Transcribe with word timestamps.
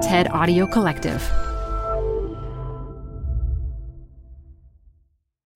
TED 0.00 0.28
Audio 0.28 0.66
Collective. 0.66 1.20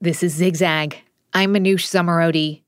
This 0.02 0.22
is 0.22 0.34
Zigzag. 0.34 0.98
I'm 1.32 1.54
Manoush 1.54 1.88
Zomorodi. 1.88 2.60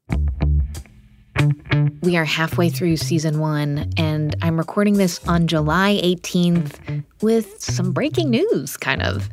We 2.03 2.17
are 2.17 2.25
halfway 2.25 2.71
through 2.71 2.97
season 2.97 3.41
one, 3.41 3.93
and 3.99 4.35
I'm 4.41 4.57
recording 4.57 4.95
this 4.95 5.21
on 5.29 5.47
July 5.47 6.01
18th 6.03 7.05
with 7.21 7.61
some 7.61 7.93
breaking 7.93 8.31
news, 8.31 8.79
kind 8.79 9.03
of. 9.03 9.29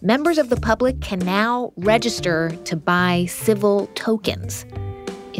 Members 0.00 0.38
of 0.38 0.48
the 0.48 0.60
public 0.60 1.00
can 1.00 1.18
now 1.18 1.72
register 1.76 2.50
to 2.66 2.76
buy 2.76 3.26
Civil 3.28 3.88
tokens. 3.96 4.64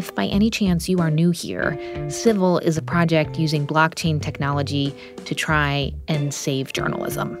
If 0.01 0.15
by 0.15 0.25
any 0.25 0.49
chance 0.49 0.89
you 0.89 0.97
are 0.97 1.11
new 1.11 1.29
here, 1.29 1.77
Civil 2.09 2.57
is 2.57 2.75
a 2.75 2.81
project 2.81 3.37
using 3.37 3.67
blockchain 3.67 4.19
technology 4.19 4.95
to 5.25 5.35
try 5.35 5.93
and 6.07 6.33
save 6.33 6.73
journalism. 6.73 7.39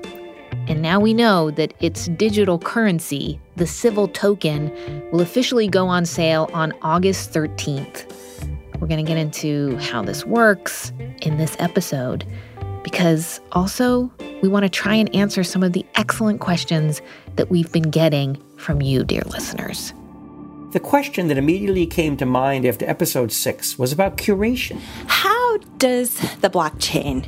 And 0.67 0.79
now 0.79 0.99
we 0.99 1.11
know 1.15 1.49
that 1.49 1.73
its 1.79 2.05
digital 2.09 2.59
currency, 2.59 3.41
the 3.55 3.65
Civil 3.65 4.09
token, 4.09 4.71
will 5.11 5.21
officially 5.21 5.67
go 5.67 5.87
on 5.87 6.05
sale 6.05 6.51
on 6.53 6.71
August 6.83 7.33
13th. 7.33 8.05
We're 8.79 8.87
going 8.87 9.03
to 9.03 9.11
get 9.11 9.17
into 9.17 9.75
how 9.77 10.03
this 10.03 10.23
works 10.23 10.93
in 11.23 11.37
this 11.37 11.55
episode 11.57 12.27
because 12.83 13.41
also 13.53 14.11
we 14.43 14.49
want 14.49 14.65
to 14.65 14.69
try 14.69 14.93
and 14.93 15.13
answer 15.15 15.43
some 15.43 15.63
of 15.63 15.73
the 15.73 15.83
excellent 15.95 16.41
questions 16.41 17.01
that 17.37 17.49
we've 17.49 17.71
been 17.71 17.89
getting 17.89 18.39
from 18.57 18.83
you, 18.83 19.03
dear 19.03 19.23
listeners. 19.31 19.95
The 20.71 20.79
question 20.79 21.27
that 21.27 21.37
immediately 21.37 21.85
came 21.85 22.15
to 22.15 22.25
mind 22.25 22.65
after 22.65 22.89
episode 22.89 23.33
six 23.33 23.77
was 23.77 23.91
about 23.91 24.15
curation. 24.15 24.79
How 25.07 25.57
does 25.77 26.15
the 26.39 26.49
blockchain 26.49 27.27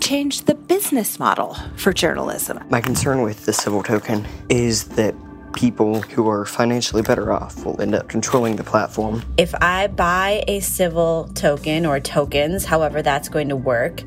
change 0.00 0.42
the 0.42 0.54
business 0.54 1.18
model 1.18 1.54
for 1.76 1.92
journalism? 1.92 2.64
My 2.70 2.80
concern 2.80 3.20
with 3.20 3.44
the 3.44 3.52
civil 3.52 3.82
token 3.82 4.26
is 4.48 4.88
that 4.96 5.14
people 5.52 6.00
who 6.00 6.30
are 6.30 6.46
financially 6.46 7.02
better 7.02 7.30
off 7.30 7.62
will 7.66 7.78
end 7.78 7.94
up 7.94 8.08
controlling 8.08 8.56
the 8.56 8.64
platform. 8.64 9.22
If 9.36 9.54
I 9.60 9.88
buy 9.88 10.42
a 10.48 10.60
civil 10.60 11.30
token 11.34 11.84
or 11.84 12.00
tokens, 12.00 12.64
however 12.64 13.02
that's 13.02 13.28
going 13.28 13.50
to 13.50 13.56
work, 13.56 14.02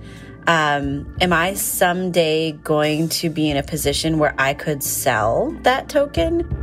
um, 0.47 1.15
am 1.21 1.33
I 1.33 1.53
someday 1.53 2.53
going 2.53 3.09
to 3.09 3.29
be 3.29 3.47
in 3.51 3.57
a 3.57 3.63
position 3.63 4.17
where 4.17 4.33
I 4.39 4.55
could 4.55 4.81
sell 4.81 5.51
that 5.61 5.87
token? 5.87 6.60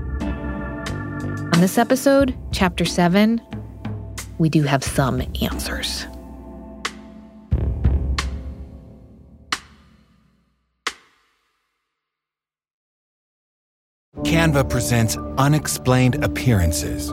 On 1.59 1.63
this 1.63 1.77
episode, 1.77 2.39
Chapter 2.53 2.85
7, 2.85 3.41
we 4.39 4.49
do 4.49 4.63
have 4.63 4.85
some 4.85 5.21
answers. 5.43 6.07
Canva 14.19 14.71
presents 14.71 15.17
Unexplained 15.37 16.25
Appearances. 16.25 17.13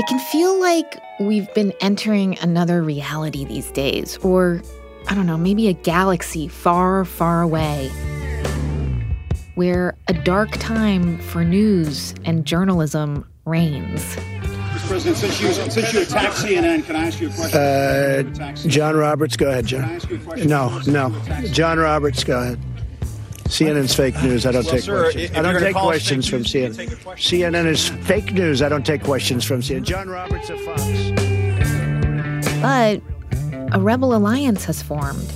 It 0.00 0.06
can 0.06 0.18
feel 0.18 0.58
like 0.58 0.98
we've 1.18 1.52
been 1.52 1.74
entering 1.82 2.38
another 2.38 2.82
reality 2.82 3.44
these 3.44 3.70
days, 3.70 4.16
or 4.22 4.62
I 5.08 5.14
don't 5.14 5.26
know, 5.26 5.36
maybe 5.36 5.68
a 5.68 5.74
galaxy 5.74 6.48
far, 6.48 7.04
far 7.04 7.42
away, 7.42 7.88
where 9.56 9.94
a 10.08 10.14
dark 10.14 10.52
time 10.52 11.18
for 11.18 11.44
news 11.44 12.14
and 12.24 12.46
journalism 12.46 13.28
reigns. 13.44 14.00
Mr. 14.00 14.88
President, 14.88 15.16
since 15.18 15.38
you, 15.38 15.52
since 15.52 15.92
you 15.92 16.00
attacked 16.00 16.36
CNN, 16.36 16.86
can 16.86 16.96
I 16.96 17.08
ask 17.08 17.20
you 17.20 17.28
a 17.28 17.32
question? 17.32 18.40
Uh, 18.40 18.54
John 18.54 18.96
Roberts, 18.96 19.36
go 19.36 19.50
ahead, 19.50 19.66
John. 19.66 20.00
No, 20.46 20.78
no. 20.86 21.10
John 21.50 21.78
Roberts, 21.78 22.24
go 22.24 22.40
ahead. 22.40 22.58
CNN's 23.50 23.94
fake 23.94 24.14
news. 24.22 24.46
I 24.46 24.52
don't 24.52 24.64
Well, 24.64 24.74
take 24.74 24.82
sir, 24.84 25.02
questions. 25.10 25.36
I 25.36 25.42
don't 25.42 25.60
take 25.60 25.74
questions 25.76 26.28
from 26.28 26.38
news, 26.38 26.52
CNN. 26.52 26.76
can 26.76 26.86
take 26.88 26.92
a 26.92 27.02
question. 27.02 27.40
CNN 27.40 27.66
is 27.66 27.88
fake 27.88 28.32
news. 28.32 28.62
I 28.62 28.68
don't 28.68 28.86
take 28.86 29.02
questions 29.02 29.44
from 29.44 29.60
CNN. 29.60 29.82
John 29.82 30.08
Roberts 30.08 30.50
of 30.50 30.60
Fox. 30.60 30.82
But 32.62 33.00
a 33.74 33.80
rebel 33.80 34.14
alliance 34.14 34.64
has 34.66 34.82
formed. 34.82 35.32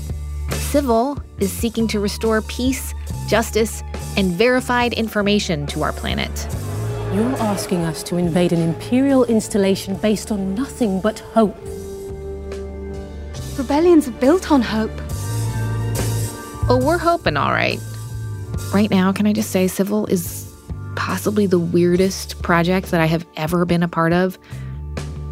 Civil 0.53 1.19
is 1.41 1.53
seeking 1.53 1.89
to 1.89 1.99
restore 2.01 2.41
peace, 2.43 2.95
justice, 3.29 3.83
and 4.17 4.33
verified 4.33 4.93
information 4.93 5.67
to 5.69 5.83
our 5.83 5.93
planet. 5.93 6.31
You're 7.13 7.35
asking 7.37 7.83
us 7.85 8.03
to 8.05 8.17
invade 8.17 8.53
an 8.53 8.61
imperial 8.61 9.25
installation 9.25 9.97
based 9.97 10.31
on 10.31 10.55
nothing 10.55 11.01
but 11.01 11.19
hope. 11.19 11.57
Rebellions 13.59 14.07
are 14.09 14.13
built 14.13 14.51
on 14.53 14.63
hope. 14.63 14.91
Oh, 16.69 16.81
we're 16.85 16.99
hoping, 16.99 17.37
all 17.37 17.53
right. 17.53 17.79
Right 18.73 18.91
now, 18.91 19.13
can 19.13 19.27
I 19.27 19.33
just 19.33 19.51
say 19.51 19.69
Civil 19.69 20.07
is 20.07 20.53
possibly 20.97 21.47
the 21.47 21.59
weirdest 21.59 22.41
project 22.43 22.91
that 22.91 23.01
I 23.01 23.07
have 23.07 23.27
ever 23.37 23.65
been 23.65 23.83
a 23.83 23.89
part 23.89 24.13
of. 24.13 24.39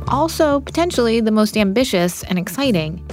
Also, 0.09 0.61
potentially 0.61 1.21
the 1.21 1.31
most 1.31 1.57
ambitious 1.57 2.23
and 2.25 2.39
exciting. 2.39 3.05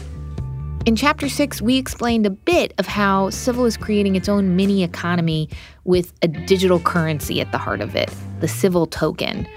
In 0.85 0.95
Chapter 0.95 1.29
6, 1.29 1.61
we 1.61 1.77
explained 1.77 2.25
a 2.25 2.29
bit 2.29 2.73
of 2.77 2.87
how 2.87 3.29
Civil 3.29 3.65
is 3.65 3.77
creating 3.77 4.15
its 4.15 4.27
own 4.27 4.55
mini 4.55 4.83
economy 4.83 5.49
with 5.83 6.13
a 6.21 6.27
digital 6.27 6.79
currency 6.79 7.41
at 7.41 7.51
the 7.51 7.57
heart 7.57 7.81
of 7.81 7.95
it, 7.95 8.11
the 8.39 8.47
Civil 8.47 8.87
token. 8.87 9.47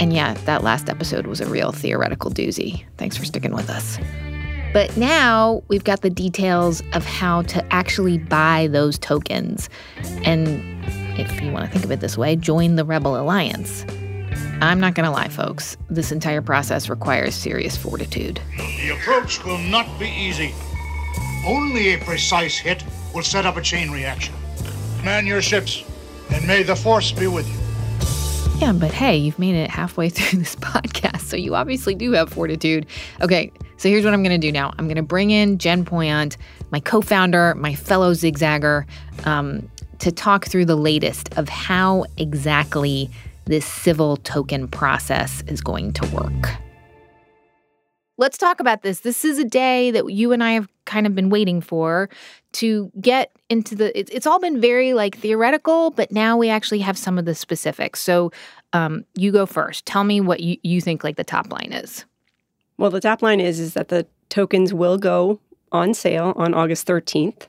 And 0.00 0.12
yeah, 0.12 0.34
that 0.44 0.62
last 0.62 0.88
episode 0.88 1.26
was 1.26 1.40
a 1.40 1.46
real 1.46 1.72
theoretical 1.72 2.30
doozy. 2.30 2.84
Thanks 2.96 3.16
for 3.16 3.24
sticking 3.24 3.54
with 3.54 3.70
us. 3.70 3.98
But 4.72 4.96
now 4.96 5.62
we've 5.68 5.84
got 5.84 6.00
the 6.00 6.10
details 6.10 6.82
of 6.94 7.04
how 7.04 7.42
to 7.42 7.72
actually 7.72 8.18
buy 8.18 8.68
those 8.70 8.98
tokens. 8.98 9.68
And 10.24 10.62
if 11.18 11.40
you 11.42 11.52
want 11.52 11.66
to 11.66 11.70
think 11.70 11.84
of 11.84 11.90
it 11.90 12.00
this 12.00 12.16
way, 12.16 12.36
join 12.36 12.76
the 12.76 12.84
Rebel 12.84 13.20
Alliance. 13.20 13.84
I'm 14.62 14.80
not 14.80 14.94
going 14.94 15.04
to 15.04 15.10
lie, 15.10 15.28
folks. 15.28 15.76
This 15.90 16.12
entire 16.12 16.40
process 16.40 16.88
requires 16.88 17.34
serious 17.34 17.76
fortitude. 17.76 18.40
The 18.56 18.90
approach 18.90 19.44
will 19.44 19.58
not 19.58 19.98
be 19.98 20.08
easy. 20.08 20.54
Only 21.44 21.94
a 21.94 21.98
precise 21.98 22.56
hit 22.56 22.84
will 23.12 23.24
set 23.24 23.44
up 23.44 23.56
a 23.56 23.62
chain 23.62 23.90
reaction. 23.90 24.34
Man 25.04 25.26
your 25.26 25.42
ships, 25.42 25.84
and 26.30 26.46
may 26.46 26.62
the 26.62 26.76
force 26.76 27.10
be 27.10 27.26
with 27.26 27.48
you. 27.48 27.61
Yeah, 28.62 28.72
but 28.72 28.92
hey, 28.92 29.16
you've 29.16 29.40
made 29.40 29.56
it 29.56 29.68
halfway 29.70 30.08
through 30.08 30.38
this 30.38 30.54
podcast, 30.54 31.22
so 31.22 31.36
you 31.36 31.56
obviously 31.56 31.96
do 31.96 32.12
have 32.12 32.28
fortitude. 32.28 32.86
Okay, 33.20 33.50
so 33.76 33.88
here's 33.88 34.04
what 34.04 34.14
I'm 34.14 34.22
to 34.22 34.38
do 34.38 34.52
now 34.52 34.72
I'm 34.78 34.86
to 34.94 35.02
bring 35.02 35.32
in 35.32 35.58
Jen 35.58 35.84
Poyant, 35.84 36.36
my 36.70 36.78
co 36.78 37.00
founder, 37.00 37.56
my 37.56 37.74
fellow 37.74 38.12
zigzagger, 38.12 38.86
um, 39.26 39.68
to 39.98 40.12
talk 40.12 40.46
through 40.46 40.66
the 40.66 40.76
latest 40.76 41.36
of 41.36 41.48
how 41.48 42.04
exactly 42.18 43.10
this 43.46 43.66
civil 43.66 44.18
token 44.18 44.68
process 44.68 45.42
is 45.48 45.60
going 45.60 45.92
to 45.94 46.06
work. 46.14 46.56
Let's 48.18 48.38
talk 48.38 48.60
about 48.60 48.82
this. 48.82 49.00
This 49.00 49.24
is 49.24 49.40
a 49.40 49.44
day 49.44 49.90
that 49.90 50.08
you 50.08 50.30
and 50.30 50.44
I 50.44 50.52
have 50.52 50.68
kind 50.84 51.06
of 51.06 51.14
been 51.14 51.30
waiting 51.30 51.60
for 51.60 52.08
to 52.52 52.92
get 53.00 53.32
into 53.48 53.74
the. 53.74 53.98
It's 53.98 54.26
all 54.26 54.38
been 54.38 54.60
very 54.60 54.94
like 54.94 55.16
theoretical, 55.18 55.90
but 55.90 56.12
now 56.12 56.36
we 56.36 56.48
actually 56.48 56.80
have 56.80 56.98
some 56.98 57.18
of 57.18 57.24
the 57.24 57.34
specifics. 57.34 58.00
So, 58.00 58.30
um, 58.72 59.04
you 59.14 59.32
go 59.32 59.46
first. 59.46 59.86
Tell 59.86 60.04
me 60.04 60.20
what 60.20 60.40
you, 60.40 60.56
you 60.62 60.80
think 60.80 61.04
like 61.04 61.16
the 61.16 61.24
top 61.24 61.52
line 61.52 61.72
is. 61.72 62.04
Well, 62.78 62.90
the 62.90 63.00
top 63.00 63.22
line 63.22 63.40
is 63.40 63.60
is 63.60 63.74
that 63.74 63.88
the 63.88 64.06
tokens 64.28 64.72
will 64.72 64.98
go 64.98 65.40
on 65.70 65.94
sale 65.94 66.32
on 66.36 66.54
August 66.54 66.86
13th. 66.86 67.46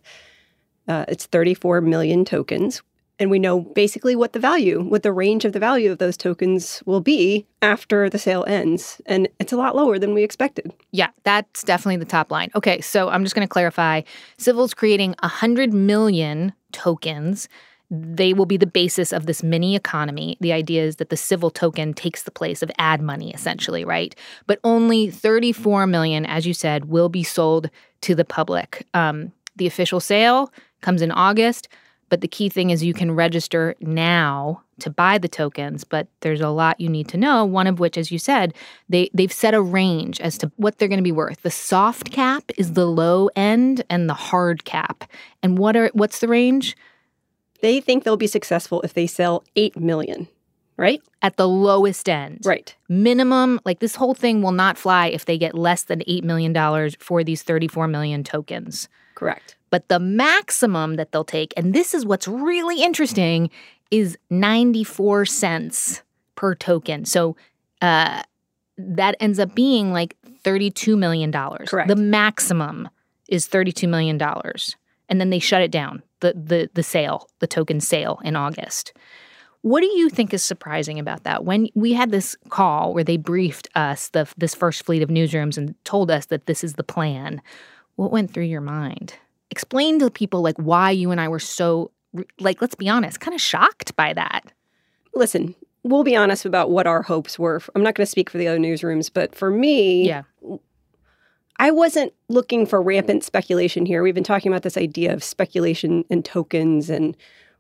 Uh, 0.88 1.06
it's 1.08 1.26
34 1.26 1.82
million 1.82 2.26
tokens. 2.26 2.82
And 3.20 3.30
we 3.30 3.40
know 3.40 3.62
basically 3.62 4.16
what 4.16 4.34
the 4.34 4.40
value, 4.40 4.82
what 4.82 5.04
the 5.04 5.12
range 5.14 5.46
of 5.46 5.54
the 5.54 5.60
value 5.60 5.92
of 5.92 6.00
those 6.00 6.18
tokens 6.18 6.82
will 6.86 7.00
be 7.00 7.46
after 7.62 8.10
the 8.10 8.18
sale 8.18 8.44
ends. 8.48 9.00
And 9.06 9.30
it's 9.40 9.54
a 9.54 9.58
lot 9.58 9.76
lower 9.76 10.00
than 10.00 10.14
we 10.14 10.24
expected. 10.24 10.74
Yeah, 10.92 11.10
that's 11.24 11.64
definitely 11.64 11.98
the 11.98 12.06
top 12.06 12.32
line. 12.32 12.50
Okay, 12.56 12.82
so 12.82 13.10
I'm 13.10 13.24
just 13.24 13.36
going 13.36 13.48
to 13.48 13.52
clarify. 13.52 14.02
Civil's 14.38 14.74
creating 14.74 15.16
100 15.22 15.74
million 15.74 16.54
tokens. 16.72 17.48
They 17.92 18.34
will 18.34 18.46
be 18.46 18.58
the 18.58 18.66
basis 18.66 19.12
of 19.14 19.26
this 19.26 19.44
mini 19.44 19.76
economy. 19.76 20.38
The 20.40 20.54
idea 20.54 20.84
is 20.84 20.96
that 20.96 21.10
the 21.10 21.18
civil 21.18 21.50
token 21.52 21.94
takes 21.94 22.24
the 22.24 22.32
place 22.32 22.62
of 22.64 22.72
ad 22.80 23.02
money, 23.02 23.32
essentially, 23.34 23.86
right? 23.86 24.16
But 24.48 24.60
only 24.64 25.10
34 25.12 25.86
million, 25.88 26.26
as 26.26 26.46
you 26.48 26.54
said, 26.54 26.86
will 26.86 27.10
be 27.10 27.24
sold 27.24 27.70
to 28.02 28.16
the 28.16 28.26
public. 28.26 28.88
Um, 28.94 29.32
the 29.56 29.68
official 29.68 30.00
sale 30.00 30.52
comes 30.82 31.02
in 31.02 31.12
August, 31.12 31.68
But 32.14 32.22
the 32.22 32.28
key 32.28 32.48
thing 32.48 32.70
is 32.70 32.84
you 32.84 32.94
can 32.94 33.12
register 33.12 33.74
now 33.80 34.62
to 34.82 34.92
buy 34.92 35.18
the 35.18 35.28
tokens, 35.28 35.84
but 35.84 36.08
there's 36.20 36.42
a 36.42 36.50
lot 36.50 36.80
you 36.80 36.88
need 36.88 37.08
to 37.08 37.18
know. 37.18 37.44
One 37.44 37.66
of 37.66 37.80
which, 37.80 37.98
as 37.98 38.12
you 38.12 38.20
said, 38.20 38.54
they, 38.88 39.10
they've 39.16 39.34
set 39.34 39.56
a 39.56 39.62
range 39.62 40.22
as 40.22 40.38
to 40.38 40.52
what 40.58 40.78
they're 40.78 40.88
going 40.88 41.00
to 41.00 41.04
be 41.04 41.12
worth. 41.12 41.42
The 41.42 41.50
soft 41.50 42.12
cap 42.12 42.44
is 42.56 42.74
the 42.74 42.86
low 42.86 43.30
end 43.36 43.84
and 43.90 44.08
the 44.08 44.14
hard 44.14 44.64
cap. 44.64 45.10
And 45.42 45.58
what 45.58 45.76
are 45.76 45.90
what's 45.94 46.20
the 46.20 46.28
range? 46.28 46.78
They 47.64 47.80
think 47.80 48.04
they'll 48.04 48.18
be 48.18 48.28
successful 48.28 48.82
if 48.82 48.94
they 48.94 49.08
sell 49.08 49.46
8 49.56 49.78
million, 49.78 50.28
right? 50.76 51.02
At 51.22 51.38
the 51.38 51.48
lowest 51.48 52.10
end. 52.10 52.42
Right. 52.44 52.76
Minimum, 52.90 53.62
like 53.64 53.80
this 53.80 53.96
whole 53.96 54.14
thing 54.14 54.42
will 54.42 54.52
not 54.52 54.78
fly 54.78 55.08
if 55.08 55.24
they 55.24 55.38
get 55.38 55.56
less 55.56 55.84
than 55.84 56.02
$8 56.02 56.26
million 56.26 56.92
for 57.00 57.24
these 57.24 57.42
34 57.42 57.88
million 57.88 58.22
tokens. 58.22 58.90
Correct. 59.16 59.56
But 59.70 59.88
the 59.88 59.98
maximum 59.98 60.98
that 60.98 61.14
they'll 61.14 61.24
take, 61.24 61.54
and 61.56 61.74
this 61.74 61.94
is 61.94 62.06
what's 62.06 62.28
really 62.28 62.84
interesting, 62.84 63.50
is 63.92 64.18
94 64.30 65.24
cents 65.24 66.04
per 66.36 66.56
token. 66.56 67.06
So 67.06 67.38
uh, 67.82 68.24
that 68.78 69.16
ends 69.22 69.40
up 69.40 69.56
being 69.56 69.94
like 69.94 70.18
$32 70.44 70.98
million. 70.98 71.32
Correct. 71.32 71.88
The 71.88 71.96
maximum 71.96 72.90
is 73.30 73.48
$32 73.48 73.88
million. 73.88 74.20
And 75.14 75.22
then 75.22 75.30
they 75.30 75.38
shut 75.38 75.62
it 75.62 75.70
down, 75.70 76.02
the, 76.22 76.34
the, 76.34 76.72
the 76.74 76.82
sale, 76.82 77.30
the 77.38 77.46
token 77.46 77.80
sale 77.80 78.20
in 78.24 78.36
August. 78.36 78.94
What 79.62 79.82
do 79.82 79.88
you 79.88 80.10
think 80.10 80.34
is 80.34 80.44
surprising 80.44 80.98
about 80.98 81.24
that? 81.24 81.46
When 81.46 81.68
we 81.76 81.94
had 81.94 82.10
this 82.10 82.36
call 82.50 82.96
where 82.96 83.04
they 83.04 83.18
briefed 83.18 83.68
us, 83.76 84.10
the, 84.10 84.28
this 84.38 84.56
first 84.56 84.84
fleet 84.84 85.04
of 85.04 85.10
newsrooms, 85.10 85.56
and 85.56 85.76
told 85.84 86.10
us 86.10 86.26
that 86.26 86.48
this 86.48 86.64
is 86.64 86.74
the 86.74 86.84
plan, 86.84 87.44
what 87.96 88.12
went 88.12 88.34
through 88.34 88.46
your 88.46 88.60
mind? 88.60 89.14
explain 89.54 90.00
to 90.00 90.10
people 90.10 90.42
like 90.42 90.58
why 90.58 90.90
you 90.90 91.12
and 91.12 91.22
I 91.22 91.28
were 91.28 91.38
so 91.38 91.92
like 92.40 92.60
let's 92.60 92.74
be 92.74 92.90
honest, 92.90 93.20
kind 93.20 93.36
of 93.36 93.42
shocked 93.42 93.96
by 93.96 94.12
that. 94.14 94.52
Listen, 95.14 95.54
we'll 95.84 96.04
be 96.04 96.16
honest 96.16 96.44
about 96.44 96.72
what 96.72 96.88
our 96.88 97.04
hopes 97.04 97.38
were. 97.38 97.62
I'm 97.76 97.84
not 97.84 97.94
going 97.94 98.06
to 98.06 98.10
speak 98.10 98.32
for 98.32 98.40
the 98.40 98.48
other 98.48 98.58
newsrooms, 98.58 99.12
but 99.14 99.36
for 99.36 99.52
me, 99.52 100.08
yeah. 100.08 100.24
I 101.60 101.72
wasn't 101.72 102.14
looking 102.30 102.66
for 102.66 102.82
rampant 102.82 103.24
speculation 103.24 103.86
here. 103.86 104.04
We've 104.04 104.16
been 104.16 104.24
talking 104.24 104.52
about 104.52 104.64
this 104.64 104.78
idea 104.78 105.14
of 105.14 105.24
speculation 105.24 106.04
and 106.10 106.26
tokens 106.26 106.90
and 106.90 107.16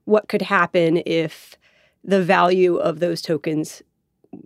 what 0.05 0.27
could 0.27 0.41
happen 0.41 1.01
if 1.05 1.55
the 2.03 2.21
value 2.21 2.75
of 2.75 2.99
those 2.99 3.21
tokens 3.21 3.81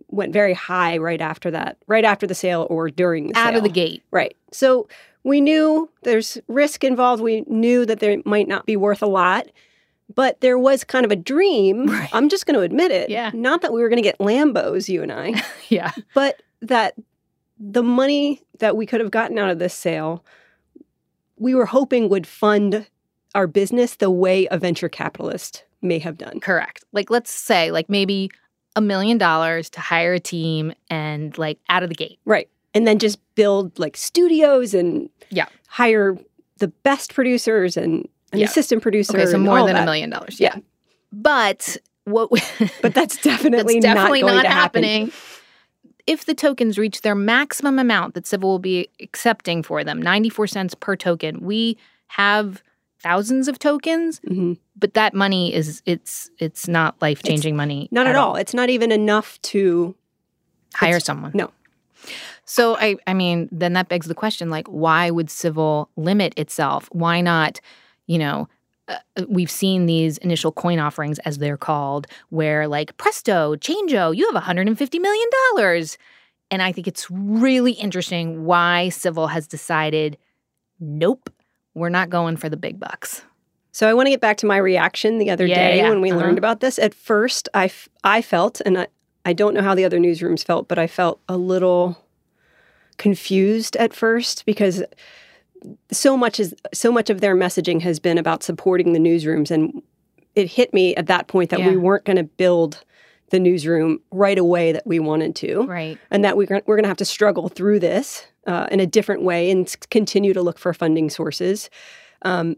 went 0.10 0.34
very 0.34 0.54
high 0.54 0.98
right 0.98 1.22
after 1.22 1.50
that, 1.52 1.78
right 1.88 2.04
after 2.04 2.28
the 2.28 2.36
sale 2.36 2.68
or 2.70 2.90
during 2.90 3.28
the 3.28 3.34
sale. 3.34 3.44
Out 3.44 3.50
sale. 3.50 3.58
of 3.58 3.64
the 3.64 3.70
gate. 3.70 4.04
Right. 4.12 4.36
So 4.52 4.88
we 5.24 5.42
knew 5.42 5.90
there's 6.04 6.38
risk 6.48 6.84
involved. 6.84 7.22
We 7.22 7.42
knew 7.48 7.86
that 7.86 8.00
they 8.00 8.22
might 8.26 8.48
not 8.48 8.66
be 8.66 8.78
worth 8.78 9.02
a 9.02 9.08
lot, 9.08 9.48
but 10.14 10.40
there 10.42 10.60
was 10.60 10.84
kind 10.84 11.06
of 11.06 11.12
a 11.12 11.16
dream. 11.16 11.88
Right. 11.88 12.10
I'm 12.14 12.30
just 12.30 12.46
going 12.46 12.56
to 12.56 12.62
admit 12.62 12.92
it. 12.92 13.10
Yeah. 13.10 13.32
Not 13.34 13.62
that 13.62 13.74
we 13.74 13.82
were 13.82 13.90
going 13.90 14.02
to 14.02 14.08
get 14.08 14.20
Lambos, 14.20 14.88
you 14.90 15.02
and 15.04 15.12
I. 15.12 15.42
yeah. 15.70 15.92
But 16.14 16.42
that 16.62 16.96
the 17.60 17.84
money 17.84 18.42
that 18.60 18.76
we 18.76 18.86
could 18.86 19.02
have 19.02 19.12
gotten 19.12 19.38
out 19.38 19.50
of 19.50 19.60
this 19.60 19.74
sale, 19.74 20.24
we 21.38 21.56
were 21.56 21.66
hoping 21.66 22.10
would 22.10 22.28
fund 22.28 22.88
our 23.36 23.48
business 23.48 23.96
the 23.96 24.10
way 24.10 24.48
a 24.50 24.58
venture 24.58 24.90
capitalist 24.90 25.64
may 25.82 26.00
have 26.00 26.18
done. 26.18 26.40
Correct. 26.40 26.84
Like, 26.92 27.10
let's 27.10 27.32
say, 27.32 27.72
like 27.72 27.90
maybe 27.90 28.32
a 28.76 28.82
million 28.82 29.18
dollars 29.18 29.70
to 29.72 29.80
hire 29.80 30.14
a 30.14 30.20
team 30.20 30.74
and 30.90 31.38
like 31.38 31.60
out 31.70 31.84
of 31.84 31.90
the 31.90 31.96
gate. 31.96 32.20
Right. 32.26 32.50
And 32.74 32.88
then 32.88 33.00
just 33.00 33.20
build 33.36 33.78
like 33.80 33.98
studios 33.98 34.74
and 34.74 35.10
yeah. 35.30 35.48
hire 35.68 36.18
the 36.58 36.68
best 36.68 37.14
producers 37.14 37.78
and 37.78 38.08
an 38.34 38.40
yeah. 38.40 38.46
assistant 38.46 38.82
producer. 38.82 39.18
Okay, 39.18 39.26
so 39.26 39.38
more 39.38 39.66
than 39.66 39.76
a 39.76 39.86
million 39.86 40.10
dollars. 40.10 40.40
Yeah. 40.40 40.54
yeah. 40.56 40.62
But 41.12 41.78
what 42.04 42.32
we, 42.32 42.42
But 42.82 42.94
that's 42.94 43.18
definitely, 43.22 43.80
that's 43.80 43.96
definitely 43.96 44.22
not, 44.22 44.36
not, 44.36 44.46
happening. 44.46 45.08
happening. 45.08 45.14
If 46.08 46.26
the 46.26 46.34
tokens 46.34 46.78
reach 46.78 47.02
their 47.02 47.16
maximum 47.16 47.78
amount 47.78 48.14
that 48.16 48.26
Civil 48.26 48.50
will 48.50 48.60
be 48.60 48.90
accepting 49.02 49.62
for 49.62 49.84
them, 49.84 50.02
94 50.02 50.48
cents 50.48 50.74
per 50.74 50.96
token, 50.96 51.42
we 51.42 51.78
have 52.08 52.64
thousands 53.00 53.48
of 53.48 53.60
tokens, 53.60 54.20
mm-hmm. 54.22 54.54
but 54.76 54.94
that 54.94 55.14
money 55.14 55.54
is 55.54 55.82
it's 55.86 56.30
it's 56.40 56.68
not 56.68 57.00
life-changing 57.02 57.56
money. 57.56 57.88
Not 57.92 58.08
at, 58.08 58.16
all. 58.16 58.30
all. 58.30 58.36
It's 58.36 58.54
not 58.54 58.70
even 58.70 58.92
enough 58.92 59.40
to 59.44 59.96
hire 60.74 61.00
someone. 61.00 61.32
No. 61.34 61.52
So 62.46 62.78
I 62.78 62.96
I 63.06 63.14
mean, 63.14 63.50
then 63.52 63.74
that 63.74 63.90
begs 63.90 64.08
the 64.08 64.16
question 64.16 64.50
like 64.50 64.68
why 64.68 65.12
would 65.12 65.30
civil 65.30 65.90
limit 65.96 66.34
itself? 66.38 66.90
Why 66.92 67.22
not, 67.22 67.60
you 68.08 68.18
know, 68.18 68.48
uh, 68.88 68.98
we've 69.28 69.52
seen 69.52 69.86
these 69.86 70.18
initial 70.20 70.52
coin 70.52 70.80
offerings 70.80 71.20
as 71.20 71.38
they're 71.40 71.58
called 71.58 72.08
where 72.30 72.68
like 72.68 72.96
presto, 72.98 73.56
changeo, 73.56 74.16
you 74.16 74.26
have 74.26 74.36
150 74.36 75.00
million 75.00 75.28
dollars. 75.56 75.98
And 76.50 76.62
I 76.62 76.72
think 76.72 76.88
it's 76.88 77.10
really 77.12 77.74
interesting 77.74 78.46
why 78.46 78.90
civil 78.90 79.28
has 79.28 79.48
decided 79.48 80.18
nope, 80.80 81.30
we're 81.74 81.90
not 81.90 82.10
going 82.10 82.38
for 82.38 82.50
the 82.50 82.56
big 82.58 82.80
bucks. 82.80 83.24
So 83.72 83.88
I 83.90 83.94
want 83.94 84.06
to 84.08 84.12
get 84.12 84.22
back 84.22 84.38
to 84.38 84.46
my 84.46 84.58
reaction 84.58 85.18
the 85.18 85.30
other 85.30 85.46
Yeah, 85.46 85.56
day 85.56 85.78
yeah. 85.80 85.90
when 85.90 86.02
we 86.02 86.10
Uh-huh. 86.12 86.20
learned 86.22 86.38
about 86.38 86.62
this. 86.62 86.80
At 86.80 86.94
first, 86.94 87.50
I, 87.54 87.66
f- 87.66 87.90
I 88.04 88.22
felt, 88.22 88.62
and 88.66 88.78
I, 88.80 88.88
I 89.26 89.34
don't 89.34 89.54
know 89.54 89.62
how 89.62 89.76
the 89.76 89.86
other 89.86 90.00
newsrooms 90.00 90.44
felt, 90.44 90.68
but 90.68 90.80
I 90.80 90.88
felt 90.88 91.20
a 91.28 91.36
little 91.38 91.98
confused 92.98 93.76
at 93.76 93.94
first 93.94 94.46
because 94.46 94.84
so 95.92 96.16
much 96.18 96.40
is 96.40 96.54
so 96.74 96.92
much 96.92 97.10
of 97.10 97.22
their 97.22 97.36
messaging 97.36 97.82
has 97.82 98.00
been 98.00 98.18
about 98.18 98.44
supporting 98.44 98.94
the 98.94 99.00
newsrooms, 99.00 99.52
and 99.52 99.82
it 100.36 100.48
hit 100.50 100.74
me 100.74 100.96
at 100.96 101.08
that 101.08 101.28
point 101.28 101.50
that 101.50 101.60
Yeah. 101.60 101.70
we 101.70 101.78
weren't 101.78 102.06
going 102.06 102.18
to 102.18 102.24
build 102.24 102.84
the 103.30 103.40
newsroom 103.40 104.00
right 104.12 104.38
away 104.38 104.72
that 104.72 104.86
we 104.88 105.00
wanted 105.00 105.36
to, 105.36 105.64
Right. 105.64 105.98
and 106.12 106.24
that 106.24 106.38
we're 106.38 106.46
we're 106.66 106.76
going 106.76 106.84
to 106.84 106.88
have 106.90 106.98
to 106.98 107.06
struggle 107.06 107.50
through 107.50 107.80
this 107.80 108.26
uh, 108.46 108.68
in 108.72 108.80
a 108.80 108.86
different 108.86 109.24
way 109.24 109.52
and 109.52 109.74
continue 109.90 110.34
to 110.34 110.42
look 110.42 110.58
for 110.60 110.74
funding 110.74 111.10
sources. 111.10 111.70
Um, 112.22 112.56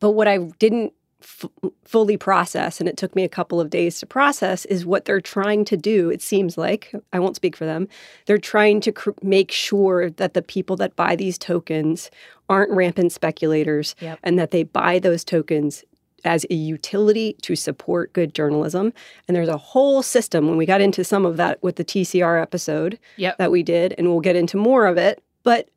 but 0.00 0.10
what 0.12 0.28
I 0.28 0.38
didn't 0.58 0.92
f- 1.24 1.46
fully 1.84 2.16
process, 2.16 2.78
and 2.80 2.88
it 2.88 2.96
took 2.96 3.16
me 3.16 3.24
a 3.24 3.28
couple 3.28 3.60
of 3.60 3.70
days 3.70 3.98
to 4.00 4.06
process, 4.06 4.64
is 4.66 4.86
what 4.86 5.04
they're 5.06 5.20
trying 5.20 5.64
to 5.66 5.76
do. 5.76 6.10
It 6.10 6.22
seems 6.22 6.56
like, 6.56 6.92
I 7.12 7.18
won't 7.18 7.36
speak 7.36 7.56
for 7.56 7.64
them, 7.64 7.88
they're 8.26 8.38
trying 8.38 8.80
to 8.82 8.92
cr- 8.92 9.10
make 9.22 9.50
sure 9.50 10.10
that 10.10 10.34
the 10.34 10.42
people 10.42 10.76
that 10.76 10.94
buy 10.96 11.16
these 11.16 11.38
tokens 11.38 12.10
aren't 12.48 12.70
rampant 12.72 13.10
speculators 13.12 13.94
Yep. 14.00 14.18
and 14.22 14.38
that 14.38 14.50
they 14.50 14.62
buy 14.62 14.98
those 14.98 15.24
tokens 15.24 15.82
as 16.26 16.46
a 16.50 16.54
utility 16.54 17.36
to 17.42 17.54
support 17.54 18.12
good 18.14 18.34
journalism. 18.34 18.92
And 19.28 19.36
there's 19.36 19.48
a 19.48 19.58
whole 19.58 20.02
system 20.02 20.48
when 20.48 20.56
we 20.56 20.64
got 20.66 20.80
into 20.80 21.04
some 21.04 21.26
of 21.26 21.36
that 21.36 21.62
with 21.62 21.76
the 21.76 21.84
TCR 21.84 22.40
episode 22.40 22.98
Yep. 23.16 23.38
that 23.38 23.50
we 23.50 23.62
did, 23.62 23.94
and 23.98 24.08
we'll 24.08 24.20
get 24.20 24.36
into 24.36 24.56
more 24.56 24.86
of 24.86 24.96
it. 24.96 25.22
But 25.42 25.68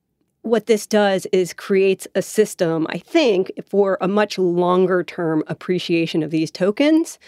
what 0.47 0.65
this 0.65 0.87
does 0.87 1.27
is 1.31 1.53
creates 1.53 2.07
a 2.15 2.21
system, 2.21 2.87
I 2.89 2.97
think, 2.97 3.51
for 3.69 3.97
a 4.01 4.07
much 4.07 4.37
longer 4.37 5.03
term 5.03 5.43
appreciation 5.47 6.23
of 6.23 6.31
these 6.31 6.51
tokens. 6.51 7.19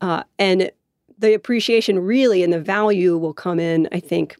Uh, 0.00 0.24
and 0.38 0.70
the 1.18 1.34
appreciation 1.34 1.98
really 1.98 2.42
and 2.42 2.52
the 2.52 2.60
value 2.60 3.16
will 3.16 3.32
come 3.32 3.58
in, 3.58 3.88
I 3.92 4.00
think. 4.00 4.36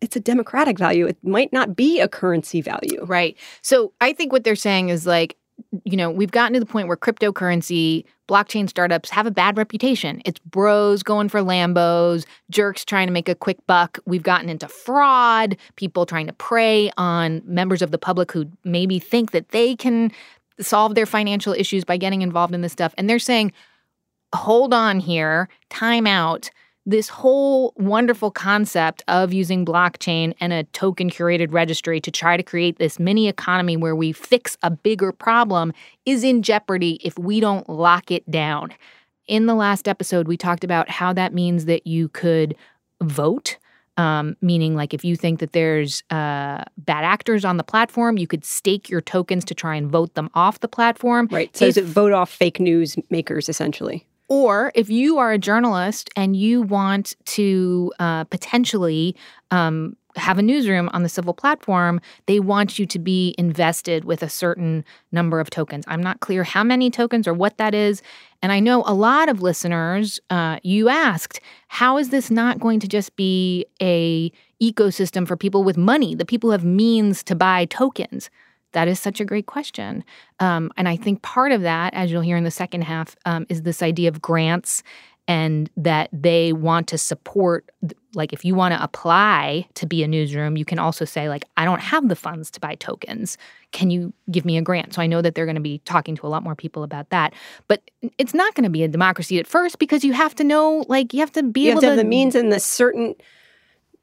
It's 0.00 0.16
a 0.16 0.20
democratic 0.20 0.78
value. 0.78 1.06
It 1.06 1.18
might 1.22 1.52
not 1.52 1.76
be 1.76 2.00
a 2.00 2.08
currency 2.08 2.60
value. 2.60 3.04
Right. 3.04 3.36
So 3.62 3.92
I 4.00 4.12
think 4.12 4.32
what 4.32 4.44
they're 4.44 4.56
saying 4.56 4.88
is 4.88 5.06
like, 5.06 5.36
you 5.84 5.96
know, 5.96 6.10
we've 6.10 6.30
gotten 6.30 6.54
to 6.54 6.60
the 6.60 6.66
point 6.66 6.88
where 6.88 6.96
cryptocurrency, 6.96 8.04
blockchain 8.28 8.68
startups 8.68 9.10
have 9.10 9.26
a 9.26 9.30
bad 9.30 9.56
reputation. 9.56 10.20
It's 10.24 10.38
bros 10.40 11.02
going 11.02 11.28
for 11.28 11.40
Lambos, 11.40 12.26
jerks 12.50 12.84
trying 12.84 13.06
to 13.06 13.12
make 13.12 13.28
a 13.28 13.34
quick 13.34 13.58
buck. 13.66 13.98
We've 14.06 14.22
gotten 14.22 14.48
into 14.48 14.68
fraud, 14.68 15.56
people 15.76 16.06
trying 16.06 16.26
to 16.26 16.32
prey 16.32 16.90
on 16.96 17.42
members 17.44 17.82
of 17.82 17.90
the 17.90 17.98
public 17.98 18.32
who 18.32 18.46
maybe 18.64 18.98
think 18.98 19.32
that 19.32 19.50
they 19.50 19.76
can 19.76 20.12
solve 20.60 20.94
their 20.94 21.06
financial 21.06 21.52
issues 21.52 21.84
by 21.84 21.96
getting 21.96 22.22
involved 22.22 22.54
in 22.54 22.62
this 22.62 22.72
stuff. 22.72 22.94
And 22.96 23.08
they're 23.08 23.18
saying, 23.18 23.52
hold 24.34 24.74
on 24.74 25.00
here, 25.00 25.48
time 25.70 26.06
out. 26.06 26.50
This 26.88 27.08
whole 27.08 27.72
wonderful 27.76 28.30
concept 28.30 29.02
of 29.08 29.32
using 29.32 29.66
blockchain 29.66 30.34
and 30.38 30.52
a 30.52 30.62
token 30.64 31.10
curated 31.10 31.52
registry 31.52 32.00
to 32.00 32.12
try 32.12 32.36
to 32.36 32.44
create 32.44 32.78
this 32.78 33.00
mini 33.00 33.26
economy 33.26 33.76
where 33.76 33.96
we 33.96 34.12
fix 34.12 34.56
a 34.62 34.70
bigger 34.70 35.10
problem 35.10 35.72
is 36.04 36.22
in 36.22 36.42
jeopardy 36.42 37.00
if 37.02 37.18
we 37.18 37.40
don't 37.40 37.68
lock 37.68 38.12
it 38.12 38.30
down. 38.30 38.72
In 39.26 39.46
the 39.46 39.54
last 39.56 39.88
episode, 39.88 40.28
we 40.28 40.36
talked 40.36 40.62
about 40.62 40.88
how 40.88 41.12
that 41.12 41.34
means 41.34 41.64
that 41.64 41.88
you 41.88 42.08
could 42.08 42.54
vote. 43.02 43.58
Um, 43.96 44.36
meaning, 44.40 44.76
like 44.76 44.94
if 44.94 45.04
you 45.04 45.16
think 45.16 45.40
that 45.40 45.52
there's 45.54 46.04
uh, 46.10 46.62
bad 46.76 47.02
actors 47.02 47.44
on 47.44 47.56
the 47.56 47.64
platform, 47.64 48.16
you 48.18 48.28
could 48.28 48.44
stake 48.44 48.88
your 48.88 49.00
tokens 49.00 49.44
to 49.46 49.54
try 49.54 49.74
and 49.74 49.90
vote 49.90 50.14
them 50.14 50.28
off 50.34 50.60
the 50.60 50.68
platform. 50.68 51.28
Right. 51.32 51.56
So 51.56 51.64
If- 51.64 51.70
is 51.70 51.76
it 51.78 51.84
vote 51.86 52.12
off 52.12 52.30
fake 52.30 52.60
news 52.60 52.96
makers 53.10 53.48
essentially? 53.48 54.06
Or 54.28 54.72
if 54.74 54.90
you 54.90 55.18
are 55.18 55.32
a 55.32 55.38
journalist 55.38 56.10
and 56.16 56.36
you 56.36 56.62
want 56.62 57.14
to 57.26 57.92
uh, 57.98 58.24
potentially 58.24 59.16
um, 59.50 59.96
have 60.16 60.38
a 60.38 60.42
newsroom 60.42 60.88
on 60.92 61.02
the 61.02 61.08
Civil 61.08 61.34
platform, 61.34 62.00
they 62.26 62.40
want 62.40 62.78
you 62.78 62.86
to 62.86 62.98
be 62.98 63.34
invested 63.38 64.04
with 64.04 64.22
a 64.22 64.28
certain 64.28 64.84
number 65.12 65.40
of 65.40 65.50
tokens. 65.50 65.84
I'm 65.86 66.02
not 66.02 66.20
clear 66.20 66.42
how 66.42 66.64
many 66.64 66.90
tokens 66.90 67.28
or 67.28 67.34
what 67.34 67.58
that 67.58 67.74
is. 67.74 68.02
And 68.42 68.52
I 68.52 68.60
know 68.60 68.82
a 68.86 68.94
lot 68.94 69.28
of 69.28 69.42
listeners, 69.42 70.18
uh, 70.30 70.58
you 70.62 70.88
asked, 70.88 71.40
how 71.68 71.98
is 71.98 72.10
this 72.10 72.30
not 72.30 72.58
going 72.58 72.80
to 72.80 72.88
just 72.88 73.14
be 73.16 73.66
a 73.80 74.32
ecosystem 74.62 75.28
for 75.28 75.36
people 75.36 75.64
with 75.64 75.76
money, 75.76 76.14
the 76.14 76.24
people 76.24 76.48
who 76.48 76.52
have 76.52 76.64
means 76.64 77.22
to 77.24 77.34
buy 77.34 77.66
tokens? 77.66 78.30
That 78.76 78.88
is 78.88 79.00
such 79.00 79.20
a 79.20 79.24
great 79.24 79.46
question. 79.46 80.04
Um, 80.38 80.70
and 80.76 80.86
I 80.86 80.96
think 80.96 81.22
part 81.22 81.50
of 81.50 81.62
that, 81.62 81.94
as 81.94 82.12
you'll 82.12 82.20
hear 82.20 82.36
in 82.36 82.44
the 82.44 82.50
second 82.50 82.82
half, 82.82 83.16
um, 83.24 83.46
is 83.48 83.62
this 83.62 83.82
idea 83.82 84.10
of 84.10 84.20
grants 84.20 84.82
and 85.26 85.70
that 85.78 86.10
they 86.12 86.52
want 86.52 86.86
to 86.88 86.98
support 86.98 87.70
like 88.14 88.34
if 88.34 88.44
you 88.44 88.54
want 88.54 88.74
to 88.74 88.82
apply 88.82 89.66
to 89.74 89.86
be 89.86 90.02
a 90.02 90.08
newsroom 90.08 90.56
you 90.56 90.64
can 90.64 90.78
also 90.78 91.04
say 91.06 91.28
like 91.28 91.44
i 91.56 91.64
don't 91.64 91.80
have 91.80 92.08
the 92.08 92.14
funds 92.14 92.50
to 92.50 92.60
buy 92.60 92.74
tokens. 92.76 93.38
Can 93.72 93.90
you 93.90 94.12
give 94.30 94.44
me 94.44 94.58
a 94.58 94.62
grant? 94.62 94.92
So 94.92 95.00
i 95.00 95.06
know 95.06 95.22
that 95.22 95.34
they're 95.34 95.46
going 95.46 95.56
to 95.56 95.60
be 95.62 95.78
talking 95.86 96.14
to 96.14 96.26
a 96.26 96.28
lot 96.28 96.42
more 96.42 96.54
people 96.54 96.82
about 96.82 97.08
that. 97.08 97.32
But 97.68 97.90
it's 98.18 98.34
not 98.34 98.54
going 98.54 98.64
to 98.64 98.70
be 98.70 98.82
a 98.82 98.88
democracy 98.88 99.38
at 99.38 99.46
first 99.46 99.78
because 99.78 100.04
you 100.04 100.12
have 100.12 100.34
to 100.34 100.44
know 100.44 100.84
like 100.86 101.14
you 101.14 101.20
have 101.20 101.32
to 101.32 101.42
be 101.42 101.62
you 101.62 101.70
able 101.70 101.76
have 101.76 101.80
to, 101.80 101.86
to 101.86 101.90
have 101.92 101.98
the 101.98 102.04
means 102.04 102.34
and 102.34 102.52
the 102.52 102.60
certain 102.60 103.14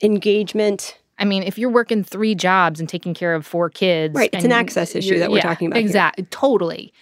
engagement 0.02 0.98
I 1.20 1.26
mean, 1.26 1.44
if 1.44 1.58
you're 1.58 1.70
working 1.70 2.04
three 2.04 2.36
jobs 2.36 2.80
and 2.80 2.90
taking 2.90 3.14
care 3.14 3.36
of 3.36 3.46
four 3.46 3.70
kids, 3.70 4.16
right? 4.16 4.30
It's 4.34 4.44
an 4.44 4.52
access 4.52 4.96
issue 4.96 5.20
that 5.20 5.30
we're 5.30 5.38
yeah, 5.38 5.44
talking 5.44 5.68
about. 5.68 5.80
Exactly, 5.80 6.26
totally. 6.26 6.94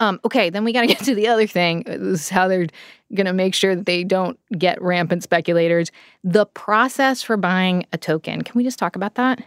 Um, 0.00 0.20
okay, 0.24 0.48
then 0.48 0.64
we 0.64 0.72
got 0.72 0.82
to 0.82 0.86
get 0.88 1.00
to 1.00 1.14
the 1.14 1.28
other 1.28 1.46
thing. 1.46 1.82
This 1.86 2.22
is 2.22 2.28
how 2.28 2.48
they're 2.48 2.66
going 3.14 3.26
to 3.26 3.32
make 3.32 3.54
sure 3.54 3.74
that 3.74 3.86
they 3.86 4.04
don't 4.04 4.38
get 4.56 4.80
rampant 4.80 5.22
speculators. 5.22 5.90
The 6.24 6.46
process 6.46 7.22
for 7.22 7.36
buying 7.36 7.84
a 7.92 7.98
token. 7.98 8.42
Can 8.42 8.56
we 8.56 8.64
just 8.64 8.78
talk 8.78 8.96
about 8.96 9.16
that? 9.16 9.42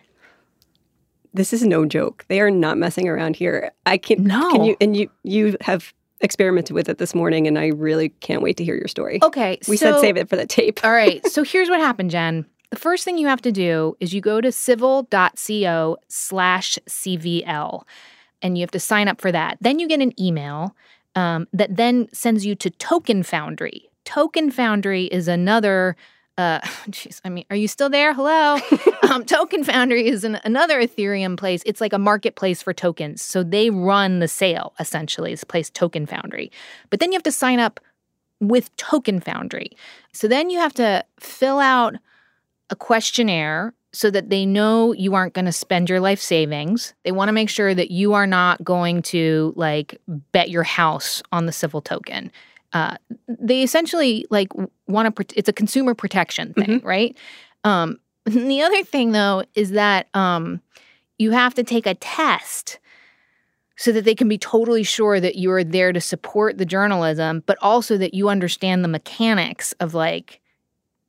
This 1.33 1.53
is 1.53 1.63
no 1.63 1.85
joke. 1.85 2.25
They 2.27 2.41
are 2.41 2.51
not 2.51 2.77
messing 2.77 3.07
around 3.07 3.37
here. 3.37 3.71
I 3.85 3.97
can 3.97 4.25
no. 4.25 4.51
Can 4.51 4.63
you 4.65 4.75
and 4.81 4.97
you 4.97 5.09
you 5.23 5.55
have 5.61 5.93
experimented 6.19 6.75
with 6.75 6.89
it 6.89 6.97
this 6.97 7.15
morning, 7.15 7.47
and 7.47 7.57
I 7.57 7.67
really 7.67 8.09
can't 8.09 8.41
wait 8.41 8.57
to 8.57 8.65
hear 8.65 8.75
your 8.75 8.89
story. 8.89 9.19
Okay, 9.23 9.57
we 9.69 9.77
so, 9.77 9.93
said 9.93 10.01
save 10.01 10.17
it 10.17 10.29
for 10.29 10.35
the 10.35 10.45
tape. 10.45 10.81
all 10.83 10.91
right. 10.91 11.25
So 11.31 11.43
here's 11.43 11.69
what 11.69 11.79
happened, 11.79 12.11
Jen. 12.11 12.45
The 12.71 12.77
first 12.77 13.03
thing 13.03 13.17
you 13.17 13.27
have 13.27 13.41
to 13.41 13.51
do 13.51 13.97
is 13.99 14.13
you 14.13 14.21
go 14.21 14.39
to 14.39 14.51
civil.co 14.51 15.97
slash 16.07 16.79
CVL 16.87 17.83
and 18.41 18.57
you 18.57 18.63
have 18.63 18.71
to 18.71 18.79
sign 18.79 19.09
up 19.09 19.19
for 19.19 19.31
that. 19.31 19.57
Then 19.59 19.77
you 19.77 19.89
get 19.89 19.99
an 19.99 20.19
email 20.19 20.73
um, 21.13 21.47
that 21.51 21.75
then 21.75 22.07
sends 22.13 22.45
you 22.45 22.55
to 22.55 22.69
Token 22.69 23.23
Foundry. 23.23 23.89
Token 24.05 24.49
Foundry 24.51 25.05
is 25.05 25.27
another. 25.27 25.97
Uh, 26.37 26.61
geez, 26.89 27.21
I 27.25 27.29
mean, 27.29 27.43
are 27.49 27.57
you 27.57 27.67
still 27.67 27.89
there? 27.89 28.13
Hello. 28.13 28.57
um, 29.11 29.25
Token 29.25 29.65
Foundry 29.65 30.07
is 30.07 30.23
an, 30.23 30.39
another 30.45 30.81
Ethereum 30.81 31.37
place. 31.37 31.61
It's 31.65 31.81
like 31.81 31.91
a 31.91 31.99
marketplace 31.99 32.61
for 32.61 32.73
tokens. 32.73 33.21
So 33.21 33.43
they 33.43 33.69
run 33.69 34.19
the 34.19 34.29
sale 34.29 34.73
essentially. 34.79 35.31
This 35.31 35.43
place, 35.43 35.69
Token 35.69 36.05
Foundry. 36.05 36.53
But 36.89 37.01
then 37.01 37.11
you 37.11 37.17
have 37.17 37.23
to 37.23 37.33
sign 37.33 37.59
up 37.59 37.81
with 38.39 38.73
Token 38.77 39.19
Foundry. 39.19 39.71
So 40.13 40.29
then 40.29 40.49
you 40.49 40.57
have 40.59 40.73
to 40.75 41.03
fill 41.19 41.59
out 41.59 41.95
a 42.71 42.75
questionnaire 42.75 43.73
so 43.93 44.09
that 44.09 44.29
they 44.29 44.45
know 44.45 44.93
you 44.93 45.13
aren't 45.13 45.33
going 45.33 45.45
to 45.45 45.51
spend 45.51 45.89
your 45.89 45.99
life 45.99 46.21
savings. 46.21 46.93
They 47.03 47.11
want 47.11 47.27
to 47.29 47.33
make 47.33 47.49
sure 47.49 47.75
that 47.75 47.91
you 47.91 48.13
are 48.13 48.25
not 48.25 48.63
going 48.63 49.01
to 49.03 49.53
like 49.55 49.99
bet 50.31 50.49
your 50.49 50.63
house 50.63 51.21
on 51.31 51.45
the 51.45 51.51
civil 51.51 51.81
token. 51.81 52.31
Uh, 52.73 52.95
they 53.27 53.63
essentially 53.63 54.25
like 54.29 54.49
want 54.87 55.13
to. 55.15 55.25
It's 55.37 55.49
a 55.49 55.53
consumer 55.53 55.93
protection 55.93 56.53
thing, 56.53 56.79
mm-hmm. 56.79 56.87
right? 56.87 57.17
Um, 57.65 57.99
the 58.25 58.61
other 58.61 58.83
thing 58.83 59.11
though 59.11 59.43
is 59.55 59.71
that 59.71 60.07
um, 60.13 60.61
you 61.17 61.31
have 61.31 61.53
to 61.55 61.63
take 61.63 61.85
a 61.85 61.95
test 61.95 62.79
so 63.75 63.91
that 63.91 64.05
they 64.05 64.15
can 64.15 64.29
be 64.29 64.37
totally 64.37 64.83
sure 64.83 65.19
that 65.19 65.35
you 65.35 65.51
are 65.51 65.63
there 65.63 65.91
to 65.91 65.99
support 65.99 66.57
the 66.57 66.65
journalism, 66.65 67.43
but 67.45 67.57
also 67.61 67.97
that 67.97 68.13
you 68.13 68.29
understand 68.29 68.83
the 68.83 68.87
mechanics 68.87 69.73
of 69.79 69.93
like 69.93 70.39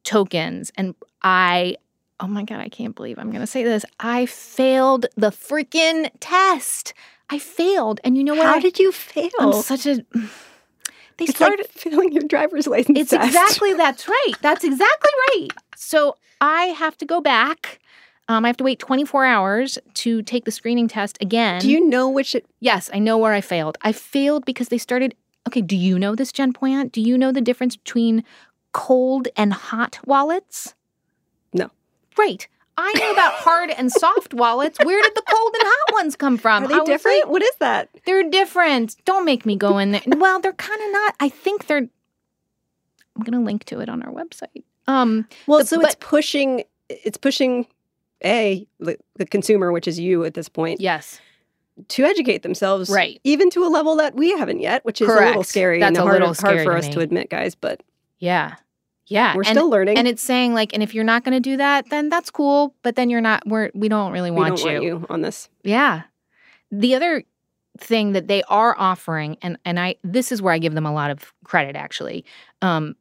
tokens. 0.05 0.73
And 0.77 0.95
I, 1.23 1.77
oh 2.21 2.27
my 2.27 2.45
God, 2.45 2.61
I 2.61 2.69
can't 2.69 2.95
believe 2.95 3.19
I'm 3.19 3.31
going 3.31 3.41
to 3.41 3.47
say 3.47 3.63
this. 3.65 3.85
I 4.01 4.27
failed 4.27 5.07
the 5.17 5.31
freaking 5.31 6.11
test. 6.21 6.95
I 7.31 7.39
failed. 7.39 8.01
And 8.05 8.17
you 8.17 8.25
know 8.25 8.35
what? 8.35 8.47
How 8.47 8.55
I, 8.55 8.61
did 8.61 8.79
you 8.79 8.93
fail? 8.93 9.31
I'm 9.39 9.53
such 9.63 9.87
a. 9.87 10.05
They 11.19 11.27
it's 11.27 11.37
started 11.37 11.59
like 11.61 11.71
failing 11.71 12.13
your 12.13 12.23
driver's 12.23 12.67
license. 12.67 12.99
It's 12.99 13.11
test. 13.11 13.27
exactly 13.27 13.75
that's 13.77 14.09
right. 14.09 14.33
That's 14.41 14.65
exactly 14.65 15.11
right. 15.29 15.49
So 15.77 16.17
I 16.41 16.65
have 16.65 16.97
to 16.99 17.05
go 17.05 17.21
back. 17.21 17.81
Um, 18.29 18.47
I 18.47 18.49
have 18.49 18.57
to 18.57 18.65
wait 18.65 18.79
24 18.79 19.27
hours 19.27 19.79
to 19.95 20.23
take 20.23 20.47
the 20.47 20.51
screening 20.51 20.89
test 20.89 21.19
again. 21.21 21.61
Do 21.61 21.71
you 21.71 21.87
know 21.87 22.09
which? 22.09 22.35
It- 22.35 22.47
yes, 22.61 22.89
I 22.95 22.99
know 22.99 23.19
where 23.19 23.35
I 23.35 23.43
failed. 23.43 23.77
I 23.83 23.93
failed 23.93 24.47
because 24.47 24.69
they 24.69 24.79
started. 24.79 25.15
Okay, 25.47 25.61
do 25.61 25.77
you 25.77 25.99
know 25.99 26.15
this, 26.15 26.33
Jen 26.33 26.53
Poyant? 26.53 26.93
Do 26.93 27.01
you 27.03 27.19
know 27.19 27.31
the 27.31 27.43
difference 27.43 27.77
between 27.77 28.25
cold 28.73 29.29
and 29.37 29.53
hot 29.53 29.99
wallets? 30.07 30.75
Right. 32.19 32.47
I 32.77 32.93
know 32.99 33.13
about 33.13 33.35
hard 33.35 33.71
and 33.71 33.93
soft 33.93 34.33
wallets. 34.33 34.79
Where 34.83 35.03
did 35.03 35.15
the 35.15 35.23
cold 35.29 35.55
and 35.55 35.63
hot 35.65 35.93
ones 35.93 36.17
come 36.17 36.39
from? 36.39 36.65
Are 36.65 36.69
they 36.69 36.81
different? 36.85 37.25
Like, 37.25 37.29
what 37.29 37.43
is 37.43 37.55
that? 37.61 37.91
They're 38.07 38.29
different. 38.29 38.97
Don't 39.05 39.25
make 39.25 39.45
me 39.45 39.57
go 39.57 39.79
in 39.79 39.93
there. 39.93 40.01
Well, 40.07 40.41
they're 40.41 40.55
kind 40.55 40.81
of 40.81 40.93
not. 40.93 41.15
I 41.21 41.29
think 41.29 41.67
they're. 41.67 41.79
I'm 41.79 43.23
going 43.23 43.39
to 43.39 43.45
link 43.45 43.65
to 43.65 43.81
it 43.81 43.89
on 43.89 44.03
our 44.03 44.11
website. 44.11 44.65
Um. 44.87 45.29
Well, 45.47 45.59
the, 45.59 45.67
so 45.67 45.77
but, 45.77 45.87
it's 45.87 45.97
pushing. 46.01 46.65
It's 46.89 47.19
pushing 47.19 47.67
a 48.25 48.67
the, 48.81 48.97
the 49.17 49.27
consumer, 49.27 49.71
which 49.71 49.87
is 49.87 50.01
you 50.01 50.25
at 50.25 50.35
this 50.35 50.49
point. 50.49 50.81
Yes 50.81 51.21
to 51.89 52.05
educate 52.05 52.43
themselves, 52.43 52.91
right? 52.91 53.21
Even 53.25 53.51
to 53.51 53.65
a 53.65 53.69
level 53.69 53.97
that 53.97 54.15
we 54.15 54.31
haven't 54.39 54.61
yet, 54.61 54.85
which 54.85 55.01
is 55.01 55.09
Correct. 55.09 55.23
a 55.23 55.27
little 55.29 55.45
scary 55.45 55.81
That's 55.81 55.89
and 55.89 55.97
a 55.97 56.03
hard, 56.03 56.21
little 56.21 56.35
hard 56.35 56.63
for 56.65 56.77
us 56.77 56.87
me. 56.87 56.93
to 56.93 57.01
admit, 57.01 57.31
guys. 57.31 57.55
But 57.55 57.83
yeah, 58.19 58.57
yeah, 59.13 59.37
we're 59.37 59.43
and, 59.43 59.51
still 59.51 59.71
learning, 59.71 59.99
and 59.99 60.09
it's 60.09 60.23
saying 60.23 60.55
like, 60.55 60.73
and 60.73 60.83
if 60.83 60.95
you're 60.95 61.05
not 61.05 61.25
going 61.25 61.35
to 61.35 61.41
do 61.41 61.57
that, 61.57 61.91
then 61.91 62.09
that's 62.09 62.31
cool. 62.31 62.75
But 62.83 62.97
then 62.97 63.11
you're 63.11 63.21
not. 63.21 63.47
We're 63.47 63.71
we 63.75 63.89
don't 63.89 64.13
really 64.13 64.31
want, 64.31 64.57
don't 64.57 64.67
you. 64.67 64.73
want 64.73 64.85
you 64.85 65.07
on 65.11 65.21
this. 65.21 65.49
Yeah. 65.63 66.03
The 66.71 66.95
other 66.95 67.25
thing 67.79 68.13
that 68.13 68.29
they 68.29 68.43
are 68.45 68.75
offering, 68.79 69.37
and 69.43 69.59
and 69.65 69.79
I 69.79 69.97
this 70.03 70.33
is 70.33 70.43
where 70.43 70.53
I 70.53 70.59
give 70.59 70.75
them 70.75 70.87
a 70.87 70.93
lot 70.93 71.11
of 71.11 71.33
credit 71.45 71.77
actually. 71.77 72.25
Um, 72.61 72.97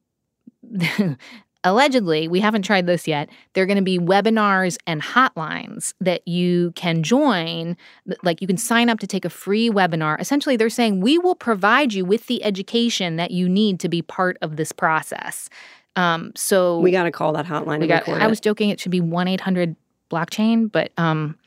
allegedly, 1.63 2.27
we 2.27 2.39
haven't 2.39 2.63
tried 2.63 2.87
this 2.87 3.07
yet. 3.07 3.29
There 3.53 3.63
are 3.63 3.67
going 3.67 3.77
to 3.77 3.83
be 3.83 3.99
webinars 3.99 4.77
and 4.87 5.01
hotlines 5.01 5.93
that 6.01 6.27
you 6.27 6.71
can 6.75 7.03
join. 7.03 7.77
Like 8.23 8.41
you 8.41 8.47
can 8.47 8.57
sign 8.57 8.89
up 8.89 8.99
to 8.99 9.07
take 9.07 9.25
a 9.25 9.29
free 9.29 9.69
webinar. 9.69 10.19
Essentially, 10.19 10.57
they're 10.57 10.69
saying 10.69 11.01
we 11.01 11.17
will 11.17 11.35
provide 11.35 11.93
you 11.93 12.05
with 12.05 12.27
the 12.27 12.43
education 12.43 13.15
that 13.17 13.31
you 13.31 13.47
need 13.47 13.79
to 13.81 13.89
be 13.89 14.01
part 14.01 14.37
of 14.41 14.55
this 14.55 14.71
process. 14.71 15.49
Um, 15.95 16.31
so 16.35 16.79
we 16.79 16.91
got 16.91 17.03
to 17.03 17.11
call 17.11 17.33
that 17.33 17.45
hotline. 17.45 17.79
We 17.79 17.87
got. 17.87 18.07
I 18.07 18.27
was 18.27 18.39
joking 18.39 18.69
it 18.69 18.79
should 18.79 18.91
be 18.91 19.01
one 19.01 19.27
eight 19.27 19.41
hundred 19.41 19.75
blockchain, 20.09 20.71
but 20.71 20.91
um, 20.97 21.37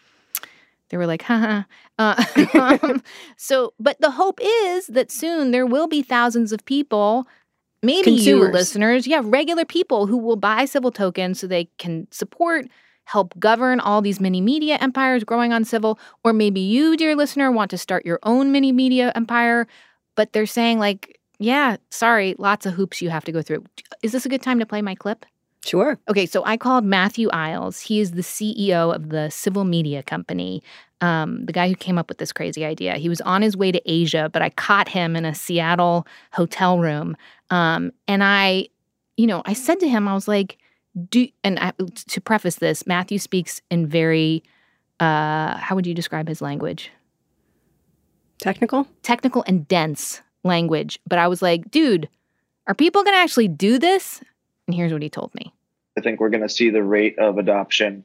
they 0.90 0.96
were 0.96 1.06
like, 1.06 1.22
haha. 1.22 1.62
Uh, 1.98 2.24
um, 2.82 3.02
so, 3.36 3.72
but 3.78 4.00
the 4.00 4.10
hope 4.10 4.38
is 4.42 4.86
that 4.88 5.10
soon 5.10 5.50
there 5.50 5.66
will 5.66 5.86
be 5.86 6.02
thousands 6.02 6.52
of 6.52 6.64
people 6.64 7.26
maybe 7.84 8.16
Consumers. 8.16 8.46
you 8.46 8.52
listeners, 8.52 9.06
yeah, 9.06 9.20
regular 9.22 9.64
people 9.64 10.06
who 10.06 10.16
will 10.16 10.36
buy 10.36 10.64
civil 10.64 10.90
tokens 10.90 11.38
so 11.38 11.46
they 11.46 11.68
can 11.78 12.08
support, 12.10 12.66
help 13.04 13.38
govern 13.38 13.78
all 13.78 14.00
these 14.00 14.20
mini 14.20 14.40
media 14.40 14.76
empires 14.80 15.22
growing 15.22 15.52
on 15.52 15.64
civil. 15.64 15.98
Or 16.24 16.32
maybe 16.32 16.60
you, 16.60 16.96
dear 16.96 17.14
listener, 17.14 17.52
want 17.52 17.70
to 17.70 17.78
start 17.78 18.06
your 18.06 18.18
own 18.22 18.50
mini 18.50 18.72
media 18.72 19.12
empire, 19.14 19.66
but 20.16 20.32
they're 20.32 20.46
saying, 20.46 20.78
like, 20.78 21.20
yeah, 21.38 21.76
sorry, 21.91 22.35
lots 22.38 22.67
of 22.67 22.75
hoops 22.75 23.03
you 23.03 23.11
have 23.11 23.25
to 23.25 23.33
go 23.33 23.43
through. 23.43 23.64
Is 24.03 24.12
this 24.12 24.26
a 24.26 24.29
good 24.29 24.43
time 24.43 24.59
to 24.59 24.67
play 24.67 24.83
my 24.83 24.95
clip? 24.95 25.26
Sure. 25.64 25.99
Okay, 26.09 26.26
so 26.26 26.45
I 26.45 26.57
called 26.57 26.85
Matthew 26.85 27.31
Iles. 27.31 27.81
He 27.81 27.99
is 27.99 28.12
the 28.12 28.23
CEO 28.23 28.95
of 28.95 29.09
the 29.09 29.31
Civil 29.31 29.64
Media 29.64 30.03
Company, 30.03 30.62
um, 31.00 31.47
the 31.47 31.55
guy 31.55 31.69
who 31.69 31.75
came 31.75 31.97
up 31.97 32.09
with 32.09 32.19
this 32.19 32.33
crazy 32.33 32.64
idea. 32.64 32.97
He 32.97 33.09
was 33.09 33.23
on 33.23 33.41
his 33.41 33.57
way 33.57 33.73
to 33.73 33.81
Asia, 33.91 34.29
but 34.31 34.43
I 34.43 34.50
caught 34.50 34.91
him 34.91 35.17
in 35.17 35.25
a 35.25 35.35
Seattle 35.35 36.07
hotel 36.33 36.79
room. 36.79 37.17
Um, 37.49 37.93
and 38.07 38.23
I, 38.23 38.69
you 39.17 39.26
know, 39.26 39.43
I 39.47 39.55
said 39.55 39.81
to 39.81 39.88
him, 39.88 40.07
I 40.07 40.12
was 40.12 40.29
like, 40.29 40.59
do, 41.09 41.29
and 41.43 41.59
I, 41.59 41.73
to 42.09 42.21
preface 42.21 42.57
this, 42.57 42.87
Matthew 42.87 43.19
speaks 43.19 43.62
in 43.71 43.87
very, 43.87 44.43
uh, 45.00 45.57
how 45.57 45.75
would 45.75 45.87
you 45.87 45.95
describe 45.95 46.29
his 46.29 46.43
language? 46.43 46.91
Technical? 48.38 48.87
Technical 49.03 49.45
and 49.47 49.67
dense 49.67 50.21
language. 50.44 51.00
But 51.06 51.18
I 51.18 51.28
was 51.28 51.42
like, 51.42 51.70
dude, 51.70 52.08
are 52.66 52.74
people 52.74 53.02
going 53.02 53.14
to 53.14 53.20
actually 53.20 53.48
do 53.48 53.78
this? 53.78 54.20
And 54.66 54.74
here's 54.74 54.92
what 54.92 55.02
he 55.02 55.10
told 55.10 55.34
me. 55.34 55.52
I 55.98 56.00
think 56.00 56.20
we're 56.20 56.30
going 56.30 56.42
to 56.42 56.48
see 56.48 56.70
the 56.70 56.82
rate 56.82 57.18
of 57.18 57.38
adoption 57.38 58.04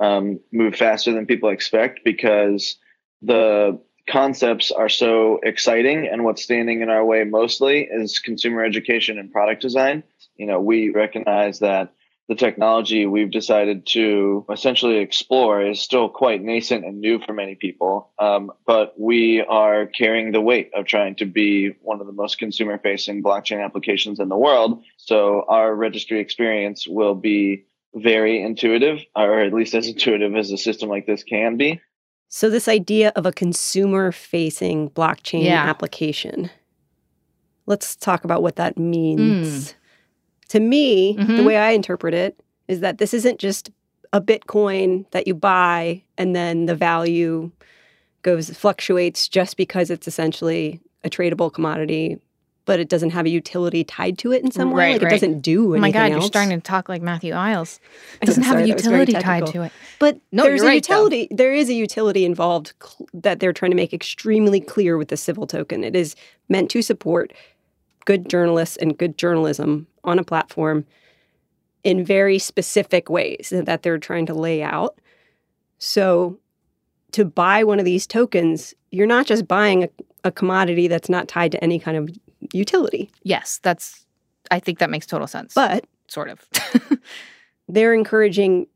um, 0.00 0.40
move 0.52 0.76
faster 0.76 1.12
than 1.12 1.26
people 1.26 1.50
expect 1.50 2.00
because 2.04 2.76
the 3.22 3.80
concepts 4.08 4.70
are 4.70 4.88
so 4.88 5.38
exciting 5.42 6.08
and 6.08 6.24
what's 6.24 6.42
standing 6.42 6.80
in 6.80 6.88
our 6.88 7.04
way 7.04 7.22
mostly 7.24 7.82
is 7.90 8.18
consumer 8.18 8.64
education 8.64 9.18
and 9.18 9.30
product 9.30 9.62
design 9.62 10.02
you 10.36 10.46
know 10.46 10.58
we 10.58 10.90
recognize 10.90 11.60
that 11.60 11.92
the 12.30 12.36
technology 12.36 13.06
we've 13.06 13.32
decided 13.32 13.84
to 13.84 14.46
essentially 14.52 14.98
explore 14.98 15.66
is 15.66 15.80
still 15.80 16.08
quite 16.08 16.40
nascent 16.40 16.84
and 16.84 17.00
new 17.00 17.18
for 17.18 17.32
many 17.32 17.56
people. 17.56 18.12
Um, 18.20 18.52
but 18.64 18.94
we 18.96 19.40
are 19.40 19.86
carrying 19.86 20.30
the 20.30 20.40
weight 20.40 20.70
of 20.72 20.86
trying 20.86 21.16
to 21.16 21.24
be 21.24 21.70
one 21.82 22.00
of 22.00 22.06
the 22.06 22.12
most 22.12 22.38
consumer 22.38 22.78
facing 22.78 23.20
blockchain 23.20 23.64
applications 23.64 24.20
in 24.20 24.28
the 24.28 24.36
world. 24.36 24.84
So 24.96 25.44
our 25.48 25.74
registry 25.74 26.20
experience 26.20 26.86
will 26.86 27.16
be 27.16 27.64
very 27.96 28.40
intuitive, 28.40 29.00
or 29.16 29.40
at 29.40 29.52
least 29.52 29.74
as 29.74 29.88
intuitive 29.88 30.36
as 30.36 30.52
a 30.52 30.56
system 30.56 30.88
like 30.88 31.06
this 31.06 31.24
can 31.24 31.56
be. 31.56 31.80
So, 32.28 32.48
this 32.48 32.68
idea 32.68 33.10
of 33.16 33.26
a 33.26 33.32
consumer 33.32 34.12
facing 34.12 34.90
blockchain 34.90 35.46
Yeah. 35.46 35.64
application, 35.64 36.48
let's 37.66 37.96
talk 37.96 38.22
about 38.22 38.40
what 38.40 38.54
that 38.54 38.78
means. 38.78 39.74
To 40.50 40.60
me, 40.60 41.14
the 41.14 41.22
mm-hmm. 41.22 41.44
way 41.44 41.56
I 41.56 41.70
interpret 41.70 42.12
it 42.12 42.40
is 42.66 42.80
that 42.80 42.98
this 42.98 43.14
isn't 43.14 43.38
just 43.38 43.70
a 44.12 44.20
Bitcoin 44.20 45.08
that 45.12 45.26
you 45.26 45.34
buy 45.34 46.02
and 46.18 46.34
then 46.34 46.66
the 46.66 46.74
value 46.74 47.50
goes 48.22 48.50
fluctuates 48.50 49.28
just 49.28 49.56
because 49.56 49.90
it's 49.90 50.08
essentially 50.08 50.80
a 51.04 51.08
tradable 51.08 51.52
commodity, 51.52 52.18
but 52.64 52.80
it 52.80 52.88
doesn't 52.88 53.10
have 53.10 53.26
a 53.26 53.30
utility 53.30 53.84
tied 53.84 54.18
to 54.18 54.32
it 54.32 54.42
in 54.42 54.50
some 54.50 54.72
way. 54.72 54.86
Right, 54.88 54.92
like 54.94 55.02
right. 55.02 55.12
it 55.12 55.14
doesn't 55.14 55.40
do 55.40 55.70
Oh 55.70 55.72
anything 55.74 55.80
my 55.80 55.90
God, 55.92 56.10
you're 56.10 56.22
starting 56.22 56.60
to 56.60 56.60
talk 56.60 56.88
like 56.88 57.00
Matthew 57.00 57.32
Iles. 57.32 57.78
It 58.20 58.26
doesn't 58.26 58.42
know, 58.42 58.48
have 58.48 58.56
a 58.56 58.60
sorry, 58.60 58.70
that 58.70 58.76
was 58.76 58.86
very 58.86 59.00
utility 59.00 59.24
tied 59.24 59.46
to 59.46 59.62
it. 59.62 59.72
But 60.00 60.18
No, 60.32 60.42
there's 60.42 60.62
a 60.62 60.66
right, 60.66 60.84
though. 60.84 61.04
utility. 61.04 61.28
There 61.30 61.54
is 61.54 61.68
a 61.68 61.74
utility 61.74 62.24
involved 62.24 62.72
cl- 62.82 63.08
that 63.14 63.38
they're 63.38 63.52
trying 63.52 63.70
to 63.70 63.76
make 63.76 63.94
extremely 63.94 64.60
clear 64.60 64.98
with 64.98 65.08
the 65.08 65.16
civil 65.16 65.46
token. 65.46 65.84
It 65.84 65.94
is 65.94 66.16
meant 66.48 66.70
to 66.72 66.82
support 66.82 67.32
good 68.04 68.28
journalists 68.28 68.76
and 68.76 68.96
good 68.96 69.18
journalism 69.18 69.86
on 70.04 70.18
a 70.18 70.24
platform 70.24 70.84
in 71.82 72.04
very 72.04 72.38
specific 72.38 73.08
ways 73.08 73.52
that 73.54 73.82
they're 73.82 73.98
trying 73.98 74.26
to 74.26 74.34
lay 74.34 74.62
out. 74.62 74.98
So 75.78 76.38
to 77.12 77.24
buy 77.24 77.64
one 77.64 77.78
of 77.78 77.84
these 77.84 78.06
tokens, 78.06 78.74
you're 78.90 79.06
not 79.06 79.26
just 79.26 79.48
buying 79.48 79.84
a, 79.84 79.88
a 80.24 80.30
commodity 80.30 80.88
that's 80.88 81.08
not 81.08 81.28
tied 81.28 81.52
to 81.52 81.64
any 81.64 81.78
kind 81.78 81.96
of 81.96 82.10
utility. 82.52 83.10
Yes, 83.22 83.60
that's. 83.62 84.06
I 84.50 84.58
think 84.58 84.78
that 84.78 84.90
makes 84.90 85.06
total 85.06 85.26
sense. 85.26 85.54
But 85.54 85.86
sort 86.08 86.28
of. 86.28 86.46
they're 87.68 87.94
encouraging 87.94 88.66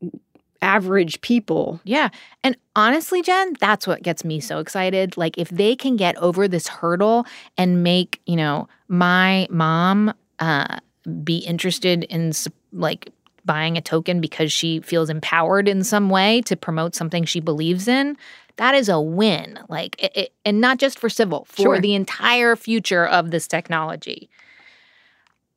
average 0.61 1.21
people 1.21 1.79
Yeah. 1.83 2.09
And 2.43 2.55
honestly, 2.75 3.21
Jen, 3.21 3.53
that's 3.59 3.85
what 3.87 4.01
gets 4.03 4.23
me 4.23 4.39
so 4.39 4.59
excited. 4.59 5.17
Like, 5.17 5.37
if 5.37 5.49
they 5.49 5.75
can 5.75 5.95
get 5.95 6.15
over 6.17 6.47
this 6.47 6.67
hurdle 6.67 7.25
and 7.57 7.83
make, 7.83 8.21
you 8.25 8.35
know, 8.35 8.67
my 8.87 9.47
mom 9.49 10.13
uh, 10.39 10.79
be 11.23 11.37
interested 11.39 12.03
in, 12.05 12.31
like, 12.73 13.09
buying 13.45 13.77
a 13.77 13.81
token 13.81 14.21
because 14.21 14.51
she 14.51 14.79
feels 14.79 15.09
empowered 15.09 15.67
in 15.67 15.83
some 15.83 16.09
way 16.09 16.41
to 16.43 16.55
promote 16.55 16.95
something 16.95 17.25
she 17.25 17.39
believes 17.39 17.87
in, 17.87 18.17
that 18.57 18.73
is 18.73 18.89
a 18.89 18.99
win. 18.99 19.59
Like, 19.69 20.01
it, 20.01 20.11
it- 20.15 20.33
and 20.45 20.59
not 20.61 20.77
just 20.79 20.97
for 20.97 21.09
civil, 21.09 21.45
for 21.49 21.61
Sure. 21.61 21.79
the 21.79 21.93
entire 21.93 22.55
future 22.55 23.05
of 23.05 23.29
this 23.31 23.47
technology. 23.47 24.29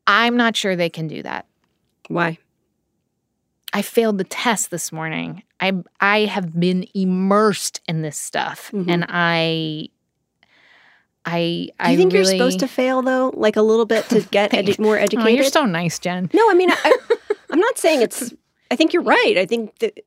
I'm 0.06 0.36
not 0.36 0.56
sure 0.56 0.74
they 0.76 0.90
can 0.90 1.06
do 1.08 1.22
that. 1.22 1.46
Why? 2.08 2.38
I 3.72 3.82
failed 3.82 4.18
the 4.18 4.24
test 4.24 4.70
this 4.70 4.90
morning. 4.92 5.42
I 5.60 5.72
I 6.00 6.20
have 6.20 6.58
been 6.58 6.86
immersed 6.94 7.80
in 7.88 8.02
this 8.02 8.16
stuff, 8.16 8.70
Mhm. 8.72 8.88
and 8.90 9.04
I, 9.08 9.88
I, 11.24 11.38
Do 11.40 11.44
you 11.44 11.70
I 11.78 11.96
think 11.96 12.12
really, 12.12 12.14
you're 12.14 12.24
supposed 12.38 12.60
to 12.60 12.68
fail 12.68 13.02
though, 13.02 13.32
like 13.36 13.56
a 13.56 13.62
little 13.62 13.84
bit 13.86 14.08
to 14.10 14.20
get 14.30 14.52
edu- 14.52 14.78
more 14.78 14.96
educated? 14.98 15.26
Oh, 15.26 15.28
you're 15.28 15.44
so 15.44 15.64
nice, 15.66 15.98
Jen. 15.98 16.30
no, 16.32 16.50
I 16.50 16.54
mean, 16.54 16.70
I, 16.70 16.98
I'm 17.50 17.60
not 17.60 17.78
saying 17.78 18.02
it's. 18.02 18.32
I 18.70 18.76
think 18.76 18.92
you're 18.92 19.02
right. 19.02 19.36
I 19.38 19.46
think 19.46 19.78
that 19.80 19.98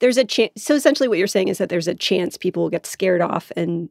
there's 0.00 0.16
a 0.16 0.24
chance. 0.24 0.62
So 0.62 0.74
essentially, 0.74 1.08
what 1.08 1.18
you're 1.18 1.26
saying 1.26 1.48
is 1.48 1.58
that 1.58 1.68
there's 1.68 1.88
a 1.88 1.94
chance 1.94 2.36
people 2.36 2.62
will 2.64 2.70
get 2.70 2.86
scared 2.86 3.20
off, 3.20 3.50
and 3.56 3.88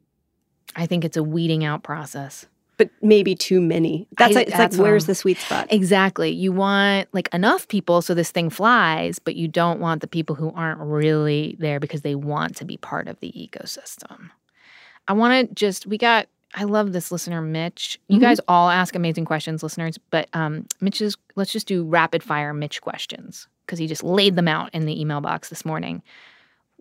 I 0.75 0.85
think 0.85 1.03
it's 1.03 1.17
a 1.17 1.23
weeding 1.23 1.63
out 1.65 1.83
process. 1.83 2.45
But 2.77 2.89
maybe 3.01 3.35
too 3.35 3.61
many. 3.61 4.07
That's 4.17 4.31
I- 4.35 4.39
like, 4.39 4.47
it's 4.47 4.57
that's 4.57 4.77
like 4.77 4.83
where's 4.83 5.05
the 5.05 5.15
sweet 5.15 5.37
spot? 5.37 5.67
Exactly. 5.69 6.31
You 6.31 6.51
want 6.51 7.07
like 7.13 7.33
enough 7.33 7.67
people 7.67 8.01
so 8.01 8.13
this 8.13 8.31
thing 8.31 8.49
flies, 8.49 9.19
but 9.19 9.35
you 9.35 9.47
don't 9.47 9.79
want 9.79 10.01
the 10.01 10.07
people 10.07 10.35
who 10.35 10.51
aren't 10.55 10.79
really 10.79 11.55
there 11.59 11.79
because 11.79 12.01
they 12.01 12.15
want 12.15 12.55
to 12.57 12.65
be 12.65 12.77
part 12.77 13.07
of 13.07 13.19
the 13.19 13.31
ecosystem. 13.31 14.29
I 15.07 15.13
want 15.13 15.49
to 15.49 15.55
just 15.55 15.85
we 15.87 15.97
got 15.97 16.27
I 16.55 16.65
love 16.65 16.93
this 16.93 17.11
listener 17.11 17.41
Mitch. 17.41 17.99
You 18.07 18.19
Mhm. 18.19 18.21
guys 18.21 18.39
all 18.47 18.69
ask 18.69 18.95
amazing 18.95 19.25
questions 19.25 19.63
listeners, 19.63 19.97
but 20.09 20.27
um 20.33 20.65
Mitch's 20.81 21.15
let's 21.35 21.51
just 21.51 21.67
do 21.67 21.83
rapid 21.83 22.23
fire 22.23 22.53
Mitch 22.53 22.81
questions 22.81 23.47
because 23.65 23.79
he 23.79 23.87
just 23.87 24.03
laid 24.03 24.35
them 24.35 24.47
out 24.47 24.69
in 24.73 24.85
the 24.85 24.99
email 24.99 25.21
box 25.21 25.49
this 25.49 25.65
morning. 25.65 26.01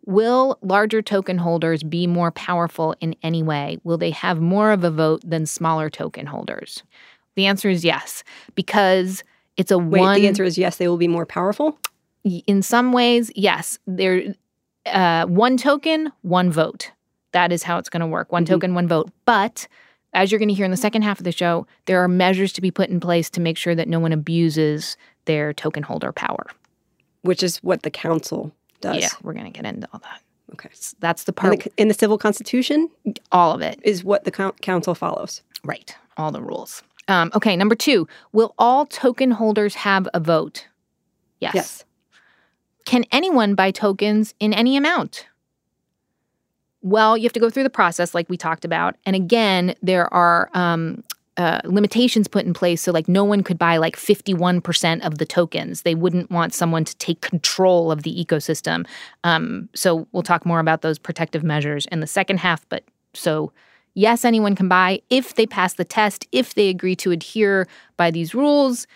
Will 0.05 0.59
larger 0.63 1.01
token 1.03 1.39
holders 1.39 1.83
be 1.83 2.07
more 2.07 2.33
powerful 2.33 2.95
in 3.01 3.15
any 3.23 3.43
way? 3.43 3.79
Will 3.85 3.99
they 3.99 4.11
have 4.11 4.41
more 4.41 4.73
of 4.73 4.83
a 4.85 4.91
vote 4.91 5.23
than 5.25 5.47
smaller 5.47 5.89
token 5.89 6.27
holders? 6.27 6.83
The 7.37 7.47
answer 7.47 7.69
is 7.71 7.85
yes, 7.85 8.25
because 8.55 9.23
it's 9.57 9.71
a 9.71 9.79
Wait, 9.79 10.01
one. 10.01 10.21
the 10.21 10.27
answer 10.27 10.45
is 10.45 10.59
yes. 10.59 10.77
They 10.77 10.89
will 10.89 10.97
be 10.99 11.09
more 11.09 11.27
powerful. 11.27 11.79
in 12.25 12.63
some 12.63 12.93
ways, 12.93 13.33
yes. 13.35 13.79
There, 13.87 14.35
uh, 14.87 15.27
one 15.27 15.57
token, 15.57 16.13
one 16.23 16.53
vote. 16.53 16.93
That 17.33 17.51
is 17.51 17.65
how 17.65 17.79
it's 17.79 17.89
going 17.89 18.01
to 18.03 18.07
work. 18.07 18.31
One 18.31 18.45
Mhm. 18.45 18.49
token, 18.49 18.75
one 18.75 18.87
vote. 18.87 19.11
But 19.25 19.67
as 20.13 20.31
you're 20.31 20.39
going 20.39 20.49
to 20.51 20.55
hear 20.55 20.65
in 20.65 20.71
the 20.71 20.77
second 20.77 21.03
half 21.03 21.19
of 21.19 21.25
the 21.25 21.33
show, 21.33 21.67
there 21.87 22.01
are 22.03 22.07
measures 22.07 22.53
to 22.53 22.61
be 22.61 22.71
put 22.71 22.91
in 22.91 23.01
place 23.01 23.29
to 23.31 23.41
make 23.41 23.57
sure 23.57 23.75
that 23.75 23.89
no 23.89 23.99
one 23.99 24.13
abuses 24.13 24.97
their 25.25 25.53
token 25.53 25.83
holder 25.85 26.13
power. 26.13 26.47
which 27.23 27.43
is 27.43 27.59
what 27.59 27.83
the 27.83 27.91
council 27.91 28.51
does. 28.83 28.99
Yeah, 29.01 29.09
we're 29.23 29.33
going 29.33 29.51
to 29.51 29.51
get 29.51 29.65
into 29.65 29.89
all 29.93 30.01
that. 30.01 30.21
Okay. 30.53 30.69
S- 30.73 30.95
That's 31.01 31.25
the 31.25 31.33
In 31.33 31.35
part. 31.35 31.61
the, 31.61 31.73
in 31.79 31.89
the 31.89 31.95
civil 31.95 32.19
constitution 32.19 32.91
all 33.31 33.53
of 33.55 33.63
it. 33.63 33.81
is 33.83 34.05
what 34.05 34.25
the 34.25 34.53
council 34.61 34.95
follows. 34.95 35.41
Right. 35.65 35.97
All 36.19 36.31
the 36.31 36.43
rules. 36.43 36.83
Um, 37.09 37.31
okay. 37.35 37.57
Number 37.57 37.75
two, 37.75 38.07
will 38.33 38.55
all 38.59 38.85
token 38.85 39.31
holders 39.31 39.75
have 39.77 40.07
a 40.13 40.21
vote? 40.21 40.67
Yes. 41.41 41.55
Yes. 41.55 41.85
Can 42.85 43.05
anyone 43.13 43.55
buy 43.55 43.71
tokens 43.71 44.35
in 44.41 44.53
any 44.53 44.77
amount? 44.77 45.27
Well, 46.83 47.17
you 47.17 47.23
have 47.23 47.33
to 47.33 47.41
go 47.41 47.49
through 47.49 47.63
the 47.63 47.71
process 47.71 48.13
like 48.15 48.29
we 48.29 48.37
talked 48.37 48.65
about. 48.65 48.97
And 49.07 49.15
again, 49.15 49.75
there 49.83 50.13
are 50.13 50.51
um, 50.53 51.05
uh, 51.37 51.61
limitations 51.65 52.29
put 52.29 52.45
in 52.45 52.53
place. 52.53 52.83
So, 52.83 52.93
like, 52.93 53.09
no 53.09 53.25
one 53.25 53.43
could 53.43 53.59
buy 53.59 53.79
like 53.79 53.97
51% 53.97 55.05
of 55.05 55.19
the 55.19 55.25
tokens. 55.25 55.83
They 55.83 55.95
wouldn't 55.95 56.31
want 56.31 56.53
someone 56.53 56.85
to 56.85 56.97
take 56.97 57.21
control 57.21 57.91
of 57.91 58.03
the 58.03 58.25
ecosystem. 58.25 58.87
Um, 59.25 59.69
so, 59.75 60.07
we'll 60.13 60.23
talk 60.23 60.45
more 60.45 60.61
about 60.61 60.83
those 60.83 60.99
protective 60.99 61.43
measures 61.43 61.87
in 61.87 62.01
the 62.01 62.07
second 62.07 62.39
half. 62.39 62.69
But 62.69 62.85
so, 63.15 63.53
yes, 63.95 64.25
anyone 64.25 64.55
can 64.55 64.69
buy 64.69 65.01
if 65.11 65.35
they 65.35 65.47
pass 65.47 65.75
the 65.75 65.85
test, 65.85 66.27
if 66.33 66.55
they 66.55 66.69
agree 66.69 66.97
to 66.97 67.11
adhere 67.11 67.67
by 67.97 68.11
these 68.11 68.35
rules, 68.35 68.87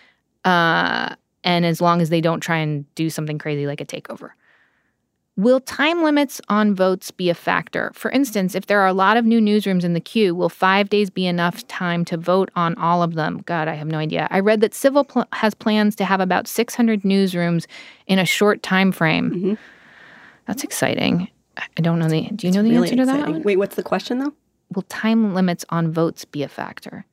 uh, 0.45 1.15
and 1.43 1.65
as 1.65 1.81
long 1.81 2.01
as 2.01 2.09
they 2.09 2.21
don't 2.21 2.41
try 2.41 2.57
and 2.57 2.93
do 2.95 3.09
something 3.09 3.37
crazy 3.37 3.65
like 3.65 3.81
a 3.81 3.85
takeover. 3.85 4.31
Will 5.37 5.59
time 5.59 6.03
limits 6.03 6.41
on 6.49 6.73
votes 6.73 7.11
be 7.11 7.29
a 7.29 7.35
factor? 7.35 7.91
For 7.93 8.09
instance, 8.11 8.55
if 8.55 8.65
there 8.65 8.79
are 8.81 8.87
a 8.87 8.93
lot 8.93 9.17
of 9.17 9.25
new 9.25 9.39
newsrooms 9.39 9.83
in 9.83 9.93
the 9.93 9.99
queue, 10.01 10.33
will 10.33 10.49
five 10.49 10.89
days 10.89 11.11
be 11.11 11.27
enough 11.27 11.65
time 11.67 12.03
to 12.05 12.17
vote 12.17 12.49
on 12.55 12.75
all 12.79 13.03
of 13.03 13.13
them? 13.13 13.43
God, 13.45 13.67
I 13.67 13.75
have 13.75 13.87
no 13.87 13.99
idea. 13.99 14.27
I 14.31 14.39
read 14.39 14.61
that 14.61 14.73
Civil 14.73 15.03
pl- 15.03 15.27
has 15.33 15.53
plans 15.53 15.95
to 15.97 16.05
have 16.05 16.19
about 16.19 16.47
600 16.47 17.03
newsrooms 17.03 17.67
in 18.07 18.17
a 18.17 18.25
short 18.25 18.63
time 18.63 18.91
frame. 18.91 19.29
Mm-hmm. 19.31 19.53
That's 20.47 20.63
exciting. 20.63 21.27
I 21.57 21.81
don't 21.81 21.99
know 21.99 22.07
the. 22.09 22.29
Do 22.35 22.47
you 22.47 22.53
know 22.53 22.63
the 22.63 22.69
Really 22.71 22.89
answer 22.89 22.95
to 22.97 23.05
that? 23.05 23.29
one? 23.29 23.43
Wait, 23.43 23.57
what's 23.57 23.75
the 23.75 23.83
question 23.83 24.19
though? 24.19 24.33
will 24.75 24.81
time 24.83 25.33
limits 25.33 25.63
on 25.69 25.91
votes 25.93 26.25
be 26.25 26.43
a 26.43 26.47
factor? 26.49 27.05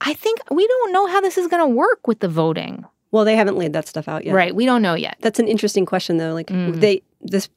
I 0.00 0.14
think 0.14 0.38
we 0.50 0.66
don't 0.66 0.92
know 0.92 1.06
how 1.06 1.20
this 1.20 1.36
is 1.36 1.46
going 1.46 1.62
to 1.62 1.74
work 1.74 2.06
with 2.06 2.20
the 2.20 2.28
voting. 2.28 2.86
Well, 3.10 3.24
they 3.26 3.36
haven't 3.36 3.56
laid 3.58 3.72
that 3.74 3.86
stuff 3.86 4.08
out 4.08 4.24
yet. 4.24 4.34
Right. 4.34 4.54
We 4.54 4.64
don't 4.66 4.80
know 4.82 4.94
yet. 4.94 5.16
That's 5.20 5.38
an 5.38 5.46
interesting 5.48 5.84
question 5.84 6.16
though. 6.16 6.32
Like 6.32 6.46
Mm. 6.46 6.80
they 6.80 7.02
this 7.20 7.48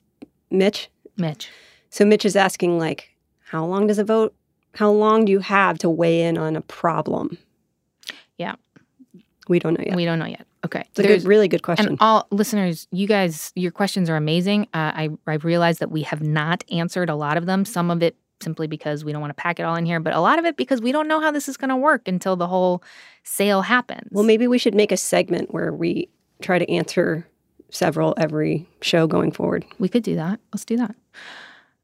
Mitch. 0.52 0.90
Mitch. 1.18 1.50
So 1.90 2.06
Mitch 2.06 2.26
is 2.26 2.36
asking 2.36 2.78
like, 2.78 3.16
how 3.46 3.66
long 3.66 3.88
does 3.88 4.00
a 4.00 4.04
vote? 4.04 4.34
How 4.76 4.92
long 4.92 5.26
do 5.26 5.32
you 5.32 5.40
have 5.40 5.78
to 5.80 5.90
weigh 5.90 6.22
in 6.22 6.38
on 6.38 6.56
a 6.56 6.62
problem? 6.62 7.38
Yeah. 8.38 8.56
We 9.48 9.60
don't 9.60 9.78
know 9.78 9.84
yet. 9.86 9.96
We 9.96 10.06
don't 10.06 10.20
know 10.20 10.26
yet. 10.26 10.46
Okay. 10.66 10.84
It's 10.90 11.00
a 11.00 11.04
good, 11.04 11.24
really 11.24 11.48
good 11.48 11.64
question. 11.64 11.88
And 11.88 11.98
all 12.00 12.28
listeners, 12.32 12.88
you 12.92 13.08
guys, 13.08 13.52
your 13.56 13.72
questions 13.72 14.10
are 14.10 14.16
amazing. 14.16 14.64
Uh, 14.74 14.92
I 14.94 15.10
I 15.26 15.36
realize 15.36 15.80
that 15.80 15.90
we 15.90 16.04
have 16.04 16.22
not 16.22 16.64
answered 16.72 17.10
a 17.10 17.16
lot 17.16 17.38
of 17.38 17.46
them. 17.46 17.66
Some 17.66 17.90
of 17.90 18.04
it 18.04 18.16
simply 18.42 18.68
because 18.68 19.04
we 19.04 19.12
don't 19.12 19.22
want 19.22 19.32
to 19.32 19.42
pack 19.42 19.60
it 19.60 19.64
all 19.64 19.76
in 19.76 19.86
here, 19.86 20.00
but 20.00 20.14
a 20.14 20.20
lot 20.20 20.40
of 20.40 20.46
it 20.46 20.56
because 20.58 20.82
we 20.82 20.92
don't 20.92 21.08
know 21.08 21.20
how 21.20 21.32
this 21.32 21.48
is 21.48 21.58
going 21.58 21.70
to 21.70 21.76
work 21.76 22.08
until 22.08 22.36
the 22.36 22.48
whole 22.48 22.84
sale 23.24 23.62
happens. 23.62 24.08
well, 24.12 24.24
maybe 24.24 24.48
we 24.48 24.58
should 24.58 24.76
make 24.76 24.92
a 24.92 24.98
segment 24.98 25.54
where 25.54 25.74
we 25.74 26.10
try 26.42 26.58
to 26.60 26.70
answer 26.70 27.28
several 27.72 28.14
every 28.18 28.68
show 28.82 29.08
going 29.08 29.32
forward. 29.32 29.66
We 29.80 29.90
could 29.90 30.04
do 30.04 30.16
that. 30.16 30.40
Let's 30.54 30.66
do 30.66 30.78
that. 30.78 30.96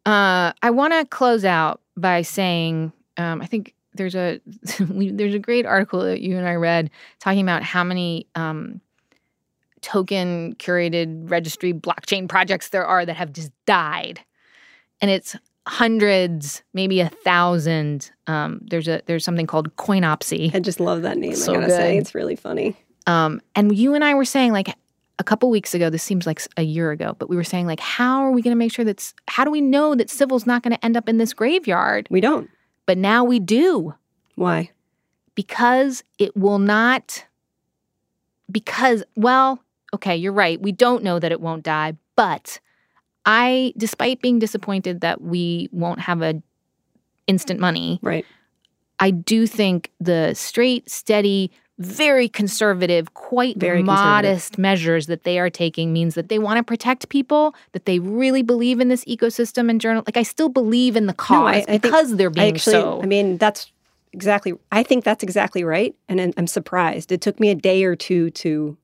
Uh, 0.06 0.54
I 0.62 0.70
want 0.70 0.94
to 0.94 1.06
close 1.06 1.46
out 1.46 1.82
by 1.98 2.22
saying 2.22 2.94
um, 3.18 3.42
I 3.42 3.46
think 3.46 3.74
there's 3.94 4.16
a 4.16 4.40
there's 4.80 5.34
a 5.34 5.40
great 5.40 5.66
article 5.66 6.02
that 6.02 6.22
you 6.22 6.38
and 6.38 6.48
I 6.48 6.56
read 6.56 6.90
talking 7.20 7.42
about 7.42 7.64
how 7.64 7.84
many 7.84 8.28
um, 8.36 8.82
token 9.82 10.56
curated 10.56 11.30
registry 11.30 11.74
blockchain 11.74 12.28
projects 12.28 12.70
there 12.70 12.86
are 12.86 13.06
that 13.06 13.16
have 13.16 13.32
just 13.32 13.52
died. 13.66 14.20
And 15.02 15.12
it's 15.12 15.36
hundreds, 15.68 16.64
maybe 16.74 17.00
a 17.00 17.10
thousand. 17.10 18.12
Um, 18.28 18.62
there's 18.64 18.88
a 18.88 19.02
there's 19.06 19.24
something 19.24 19.48
called 19.48 19.76
Coinopsy. 19.76 20.54
I 20.54 20.60
just 20.60 20.80
love 20.80 21.02
that 21.04 21.18
name. 21.18 21.36
So 21.36 21.54
I 21.54 21.56
gotta 21.56 21.68
good. 21.68 21.78
say, 21.78 21.98
it's 21.98 22.16
really 22.16 22.36
funny. 22.36 22.76
Um, 23.08 23.42
and 23.56 23.76
you 23.78 23.94
and 23.94 24.04
I 24.04 24.16
were 24.16 24.26
saying 24.26 24.52
like 24.52 24.76
a 25.18 25.24
couple 25.24 25.50
weeks 25.50 25.74
ago, 25.74 25.90
this 25.90 26.04
seems 26.04 26.26
like 26.26 26.42
a 26.58 26.64
year 26.64 26.92
ago, 26.92 27.16
but 27.18 27.30
we 27.30 27.36
were 27.36 27.44
saying 27.44 27.68
like, 27.68 27.80
how 27.80 28.22
are 28.22 28.32
we 28.32 28.42
going 28.42 28.52
to 28.52 28.58
make 28.58 28.72
sure 28.72 28.86
that's 28.86 29.14
how 29.28 29.44
do 29.44 29.52
we 29.52 29.62
know 29.62 29.96
that 29.96 30.10
civil's 30.10 30.46
not 30.46 30.64
going 30.64 30.76
to 30.76 30.86
end 30.86 30.98
up 30.98 31.08
in 31.08 31.18
this 31.18 31.34
graveyard? 31.34 32.08
We 32.10 32.22
don't. 32.22 32.50
But 32.86 32.98
now 32.98 33.24
we 33.24 33.40
do. 33.40 33.96
Why? 34.36 34.72
Because 35.34 36.04
it 36.20 36.36
will 36.36 36.60
not. 36.60 37.26
Because 38.52 39.04
well, 39.16 39.60
okay, 39.94 40.16
you're 40.16 40.34
right. 40.34 40.62
We 40.62 40.72
don't 40.72 41.04
know 41.04 41.20
that 41.20 41.32
it 41.32 41.42
won't 41.42 41.64
die, 41.64 41.94
but 42.16 42.60
I, 43.26 43.74
despite 43.78 44.22
being 44.22 44.40
disappointed 44.40 45.02
that 45.02 45.22
we 45.22 45.70
won't 45.72 46.02
have 46.02 46.22
a 46.22 46.42
instant 47.28 47.60
money, 47.60 48.00
right? 48.02 48.26
I 49.00 49.12
do 49.12 49.48
think 49.48 49.92
the 50.00 50.34
straight, 50.36 50.90
steady, 50.90 51.52
very 51.78 52.30
conservative, 52.30 53.14
quite 53.14 53.58
Very 53.58 53.84
modest 53.84 54.58
measures 54.58 55.08
that 55.08 55.24
they 55.24 55.40
are 55.40 55.50
taking 55.50 55.92
means 55.92 56.16
that 56.16 56.30
they 56.30 56.40
want 56.40 56.58
to 56.58 56.64
protect 56.64 57.10
people, 57.10 57.54
that 57.74 57.86
they 57.86 58.00
really 58.00 58.42
believe 58.42 58.80
in 58.80 58.88
this 58.88 59.04
ecosystem 59.06 59.70
and 59.70 59.82
journal. 59.82 60.04
Like 60.08 60.16
I 60.18 60.24
still 60.24 60.48
believe 60.50 60.96
in 60.96 61.06
the 61.06 61.14
cause 61.14 61.36
No, 61.38 61.46
I- 61.48 61.52
I 61.54 61.62
think- 61.62 61.82
because 61.82 62.16
they're 62.16 62.30
being 62.30 62.46
I 62.46 62.50
actually, 62.50 62.72
so. 62.74 63.02
I 63.02 63.06
mean, 63.06 63.38
that's 63.38 63.72
exactly. 64.14 64.54
I 64.72 64.84
think 64.84 65.04
that's 65.04 65.22
exactly 65.24 65.64
right, 65.66 65.94
and 66.08 66.22
I'm- 66.22 66.34
I'm 66.38 66.48
surprised. 66.48 67.12
It 67.12 67.20
took 67.20 67.40
me 67.42 67.50
a 67.50 67.56
day 67.56 67.84
or 67.84 67.96
two 67.96 68.30
to 68.32 68.78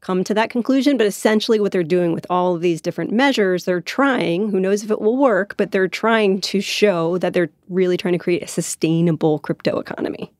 come 0.00 0.22
to 0.24 0.32
that 0.32 0.48
conclusion, 0.48 0.96
but 0.96 1.06
essentially, 1.08 1.60
what 1.60 1.72
they're 1.72 1.82
doing 1.82 2.12
with 2.12 2.24
all 2.30 2.54
of 2.54 2.62
these 2.62 2.80
different 2.80 3.10
measures, 3.12 3.64
they're 3.64 3.80
trying. 3.82 4.50
Who 4.50 4.60
knows 4.60 4.82
if 4.84 4.90
it 4.90 5.00
will 5.00 5.16
work? 5.18 5.56
But 5.58 5.72
they're 5.72 5.88
trying 5.88 6.40
to 6.42 6.60
show 6.62 7.18
that 7.18 7.34
they're 7.34 7.50
really 7.68 7.96
trying 7.98 8.12
to 8.12 8.18
create 8.18 8.42
a 8.42 8.46
sustainable 8.46 9.40
crypto 9.40 9.78
economy. 9.78 10.32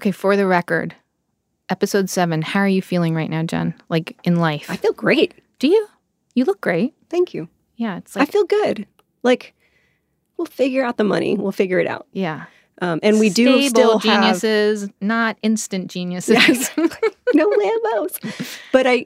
Okay, 0.00 0.12
for 0.12 0.34
the 0.34 0.46
record, 0.46 0.94
episode 1.68 2.08
seven. 2.08 2.40
How 2.40 2.60
are 2.60 2.68
you 2.68 2.80
feeling 2.80 3.14
right 3.14 3.28
now, 3.28 3.42
Jen? 3.42 3.74
Like 3.90 4.16
in 4.24 4.36
life? 4.36 4.66
I 4.70 4.76
feel 4.76 4.94
great. 4.94 5.34
Do 5.58 5.68
you? 5.68 5.88
You 6.34 6.46
look 6.46 6.62
great. 6.62 6.94
Thank 7.10 7.34
you. 7.34 7.48
Yeah, 7.76 7.98
it's 7.98 8.16
I 8.16 8.24
feel 8.24 8.44
good. 8.44 8.86
Like 9.22 9.54
we'll 10.38 10.46
figure 10.46 10.82
out 10.82 10.96
the 10.96 11.04
money. 11.04 11.36
We'll 11.36 11.52
figure 11.52 11.78
it 11.78 11.86
out. 11.86 12.06
yeah. 12.12 12.46
Um, 12.82 12.98
and 13.02 13.20
we 13.20 13.28
do 13.28 13.68
Stable 13.68 13.68
still 13.68 13.98
have 13.98 14.22
geniuses, 14.22 14.88
not 15.02 15.36
instant 15.42 15.90
geniuses. 15.90 16.36
Yes. 16.36 16.70
no 17.34 17.46
Lambos. 17.50 18.58
But 18.72 18.86
I, 18.86 19.04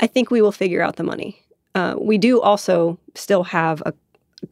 I 0.00 0.08
think 0.08 0.32
we 0.32 0.42
will 0.42 0.50
figure 0.50 0.82
out 0.82 0.96
the 0.96 1.04
money. 1.04 1.40
Uh, 1.76 1.94
we 1.96 2.18
do 2.18 2.40
also 2.40 2.98
still 3.14 3.44
have 3.44 3.80
a, 3.86 3.94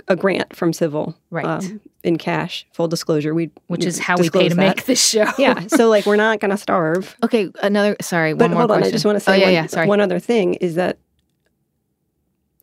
a 0.09 0.17
grant 0.17 0.55
from 0.55 0.73
Civil, 0.73 1.17
Right. 1.31 1.45
Um, 1.45 1.81
in 2.03 2.19
cash. 2.19 2.67
Full 2.73 2.89
disclosure, 2.89 3.33
we 3.35 3.51
Which 3.69 3.85
is 3.85 3.99
how 3.99 4.17
we 4.19 4.29
pay 4.29 4.49
to 4.49 4.55
that. 4.55 4.77
make 4.77 4.85
this 4.87 5.05
show. 5.05 5.27
yeah. 5.39 5.67
So 5.69 5.89
like 5.89 6.05
we're 6.07 6.17
not 6.17 6.41
going 6.41 6.51
to 6.51 6.57
starve. 6.57 7.17
Okay, 7.23 7.51
another. 7.63 7.97
Sorry, 8.01 8.35
But 8.35 8.45
one 8.45 8.51
more 8.53 8.59
hold 8.61 8.71
on, 8.73 8.79
question. 8.79 8.93
I 8.93 8.97
just 8.97 9.05
want 9.05 9.17
to 9.17 9.21
say 9.21 9.33
Oh 9.33 9.37
yeah, 9.37 9.45
one, 9.45 9.53
yeah. 9.53 9.67
Sorry. 9.67 9.87
one 9.87 10.01
other 10.01 10.19
thing 10.19 10.55
is 10.55 10.75
that 10.75 10.99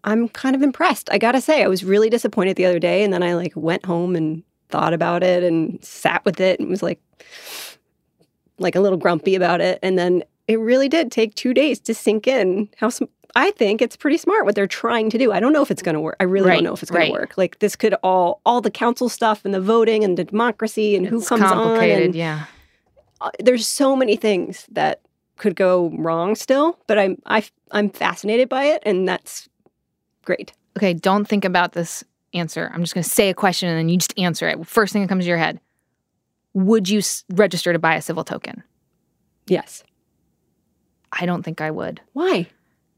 I'm 0.04 0.30
kind 0.30 0.56
of 0.56 0.62
impressed. 0.62 1.10
I 1.12 1.18
got 1.18 1.34
to 1.34 1.42
say, 1.42 1.64
I 1.64 1.68
was 1.68 1.84
really 1.84 2.10
disappointed 2.10 2.56
the 2.56 2.66
other 2.66 2.80
day, 2.80 3.04
and 3.04 3.12
then 3.14 3.22
I 3.24 3.36
like 3.36 3.54
went 3.56 3.86
home 3.86 4.16
and 4.16 4.44
thought 4.70 4.94
about 4.94 5.24
it 5.24 5.44
and 5.44 5.84
sat 5.84 6.24
with 6.26 6.40
it 6.40 6.60
and 6.60 6.70
was 6.70 6.84
like, 6.84 7.00
like 8.60 8.76
a 8.76 8.80
little 8.82 8.98
grumpy 8.98 9.36
about 9.36 9.62
it. 9.62 9.80
And 9.82 9.98
then 9.98 10.24
it 10.48 10.60
really 10.60 10.90
did 10.90 11.12
take 11.12 11.36
two 11.36 11.54
days 11.54 11.80
to 11.82 11.94
sink 11.94 12.28
in 12.28 12.70
how 12.78 12.90
I 13.40 13.52
think 13.52 13.82
it's 13.82 13.96
pretty 13.96 14.18
smart 14.18 14.46
what 14.46 14.56
they're 14.56 14.68
trying 14.68 15.10
to 15.12 15.18
do. 15.18 15.32
I 15.32 15.40
don't 15.40 15.54
know 15.54 15.62
if 15.62 15.72
it's 15.72 15.82
going 15.82 15.94
to 15.96 16.02
work. 16.02 16.18
I 16.20 16.24
really 16.26 16.48
Right, 16.50 16.56
don't 16.56 16.64
know 16.66 16.74
if 16.74 16.82
it's 16.84 16.92
going 16.92 17.04
right. 17.04 17.08
to 17.16 17.20
work. 17.22 17.38
Like 17.38 17.60
this 17.60 17.76
could 17.76 17.94
all 18.04 18.42
all 18.46 18.60
the 18.62 18.72
council 18.72 19.08
stuff 19.10 19.46
and 19.46 19.54
the 19.54 19.62
voting 19.62 20.04
and 20.04 20.18
the 20.18 20.24
democracy 20.26 20.96
and 20.96 21.08
who 21.08 21.20
It's 21.20 21.30
comes 21.30 21.44
on. 21.44 21.80
And, 21.82 22.16
yeah. 22.16 22.46
uh, 23.22 23.32
there's 23.40 23.68
so 23.68 23.96
many 23.96 24.16
things 24.18 24.66
that 24.72 25.02
could 25.38 25.56
go 25.56 25.90
wrong 25.98 26.36
still, 26.36 26.78
but 26.88 26.98
I'm 27.00 27.22
I, 27.26 27.44
I'm 27.72 27.90
fascinated 27.90 28.50
by 28.50 28.66
it, 28.66 28.84
and 28.86 29.08
that's 29.08 29.48
great. 30.26 30.52
Okay, 30.78 30.94
don't 30.94 31.26
think 31.26 31.46
about 31.46 31.72
this 31.74 32.04
answer. 32.34 32.70
I'm 32.74 32.82
just 32.82 32.94
going 32.94 33.04
to 33.04 33.10
say 33.10 33.30
a 33.30 33.34
question 33.34 33.70
and 33.70 33.78
then 33.78 33.90
you 33.90 33.98
just 33.98 34.14
answer 34.18 34.48
it. 34.50 34.68
First 34.68 34.92
thing 34.94 35.02
that 35.02 35.08
comes 35.08 35.24
to 35.24 35.30
your 35.30 35.38
head. 35.38 35.60
Would 36.54 36.90
you 36.90 37.00
s- 37.00 37.24
register 37.30 37.74
to 37.74 37.80
buy 37.80 37.96
a 37.96 38.02
civil 38.02 38.24
token? 38.24 38.64
Yes. 39.48 39.84
I 41.12 41.26
don't 41.26 41.42
think 41.44 41.60
I 41.62 41.72
would. 41.72 42.02
Why? 42.14 42.48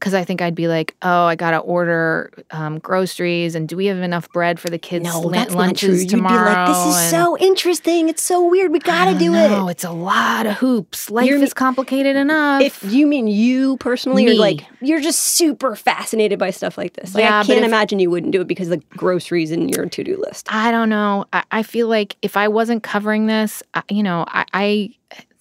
Because 0.02 0.14
I 0.14 0.24
think 0.24 0.42
I'd 0.42 0.56
be 0.56 0.66
like, 0.66 0.96
oh, 1.02 1.26
I 1.26 1.36
got 1.36 1.52
to 1.52 1.58
order 1.58 2.32
um, 2.50 2.80
groceries, 2.80 3.54
and 3.54 3.68
do 3.68 3.76
we 3.76 3.86
have 3.86 3.98
enough 3.98 4.28
bread 4.32 4.58
for 4.58 4.68
the 4.68 4.76
kids' 4.76 5.04
No, 5.04 5.28
not 5.28 5.52
lunches 5.52 6.04
true. 6.08 6.18
You'd 6.18 6.26
be 6.26 6.34
like, 6.34 6.66
this 6.66 6.76
is 6.76 6.96
And- 7.02 7.10
so 7.12 7.38
interesting. 7.38 8.08
It's 8.08 8.20
so 8.20 8.44
weird. 8.50 8.72
We 8.72 8.80
gotta 8.80 9.16
do 9.16 9.32
it. 9.32 9.48
No, 9.50 9.68
it. 9.68 9.70
it's 9.70 9.84
a 9.84 9.92
lot 9.92 10.46
of 10.46 10.54
hoops. 10.56 11.08
Life 11.08 11.28
You're- 11.28 11.40
is 11.40 11.54
complicated 11.54 12.16
enough. 12.16 12.62
If 12.62 12.82
you 12.82 13.06
mean 13.06 13.28
you 13.28 13.76
personally, 13.76 14.24
Me. 14.24 14.32
or 14.32 14.40
like 14.40 14.64
you're 14.80 15.00
just 15.00 15.20
super 15.20 15.76
fascinated 15.76 16.36
by 16.36 16.50
stuff 16.50 16.76
like 16.76 16.94
this. 16.94 17.14
Like, 17.14 17.22
Yeah, 17.22 17.38
I 17.38 17.44
can't 17.44 17.60
if- 17.60 17.64
imagine 17.64 18.00
you 18.00 18.10
wouldn't 18.10 18.32
do 18.32 18.40
it 18.40 18.48
because 18.48 18.70
of 18.72 18.80
the 18.80 18.96
groceries 18.96 19.52
in 19.52 19.68
your 19.68 19.86
to 19.86 20.02
do 20.02 20.16
list. 20.26 20.52
I 20.52 20.72
don't 20.72 20.88
know. 20.88 21.26
I, 21.32 21.44
I 21.52 21.62
feel 21.62 21.86
like 21.86 22.16
if 22.22 22.36
I 22.36 22.48
wasn't 22.48 22.82
covering 22.82 23.26
this, 23.26 23.62
I, 23.74 23.84
you 23.88 24.02
know, 24.02 24.24
I, 24.26 24.46
I 24.52 24.90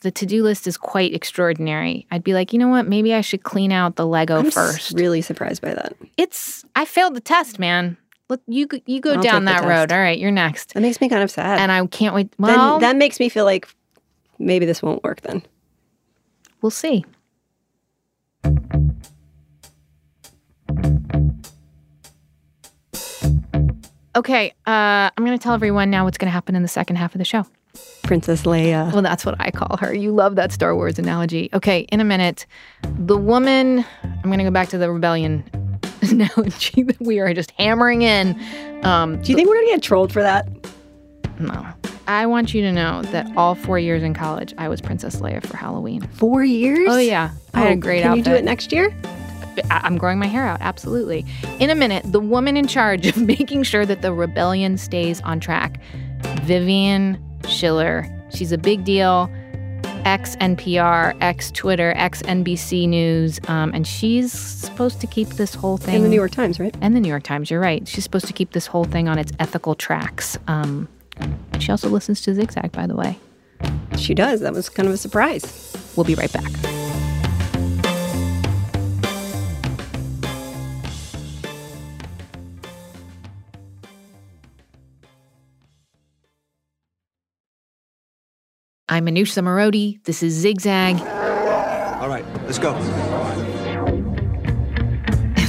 the 0.01 0.11
to 0.11 0.25
do 0.25 0.43
list 0.43 0.67
is 0.67 0.77
quite 0.77 1.13
extraordinary. 1.13 2.05
I'd 2.11 2.23
be 2.23 2.33
like, 2.33 2.53
you 2.53 2.59
know 2.59 2.67
what? 2.67 2.87
Maybe 2.87 3.13
I 3.13 3.21
should 3.21 3.43
clean 3.43 3.71
out 3.71 3.95
the 3.95 4.05
Lego 4.05 4.39
I'm 4.39 4.51
first. 4.51 4.93
really 4.97 5.21
surprised 5.21 5.61
by 5.61 5.73
that. 5.73 5.95
It's 6.17 6.65
I 6.75 6.85
failed 6.85 7.15
the 7.15 7.21
test, 7.21 7.59
man. 7.59 7.97
Look, 8.29 8.41
you 8.47 8.65
go- 8.67 8.79
you 8.85 8.99
go 9.01 9.13
I'll 9.15 9.21
down 9.21 9.45
that 9.45 9.65
road. 9.65 9.91
All 9.91 9.99
right, 9.99 10.17
you're 10.17 10.31
next. 10.31 10.73
That 10.73 10.81
makes 10.81 11.01
me 11.01 11.09
kind 11.09 11.21
of 11.23 11.29
sad. 11.31 11.59
And 11.59 11.71
I 11.71 11.85
can't 11.87 12.15
wait. 12.15 12.31
then 12.37 12.47
Well, 12.57 12.79
that 12.79 12.95
makes 12.95 13.19
me 13.19 13.29
feel 13.29 13.45
like 13.45 13.67
maybe 14.39 14.65
this 14.65 14.81
won't 14.81 15.03
work 15.03 15.21
then. 15.21 15.43
we'll 16.61 16.69
see. 16.71 17.03
Okay, 24.15 24.49
uh, 24.67 25.09
I'm 25.15 25.25
going 25.25 25.37
to 25.37 25.41
tell 25.41 25.53
everyone 25.53 25.89
now 25.89 26.03
what's 26.03 26.17
going 26.17 26.27
to 26.27 26.31
happen 26.33 26.55
in 26.55 26.61
the 26.63 26.67
second 26.67 26.97
half 26.97 27.15
of 27.15 27.19
the 27.19 27.25
show. 27.25 27.45
Princess 28.03 28.43
Leia. 28.43 28.91
Well, 28.91 29.01
that's 29.01 29.25
what 29.25 29.35
I 29.39 29.51
call 29.51 29.77
her. 29.77 29.93
You 29.93 30.11
love 30.11 30.35
that 30.35 30.51
Star 30.51 30.75
Wars 30.75 30.97
analogy. 30.99 31.49
Okay, 31.53 31.81
in 31.91 31.99
a 32.01 32.03
minute, 32.03 32.45
the 32.97 33.17
woman, 33.17 33.85
I'm 34.03 34.23
going 34.23 34.39
to 34.39 34.43
go 34.43 34.51
back 34.51 34.69
to 34.69 34.77
the 34.77 34.91
rebellion 34.91 35.43
analogy 36.01 36.83
that 36.83 36.99
we 36.99 37.19
are 37.19 37.33
just 37.33 37.51
hammering 37.51 38.01
in. 38.01 38.39
Um, 38.83 39.21
Do 39.21 39.31
you 39.31 39.35
think 39.35 39.47
we're 39.47 39.55
gonna 39.55 39.67
get 39.67 39.83
trolled 39.83 40.11
for 40.11 40.21
that? 40.21 40.47
no. 41.39 41.65
I 42.07 42.25
want 42.25 42.53
you 42.53 42.61
to 42.63 42.71
know 42.73 43.03
that 43.03 43.31
all 43.37 43.53
four 43.55 43.77
years 43.79 44.01
in 44.03 44.13
college, 44.13 44.53
I 44.57 44.67
was 44.67 44.81
Princess 44.81 45.17
Leia 45.21 45.45
for 45.45 45.55
Halloween. 45.55 46.01
Four 46.13 46.43
years? 46.43 46.87
Oh, 46.89 46.97
yeah. 46.97 47.29
I 47.53 47.59
had 47.61 47.67
a 47.69 47.73
Oh, 47.73 47.75
great 47.77 48.01
Can 48.01 48.11
outfit. 48.11 48.17
you 48.17 48.23
do 48.33 48.35
it 48.37 48.43
next 48.43 48.71
year? 48.73 48.93
I'm 49.69 49.97
growing 49.97 50.17
my 50.19 50.25
hair 50.25 50.45
out, 50.45 50.59
absolutely. 50.61 51.25
In 51.59 51.69
a 51.69 51.75
minute, 51.75 52.03
the 52.11 52.19
woman 52.19 52.57
in 52.57 52.67
charge 52.67 53.05
of 53.05 53.15
making 53.21 53.63
sure 53.63 53.85
that 53.85 54.01
the 54.01 54.11
rebellion 54.11 54.77
stays 54.77 55.21
on 55.21 55.39
track, 55.39 55.79
Vivian 56.43 57.17
Schiller. 57.47 58.07
She's 58.29 58.51
a 58.51 58.57
big 58.57 58.83
deal. 58.83 59.29
Ex 60.05 60.35
NPR, 60.37 61.15
ex 61.21 61.51
Twitter, 61.51 61.93
ex 61.95 62.23
NBC 62.23 62.87
News, 62.87 63.39
um, 63.47 63.71
and 63.73 63.85
she's 63.85 64.31
supposed 64.31 64.99
to 65.01 65.07
keep 65.07 65.27
this 65.29 65.53
whole 65.53 65.77
thing. 65.77 65.95
In 65.95 66.03
the 66.03 66.09
New 66.09 66.15
York 66.15 66.31
Times, 66.31 66.59
right? 66.59 66.75
And 66.81 66.95
the 66.95 66.99
New 66.99 67.09
York 67.09 67.23
Times, 67.23 67.51
you're 67.51 67.59
right. 67.59 67.87
She's 67.87 68.03
supposed 68.03 68.25
to 68.25 68.33
keep 68.33 68.53
this 68.53 68.65
whole 68.65 68.85
thing 68.85 69.07
on 69.07 69.19
its 69.19 69.31
ethical 69.39 69.75
tracks. 69.75 70.37
Um, 70.47 70.87
she 71.59 71.71
also 71.71 71.89
listens 71.89 72.21
to 72.21 72.33
Zigzag, 72.33 72.71
by 72.71 72.87
the 72.87 72.95
way. 72.95 73.19
She 73.97 74.15
does. 74.15 74.39
That 74.41 74.53
was 74.53 74.69
kind 74.69 74.87
of 74.87 74.93
a 74.95 74.97
surprise. 74.97 75.75
We'll 75.95 76.05
be 76.05 76.15
right 76.15 76.31
back. 76.31 76.90
I'm 88.91 89.05
Manoush 89.05 89.31
Zomorodi. 89.31 90.03
This 90.03 90.21
is 90.21 90.33
Zigzag. 90.33 90.99
All 92.01 92.09
right, 92.09 92.25
let's 92.43 92.59
go. 92.59 92.73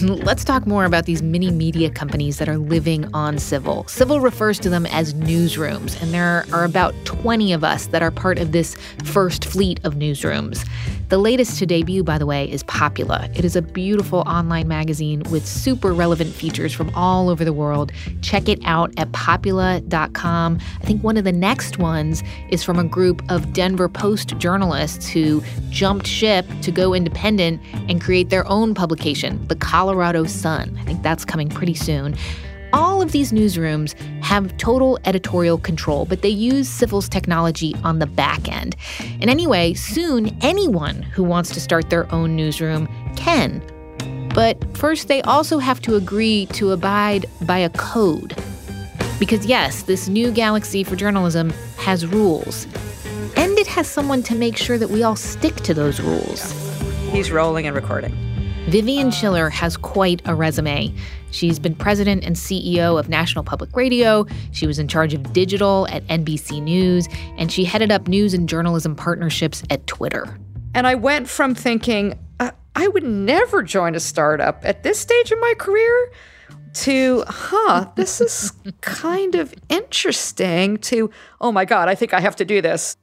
Let's 0.02 0.44
talk 0.44 0.66
more 0.66 0.84
about 0.84 1.06
these 1.06 1.22
mini 1.22 1.50
media 1.50 1.90
companies 1.90 2.38
that 2.38 2.48
are 2.48 2.58
living 2.58 3.08
on 3.14 3.38
Civil. 3.38 3.86
Civil 3.88 4.20
refers 4.20 4.58
to 4.60 4.68
them 4.68 4.86
as 4.86 5.14
newsrooms, 5.14 6.00
and 6.02 6.12
there 6.12 6.44
are 6.52 6.64
about 6.64 6.94
20 7.04 7.52
of 7.52 7.62
us 7.62 7.86
that 7.86 8.02
are 8.02 8.10
part 8.10 8.38
of 8.38 8.52
this 8.52 8.76
first 9.04 9.44
fleet 9.44 9.80
of 9.84 9.94
newsrooms. 9.94 10.68
The 11.08 11.18
latest 11.18 11.58
to 11.58 11.66
debut, 11.66 12.02
by 12.02 12.16
the 12.16 12.24
way, 12.24 12.50
is 12.50 12.62
Popula. 12.64 13.28
It 13.36 13.44
is 13.44 13.54
a 13.54 13.60
beautiful 13.60 14.20
online 14.20 14.66
magazine 14.66 15.22
with 15.30 15.46
super 15.46 15.92
relevant 15.92 16.32
features 16.32 16.72
from 16.72 16.90
all 16.94 17.28
over 17.28 17.44
the 17.44 17.52
world. 17.52 17.92
Check 18.22 18.48
it 18.48 18.58
out 18.64 18.92
at 18.96 19.12
popula.com. 19.12 20.58
I 20.80 20.84
think 20.86 21.04
one 21.04 21.18
of 21.18 21.24
the 21.24 21.32
next 21.32 21.78
ones 21.78 22.22
is 22.48 22.64
from 22.64 22.78
a 22.78 22.84
group 22.84 23.22
of 23.30 23.52
Denver 23.52 23.90
Post 23.90 24.38
journalists 24.38 25.06
who 25.06 25.42
jumped 25.68 26.06
ship 26.06 26.46
to 26.62 26.72
go 26.72 26.94
independent 26.94 27.60
and 27.90 28.00
create 28.00 28.30
their 28.30 28.48
own 28.48 28.74
publication, 28.74 29.46
the 29.48 29.56
Colorado 29.56 29.91
Sun. 30.28 30.76
I 30.80 30.84
think 30.84 31.02
that's 31.02 31.24
coming 31.24 31.48
pretty 31.48 31.74
soon. 31.74 32.16
All 32.72 33.02
of 33.02 33.12
these 33.12 33.32
newsrooms 33.32 33.98
have 34.22 34.56
total 34.56 34.98
editorial 35.04 35.58
control, 35.58 36.06
but 36.06 36.22
they 36.22 36.30
use 36.30 36.68
Civil's 36.68 37.08
technology 37.08 37.74
on 37.84 37.98
the 37.98 38.06
back 38.06 38.50
end. 38.50 38.76
And 39.20 39.28
anyway, 39.28 39.74
soon 39.74 40.34
anyone 40.40 41.02
who 41.02 41.22
wants 41.22 41.52
to 41.54 41.60
start 41.60 41.90
their 41.90 42.10
own 42.12 42.34
newsroom 42.34 42.88
can. 43.14 43.62
But 44.34 44.64
first, 44.74 45.08
they 45.08 45.20
also 45.22 45.58
have 45.58 45.82
to 45.82 45.96
agree 45.96 46.46
to 46.52 46.70
abide 46.70 47.26
by 47.42 47.58
a 47.58 47.68
code. 47.70 48.34
Because, 49.18 49.44
yes, 49.44 49.82
this 49.82 50.08
new 50.08 50.30
galaxy 50.30 50.82
for 50.82 50.96
journalism 50.96 51.50
has 51.76 52.06
rules. 52.06 52.64
And 53.36 53.58
it 53.58 53.66
has 53.66 53.86
someone 53.86 54.22
to 54.24 54.34
make 54.34 54.56
sure 54.56 54.78
that 54.78 54.88
we 54.88 55.02
all 55.02 55.16
stick 55.16 55.56
to 55.56 55.74
those 55.74 56.00
rules. 56.00 56.52
He's 57.10 57.30
rolling 57.30 57.66
and 57.66 57.76
recording. 57.76 58.31
Vivian 58.68 59.10
Schiller 59.10 59.50
has 59.50 59.76
quite 59.76 60.22
a 60.24 60.34
resume. 60.34 60.94
She's 61.32 61.58
been 61.58 61.74
president 61.74 62.22
and 62.24 62.36
CEO 62.36 62.98
of 62.98 63.08
National 63.08 63.42
Public 63.42 63.74
Radio. 63.74 64.24
She 64.52 64.68
was 64.68 64.78
in 64.78 64.86
charge 64.86 65.14
of 65.14 65.32
digital 65.32 65.88
at 65.90 66.06
NBC 66.06 66.62
News, 66.62 67.08
and 67.36 67.50
she 67.50 67.64
headed 67.64 67.90
up 67.90 68.06
news 68.06 68.34
and 68.34 68.48
journalism 68.48 68.94
partnerships 68.94 69.64
at 69.68 69.86
Twitter. 69.88 70.38
And 70.74 70.86
I 70.86 70.94
went 70.94 71.28
from 71.28 71.54
thinking, 71.54 72.18
uh, 72.38 72.52
I 72.76 72.86
would 72.86 73.02
never 73.02 73.62
join 73.62 73.94
a 73.96 74.00
startup 74.00 74.64
at 74.64 74.84
this 74.84 74.98
stage 74.98 75.32
of 75.32 75.40
my 75.40 75.54
career 75.58 76.12
to, 76.74 77.24
huh, 77.26 77.90
this 77.96 78.20
is 78.20 78.52
kind 78.80 79.34
of 79.34 79.52
interesting, 79.68 80.78
to, 80.78 81.10
oh 81.40 81.50
my 81.50 81.64
God, 81.64 81.88
I 81.88 81.96
think 81.96 82.14
I 82.14 82.20
have 82.20 82.36
to 82.36 82.44
do 82.44 82.62
this. 82.62 82.96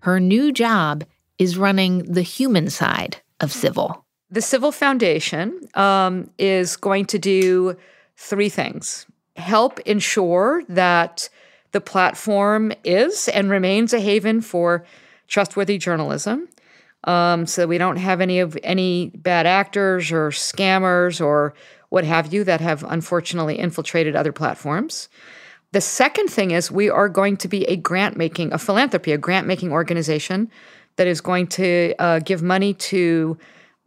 Her 0.00 0.20
new 0.20 0.52
job 0.52 1.04
is 1.38 1.56
running 1.56 2.04
the 2.04 2.22
human 2.22 2.68
side 2.68 3.22
of 3.40 3.50
civil. 3.50 4.04
The 4.30 4.42
Civil 4.42 4.72
Foundation 4.72 5.68
um, 5.74 6.30
is 6.38 6.76
going 6.76 7.06
to 7.06 7.18
do 7.18 7.76
three 8.16 8.48
things 8.48 9.06
help 9.36 9.78
ensure 9.80 10.64
that 10.68 11.28
the 11.70 11.80
platform 11.80 12.72
is 12.82 13.28
and 13.28 13.48
remains 13.48 13.92
a 13.92 14.00
haven 14.00 14.40
for 14.40 14.84
trustworthy 15.28 15.78
journalism. 15.78 16.48
Um, 17.04 17.46
so 17.46 17.66
we 17.66 17.78
don't 17.78 17.98
have 17.98 18.20
any 18.20 18.40
of 18.40 18.58
any 18.64 19.12
bad 19.14 19.46
actors 19.46 20.10
or 20.10 20.30
scammers 20.30 21.24
or 21.24 21.54
what 21.90 22.04
have 22.04 22.32
you 22.32 22.42
that 22.44 22.60
have 22.60 22.84
unfortunately 22.84 23.58
infiltrated 23.58 24.16
other 24.16 24.32
platforms. 24.32 25.08
The 25.72 25.80
second 25.80 26.28
thing 26.28 26.50
is 26.50 26.70
we 26.70 26.90
are 26.90 27.08
going 27.08 27.36
to 27.38 27.48
be 27.48 27.64
a 27.64 27.76
grant 27.76 28.16
making, 28.16 28.52
a 28.52 28.58
philanthropy, 28.58 29.12
a 29.12 29.18
grant 29.18 29.46
making 29.46 29.70
organization 29.70 30.50
that 30.96 31.06
is 31.06 31.20
going 31.20 31.46
to 31.46 31.94
uh, 31.98 32.18
give 32.18 32.42
money 32.42 32.74
to 32.74 33.38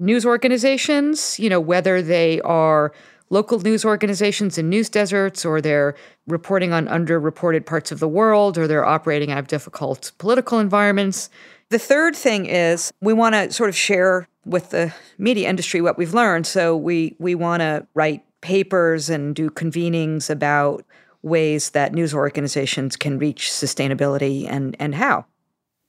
news 0.02 0.26
organizations, 0.26 1.40
you 1.40 1.50
know, 1.50 1.60
whether 1.60 2.02
they 2.02 2.42
are 2.42 2.92
local 3.30 3.60
news 3.60 3.86
organizations 3.86 4.58
in 4.58 4.70
news 4.70 4.90
deserts 4.90 5.46
or 5.46 5.62
they're 5.62 5.96
reporting 6.28 6.74
on 6.74 6.88
underreported 6.88 7.66
parts 7.66 7.92
of 7.92 8.00
the 8.00 8.08
world 8.08 8.58
or 8.58 8.68
they're 8.68 8.86
operating 8.86 9.32
out 9.32 9.40
of 9.40 9.48
difficult 9.48 10.12
political 10.18 10.60
environments. 10.60 11.30
The 11.70 11.80
third 11.80 12.16
thing 12.16 12.46
is 12.46 12.92
we 13.00 13.14
want 13.14 13.36
to 13.36 13.52
sort 13.52 13.70
of 13.70 13.76
share 13.76 14.28
with 14.46 14.72
the 14.72 14.94
media 15.18 15.48
industry 15.48 15.82
what 15.82 15.98
we've 15.98 16.14
learned. 16.14 16.46
So 16.46 16.76
we 16.76 17.16
we 17.20 17.36
want 17.36 17.62
to 17.62 17.88
write 17.94 18.26
papers 18.42 19.10
and 19.10 19.36
do 19.36 19.50
convenings 19.50 20.30
about 20.30 20.84
ways 21.22 21.70
that 21.70 21.94
news 21.94 22.14
organizations 22.14 22.98
can 22.98 23.20
reach 23.20 23.50
sustainability 23.50 24.48
and 24.50 24.76
and 24.80 24.96
how. 24.96 25.26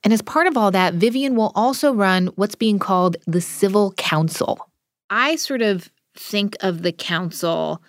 And 0.04 0.12
as 0.12 0.22
part 0.22 0.46
of 0.46 0.56
all 0.56 0.70
that, 0.72 0.94
Vivian 0.94 1.36
will 1.36 1.52
also 1.54 1.92
run 1.92 2.28
what's 2.34 2.54
being 2.54 2.78
called 2.78 3.16
the 3.26 3.40
Civil 3.40 3.92
Council. 3.92 4.68
I 5.10 5.36
sort 5.36 5.62
of 5.62 5.90
think 6.14 6.56
of 6.60 6.82
the 6.82 6.92
council 6.92 7.82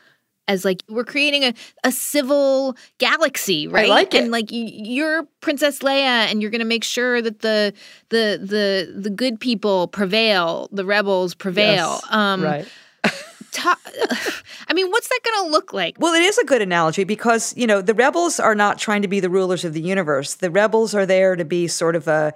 as 0.47 0.65
like 0.65 0.83
we're 0.89 1.05
creating 1.05 1.43
a, 1.43 1.53
a 1.83 1.91
civil 1.91 2.75
galaxy, 2.97 3.67
right? 3.67 3.85
I 3.85 3.89
like 3.89 4.13
it. 4.13 4.23
And 4.23 4.31
like 4.31 4.47
you're 4.49 5.23
Princess 5.41 5.79
Leia, 5.79 6.29
and 6.29 6.41
you're 6.41 6.51
going 6.51 6.59
to 6.59 6.65
make 6.65 6.83
sure 6.83 7.21
that 7.21 7.39
the 7.39 7.73
the 8.09 8.39
the 8.41 8.93
the 8.99 9.09
good 9.09 9.39
people 9.39 9.87
prevail, 9.87 10.67
the 10.71 10.85
rebels 10.85 11.33
prevail. 11.33 12.01
Yes, 12.01 12.03
um, 12.09 12.43
right. 12.43 12.67
I 14.67 14.73
mean, 14.73 14.89
what's 14.89 15.07
that 15.07 15.19
going 15.23 15.45
to 15.45 15.51
look 15.51 15.73
like? 15.73 15.95
Well, 15.99 16.13
it 16.13 16.21
is 16.21 16.37
a 16.37 16.45
good 16.45 16.61
analogy 16.61 17.03
because, 17.03 17.55
you 17.57 17.67
know, 17.67 17.81
the 17.81 17.93
rebels 17.93 18.39
are 18.39 18.55
not 18.55 18.79
trying 18.79 19.01
to 19.01 19.07
be 19.07 19.19
the 19.19 19.29
rulers 19.29 19.65
of 19.65 19.73
the 19.73 19.81
universe. 19.81 20.35
The 20.35 20.51
rebels 20.51 20.95
are 20.95 21.05
there 21.05 21.35
to 21.35 21.45
be 21.45 21.67
sort 21.67 21.95
of 21.95 22.07
a, 22.07 22.33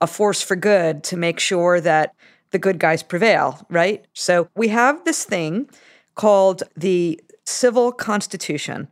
a 0.00 0.06
force 0.06 0.42
for 0.42 0.56
good 0.56 1.04
to 1.04 1.16
make 1.16 1.40
sure 1.40 1.80
that 1.80 2.14
the 2.50 2.58
good 2.58 2.78
guys 2.78 3.02
prevail, 3.02 3.64
right? 3.70 4.04
So 4.12 4.48
we 4.56 4.68
have 4.68 5.04
this 5.04 5.24
thing 5.24 5.68
called 6.14 6.62
the 6.76 7.20
Civil 7.44 7.92
Constitution. 7.92 8.88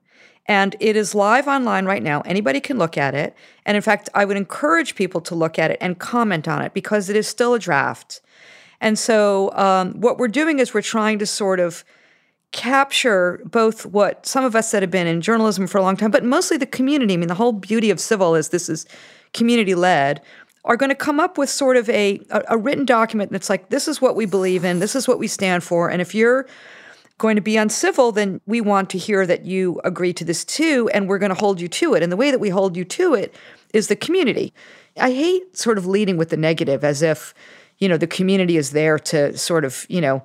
And 0.47 0.77
it 0.81 0.97
is 0.97 1.15
live 1.15 1.47
online 1.47 1.85
right 1.85 2.03
now. 2.03 2.23
Anybody 2.23 2.59
can 2.59 2.79
look 2.79 2.97
at 2.97 3.15
it. 3.15 3.37
And 3.67 3.77
in 3.77 3.83
fact, 3.83 4.09
I 4.15 4.25
would 4.25 4.37
encourage 4.37 4.95
people 4.95 5.21
to 5.23 5.35
look 5.35 5.59
at 5.59 5.71
it 5.71 5.77
and 5.81 5.99
comment 5.99 6.49
on 6.49 6.63
it 6.63 6.73
because 6.73 7.11
it 7.11 7.17
is 7.17 7.29
still 7.29 7.53
a 7.53 7.59
draft. 7.59 8.23
And 8.81 8.99
so, 8.99 9.53
um, 9.55 10.01
what 10.01 10.19
we're 10.19 10.29
doing 10.29 10.59
is 10.59 10.73
we're 10.73 10.83
trying 10.83 11.19
to 11.19 11.27
sort 11.27 11.61
of 11.61 11.85
capture 12.53 13.43
both 13.45 13.85
what 13.85 14.25
some 14.25 14.45
of 14.45 14.57
us 14.57 14.71
that 14.71 14.83
have 14.83 14.91
been 14.91 15.07
in 15.07 15.21
journalism 15.21 15.67
for 15.67 15.79
a 15.79 15.83
long 15.83 15.97
time, 15.97 16.11
but 16.11 16.25
mostly 16.25 16.57
the 16.57 16.67
community. 16.67 17.15
I 17.15 17.17
mean, 17.17 17.29
the 17.29 17.35
whole 17.35 17.53
beauty 17.53 17.91
of 17.91 18.01
civil 18.01 18.35
is 18.35 18.49
this 18.49 18.69
is 18.69 18.87
community 19.35 19.75
led. 19.75 20.23
Are 20.65 20.77
going 20.77 20.91
to 20.91 20.97
come 20.97 21.21
up 21.21 21.39
with 21.39 21.49
sort 21.49 21.77
of 21.77 21.89
a, 21.89 22.21
a, 22.31 22.43
a 22.51 22.59
written 22.59 22.85
document 22.85 23.33
that's 23.33 23.49
like, 23.49 23.71
this 23.71 23.89
is 23.89 24.03
what 24.03 24.17
we 24.17 24.27
believe 24.27 24.65
in, 24.65 24.81
this 24.81 24.95
is 24.95 25.09
what 25.09 25.19
we 25.19 25.27
stand 25.27 25.63
for, 25.63 25.89
and 25.89 26.03
if 26.03 26.15
you're 26.15 26.47
going 27.19 27.37
to 27.37 27.43
be 27.43 27.59
on 27.59 27.69
civil, 27.69 28.13
then 28.13 28.41
we 28.47 28.61
want 28.61 28.89
to 28.91 28.99
hear 28.99 29.27
that 29.27 29.45
you 29.45 29.81
agree 29.85 30.13
to 30.13 30.25
this 30.25 30.45
too, 30.45 30.89
and 30.95 31.09
we're 31.09 31.19
going 31.19 31.35
to 31.35 31.39
hold 31.39 31.61
you 31.61 31.69
to 31.69 31.95
it. 31.95 32.03
And 32.03 32.13
the 32.13 32.17
way 32.17 32.31
that 32.31 32.39
we 32.39 32.49
hold 32.49 32.77
you 32.77 32.85
to 32.85 33.15
it 33.15 33.35
is 33.75 33.89
the 33.89 33.97
community. 33.97 34.55
I 34.97 35.11
hate 35.13 35.57
sort 35.57 35.79
of 35.79 35.87
leading 35.87 36.17
with 36.17 36.31
the 36.31 36.37
negative 36.37 36.85
as 36.85 37.03
if 37.03 37.35
you 37.79 37.89
know, 37.89 37.97
the 37.97 38.07
community 38.07 38.57
is 38.57 38.71
there 38.71 38.99
to 38.99 39.37
sort 39.37 39.65
of, 39.65 39.87
you 39.89 40.01
know, 40.01 40.23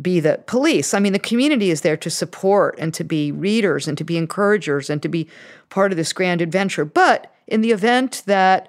be 0.00 0.20
the 0.20 0.42
police. 0.46 0.94
I 0.94 0.98
mean, 0.98 1.12
the 1.12 1.18
community 1.18 1.70
is 1.70 1.82
there 1.82 1.96
to 1.96 2.10
support 2.10 2.76
and 2.78 2.92
to 2.94 3.04
be 3.04 3.30
readers 3.30 3.86
and 3.86 3.96
to 3.98 4.04
be 4.04 4.16
encouragers 4.16 4.90
and 4.90 5.00
to 5.02 5.08
be 5.08 5.28
part 5.68 5.92
of 5.92 5.96
this 5.96 6.12
grand 6.12 6.40
adventure. 6.40 6.84
But 6.84 7.32
in 7.46 7.60
the 7.60 7.70
event 7.70 8.22
that 8.26 8.68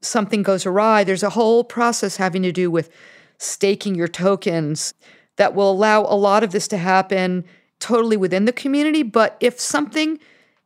something 0.00 0.42
goes 0.42 0.66
awry, 0.66 1.04
there's 1.04 1.22
a 1.22 1.30
whole 1.30 1.64
process 1.64 2.16
having 2.16 2.42
to 2.42 2.52
do 2.52 2.70
with 2.70 2.90
staking 3.38 3.94
your 3.94 4.08
tokens 4.08 4.94
that 5.36 5.54
will 5.54 5.70
allow 5.70 6.02
a 6.02 6.14
lot 6.14 6.44
of 6.44 6.52
this 6.52 6.68
to 6.68 6.76
happen 6.76 7.44
totally 7.78 8.16
within 8.16 8.44
the 8.44 8.52
community. 8.52 9.02
But 9.02 9.36
if 9.40 9.58
something 9.58 10.18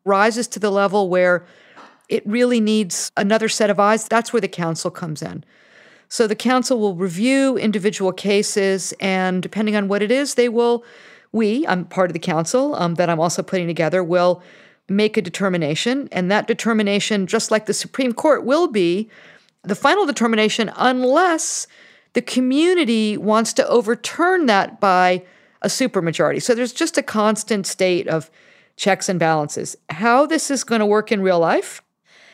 rises 0.04 0.48
to 0.48 0.58
the 0.58 0.70
level 0.70 1.08
where 1.08 1.46
it 2.08 2.26
really 2.26 2.60
needs 2.60 3.10
another 3.16 3.48
set 3.48 3.70
of 3.70 3.80
eyes, 3.80 4.06
that's 4.06 4.32
where 4.32 4.40
the 4.40 4.48
council 4.48 4.90
comes 4.90 5.22
in. 5.22 5.44
So 6.08 6.26
the 6.26 6.36
council 6.36 6.78
will 6.78 6.94
review 6.94 7.56
individual 7.56 8.12
cases, 8.12 8.94
and 9.00 9.42
depending 9.42 9.76
on 9.76 9.88
what 9.88 10.02
it 10.02 10.10
is, 10.10 10.34
they 10.34 10.48
will, 10.48 10.84
we, 11.32 11.66
I'm 11.66 11.84
part 11.84 12.10
of 12.10 12.12
the 12.12 12.18
council 12.18 12.74
um, 12.76 12.94
that 12.94 13.10
I'm 13.10 13.20
also 13.20 13.42
putting 13.42 13.66
together, 13.66 14.04
will 14.04 14.42
make 14.88 15.16
a 15.16 15.22
determination. 15.22 16.08
And 16.12 16.30
that 16.30 16.46
determination, 16.46 17.26
just 17.26 17.50
like 17.50 17.66
the 17.66 17.74
Supreme 17.74 18.12
Court, 18.12 18.44
will 18.44 18.68
be 18.68 19.08
the 19.62 19.74
final 19.74 20.06
determination 20.06 20.70
unless 20.76 21.66
the 22.12 22.22
community 22.22 23.16
wants 23.16 23.52
to 23.54 23.66
overturn 23.66 24.46
that 24.46 24.80
by 24.80 25.24
a 25.62 25.68
supermajority. 25.68 26.42
So 26.42 26.54
there's 26.54 26.72
just 26.72 26.98
a 26.98 27.02
constant 27.02 27.66
state 27.66 28.06
of 28.06 28.30
checks 28.76 29.08
and 29.08 29.18
balances. 29.18 29.76
How 29.88 30.26
this 30.26 30.50
is 30.50 30.64
going 30.64 30.80
to 30.80 30.86
work 30.86 31.10
in 31.10 31.22
real 31.22 31.40
life, 31.40 31.82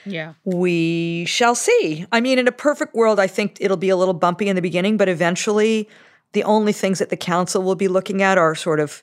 yeah. 0.05 0.35
We 0.45 1.25
shall 1.27 1.55
see. 1.55 2.07
I 2.13 2.21
mean, 2.21 2.39
in 2.39 2.49
a 2.49 2.53
perfect 2.53 2.95
world, 2.95 3.21
I 3.21 3.27
think 3.27 3.57
it'll 3.61 3.77
be 3.77 3.89
a 3.89 3.97
little 3.97 4.15
bumpy 4.15 4.49
in 4.49 4.57
the 4.57 4.63
beginning, 4.63 4.97
but 4.97 5.09
eventually 5.09 5.89
the 6.33 6.45
only 6.45 6.73
things 6.73 6.99
that 6.99 7.11
the 7.11 7.17
council 7.17 7.63
will 7.63 7.75
be 7.75 7.89
looking 7.89 8.23
at 8.23 8.39
are 8.39 8.55
sort 8.55 8.81
of 8.81 9.03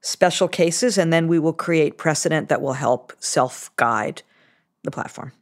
special 0.00 0.48
cases, 0.48 0.98
and 0.98 1.12
then 1.12 1.28
we 1.28 1.38
will 1.38 1.52
create 1.52 1.96
precedent 1.96 2.48
that 2.48 2.60
will 2.60 2.72
help 2.74 3.12
self 3.20 3.74
guide 3.76 4.22
the 4.82 4.90
platform. 4.90 5.32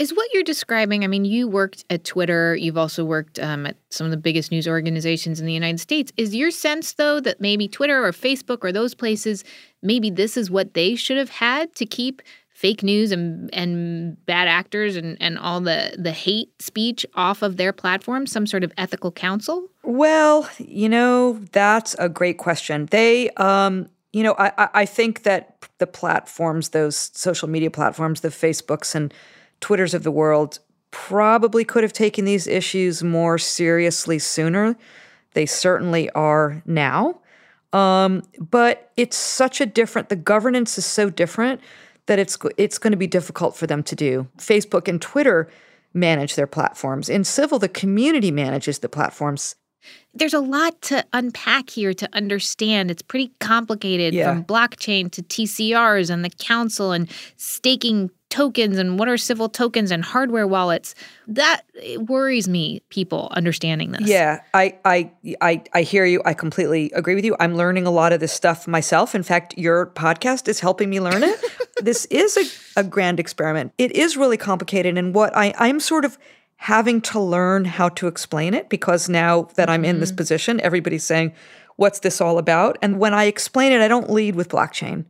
Is 0.00 0.14
what 0.14 0.32
you're 0.32 0.42
describing? 0.42 1.04
I 1.04 1.08
mean, 1.08 1.26
you 1.26 1.46
worked 1.46 1.84
at 1.90 2.04
Twitter. 2.04 2.56
You've 2.56 2.78
also 2.78 3.04
worked 3.04 3.38
um, 3.38 3.66
at 3.66 3.76
some 3.90 4.06
of 4.06 4.10
the 4.10 4.16
biggest 4.16 4.50
news 4.50 4.66
organizations 4.66 5.40
in 5.40 5.46
the 5.46 5.52
United 5.52 5.78
States. 5.78 6.10
Is 6.16 6.34
your 6.34 6.50
sense, 6.50 6.94
though, 6.94 7.20
that 7.20 7.38
maybe 7.38 7.68
Twitter 7.68 8.02
or 8.02 8.10
Facebook 8.12 8.60
or 8.62 8.72
those 8.72 8.94
places, 8.94 9.44
maybe 9.82 10.08
this 10.08 10.38
is 10.38 10.50
what 10.50 10.72
they 10.72 10.94
should 10.94 11.18
have 11.18 11.28
had 11.28 11.74
to 11.74 11.84
keep 11.84 12.22
fake 12.60 12.82
news 12.82 13.10
and 13.10 13.48
and 13.54 14.22
bad 14.26 14.46
actors 14.46 14.94
and, 14.94 15.16
and 15.18 15.38
all 15.38 15.62
the, 15.62 15.96
the 15.98 16.12
hate 16.12 16.50
speech 16.60 17.06
off 17.14 17.40
of 17.40 17.56
their 17.56 17.72
platform, 17.72 18.26
some 18.26 18.46
sort 18.46 18.62
of 18.62 18.70
ethical 18.76 19.10
council? 19.10 19.66
Well, 19.82 20.46
you 20.58 20.90
know, 20.90 21.40
that's 21.52 21.96
a 21.98 22.10
great 22.10 22.36
question. 22.36 22.84
They, 22.90 23.30
um, 23.30 23.88
you 24.12 24.22
know, 24.22 24.34
I, 24.38 24.68
I 24.74 24.84
think 24.84 25.22
that 25.22 25.66
the 25.78 25.86
platforms, 25.86 26.68
those 26.70 27.10
social 27.14 27.48
media 27.48 27.70
platforms, 27.70 28.20
the 28.20 28.28
Facebooks 28.28 28.94
and 28.94 29.14
Twitters 29.60 29.94
of 29.94 30.02
the 30.02 30.10
world 30.10 30.58
probably 30.90 31.64
could 31.64 31.82
have 31.82 31.94
taken 31.94 32.26
these 32.26 32.46
issues 32.46 33.02
more 33.02 33.38
seriously 33.38 34.18
sooner. 34.18 34.76
They 35.32 35.46
certainly 35.46 36.10
are 36.10 36.62
now. 36.66 37.20
Um, 37.72 38.22
but 38.38 38.90
it's 38.98 39.16
such 39.16 39.62
a 39.62 39.66
different, 39.66 40.10
the 40.10 40.16
governance 40.16 40.76
is 40.76 40.84
so 40.84 41.08
different 41.08 41.60
that 42.10 42.18
it's 42.18 42.36
it's 42.56 42.76
going 42.76 42.90
to 42.90 42.96
be 42.96 43.06
difficult 43.06 43.54
for 43.54 43.68
them 43.68 43.84
to 43.84 43.94
do. 43.94 44.26
Facebook 44.36 44.88
and 44.88 45.00
Twitter 45.00 45.48
manage 45.94 46.34
their 46.34 46.48
platforms. 46.48 47.08
In 47.08 47.22
civil, 47.22 47.60
the 47.60 47.68
community 47.68 48.32
manages 48.32 48.80
the 48.80 48.88
platforms. 48.88 49.54
There's 50.14 50.34
a 50.34 50.40
lot 50.40 50.80
to 50.82 51.04
unpack 51.12 51.70
here 51.70 51.94
to 51.94 52.08
understand. 52.12 52.90
It's 52.90 53.02
pretty 53.02 53.30
complicated 53.38 54.12
Yeah. 54.14 54.28
from 54.32 54.44
blockchain 54.44 55.10
to 55.12 55.22
TCRs 55.22 56.10
and 56.10 56.24
the 56.24 56.30
council 56.30 56.92
and 56.92 57.08
staking 57.36 58.10
tokens 58.28 58.78
and 58.78 58.96
what 58.98 59.08
are 59.08 59.16
civil 59.16 59.48
tokens 59.48 59.90
and 59.90 60.04
hardware 60.04 60.46
wallets. 60.46 60.94
That 61.26 61.62
it 61.74 62.06
worries 62.08 62.48
me, 62.48 62.80
people 62.88 63.28
understanding 63.32 63.92
this. 63.92 64.08
Yeah, 64.08 64.40
I, 64.54 64.78
I, 64.84 65.10
I, 65.40 65.62
I 65.74 65.82
hear 65.82 66.04
you. 66.04 66.22
I 66.24 66.34
completely 66.34 66.90
agree 66.94 67.14
with 67.14 67.24
you. 67.24 67.36
I'm 67.40 67.56
learning 67.56 67.86
a 67.86 67.90
lot 67.90 68.12
of 68.12 68.20
this 68.20 68.32
stuff 68.32 68.68
myself. 68.68 69.14
In 69.14 69.22
fact, 69.22 69.56
your 69.58 69.86
podcast 69.86 70.46
is 70.48 70.60
helping 70.60 70.90
me 70.90 71.00
learn 71.00 71.22
it. 71.24 71.40
this 71.82 72.04
is 72.06 72.36
a, 72.76 72.80
a 72.80 72.84
grand 72.84 73.18
experiment. 73.18 73.72
It 73.78 73.92
is 73.92 74.16
really 74.16 74.36
complicated, 74.36 74.96
and 74.96 75.14
what 75.14 75.36
I, 75.36 75.52
I'm 75.58 75.80
sort 75.80 76.04
of 76.04 76.16
having 76.64 77.00
to 77.00 77.18
learn 77.18 77.64
how 77.64 77.88
to 77.88 78.06
explain 78.06 78.52
it 78.52 78.68
because 78.68 79.08
now 79.08 79.48
that 79.54 79.70
I'm 79.70 79.82
in 79.82 79.98
this 80.00 80.12
position, 80.12 80.60
everybody's 80.60 81.04
saying, 81.04 81.32
"What's 81.76 82.00
this 82.00 82.20
all 82.20 82.36
about?" 82.36 82.76
And 82.82 82.98
when 82.98 83.14
I 83.14 83.24
explain 83.24 83.72
it, 83.72 83.80
I 83.80 83.88
don't 83.88 84.10
lead 84.10 84.34
with 84.36 84.50
blockchain. 84.50 85.06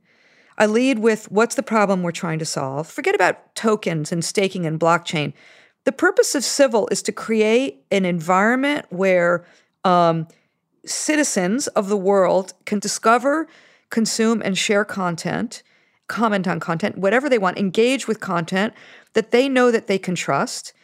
I 0.57 0.67
lead 0.67 1.01
with 1.01 1.29
what's 1.31 1.57
the 1.57 1.63
problem 1.65 2.03
we're 2.03 2.13
trying 2.13 2.39
to 2.39 2.45
solve. 2.45 2.87
Forget 2.87 3.17
about 3.17 3.55
tokens 3.57 4.13
and 4.13 4.25
staking 4.25 4.65
and 4.65 4.79
blockchain. 4.79 5.33
The 5.85 5.93
purpose 5.93 6.37
of 6.37 6.45
civil 6.45 6.87
is 6.93 7.03
to 7.03 7.13
create 7.13 7.83
an 7.91 8.05
environment 8.05 8.87
where 8.91 9.45
um, 9.85 10.29
citizens 10.85 11.67
of 11.69 11.89
the 11.89 11.97
world 11.97 12.53
can 12.65 12.79
discover, 12.79 13.49
consume, 13.89 14.41
and 14.45 14.57
share 14.57 14.85
content, 14.85 15.65
comment 16.07 16.47
on 16.47 16.61
content, 16.61 16.99
whatever 16.99 17.29
they 17.29 17.39
want, 17.39 17.59
engage 17.59 18.07
with 18.07 18.21
content 18.21 18.73
that 19.15 19.33
they 19.33 19.49
know 19.49 19.73
that 19.73 19.89
they 19.89 19.99
can 19.99 20.15
trust. 20.15 20.75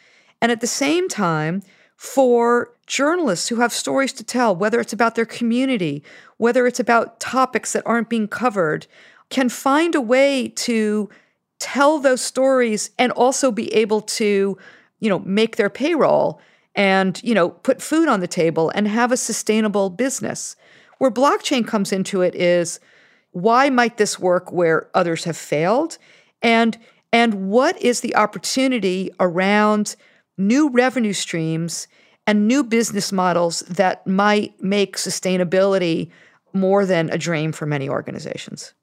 And 0.41 0.51
at 0.51 0.61
the 0.61 0.67
same 0.67 1.07
time, 1.07 1.63
for 1.95 2.71
journalists 2.85 3.49
who 3.49 3.55
have 3.57 3.73
stories 3.73 4.13
to 4.13 4.23
tell, 4.23 4.55
whether 4.55 4.79
it's 4.79 4.93
about 4.93 5.15
their 5.15 5.25
community, 5.25 6.03
whether 6.37 6.67
it's 6.67 6.79
about 6.79 7.19
topics 7.19 7.73
that 7.73 7.83
aren't 7.85 8.09
being 8.09 8.27
covered, 8.27 8.85
can 9.29 9.49
find 9.49 9.95
a 9.95 10.01
way 10.01 10.47
to 10.49 11.09
tell 11.59 11.97
those 11.99 12.21
stories 12.21 12.91
and 12.99 13.11
also 13.13 13.51
be 13.51 13.73
able 13.73 14.01
to, 14.01 14.57
you 14.99 15.09
know, 15.09 15.19
make 15.19 15.55
their 15.55 15.71
payroll 15.71 16.39
and, 16.75 17.21
you 17.23 17.33
know, 17.33 17.49
put 17.49 17.81
food 17.81 18.07
on 18.07 18.19
the 18.19 18.27
table 18.27 18.69
and 18.75 18.87
have 18.87 19.11
a 19.11 19.17
sustainable 19.17 19.89
business. 19.89 20.55
Where 20.99 21.11
blockchain 21.11 21.67
comes 21.67 21.91
into 21.91 22.21
it 22.21 22.35
is 22.35 22.79
why 23.31 23.69
might 23.71 23.97
this 23.97 24.19
work 24.19 24.51
where 24.51 24.89
others 24.93 25.23
have 25.23 25.37
failed? 25.37 25.97
And 26.41 26.77
and 27.11 27.49
what 27.49 27.81
is 27.81 28.01
the 28.01 28.15
opportunity 28.15 29.09
around 29.19 29.95
new 30.37 30.69
revenue 30.69 31.13
streams 31.13 31.87
and 32.25 32.47
new 32.47 32.63
business 32.63 33.11
models 33.11 33.61
that 33.61 34.05
might 34.05 34.61
make 34.61 34.97
sustainability 34.97 36.09
more 36.53 36.85
than 36.85 37.09
a 37.09 37.17
dream 37.17 37.51
for 37.51 37.65
many 37.65 37.89
organizations? 37.89 38.73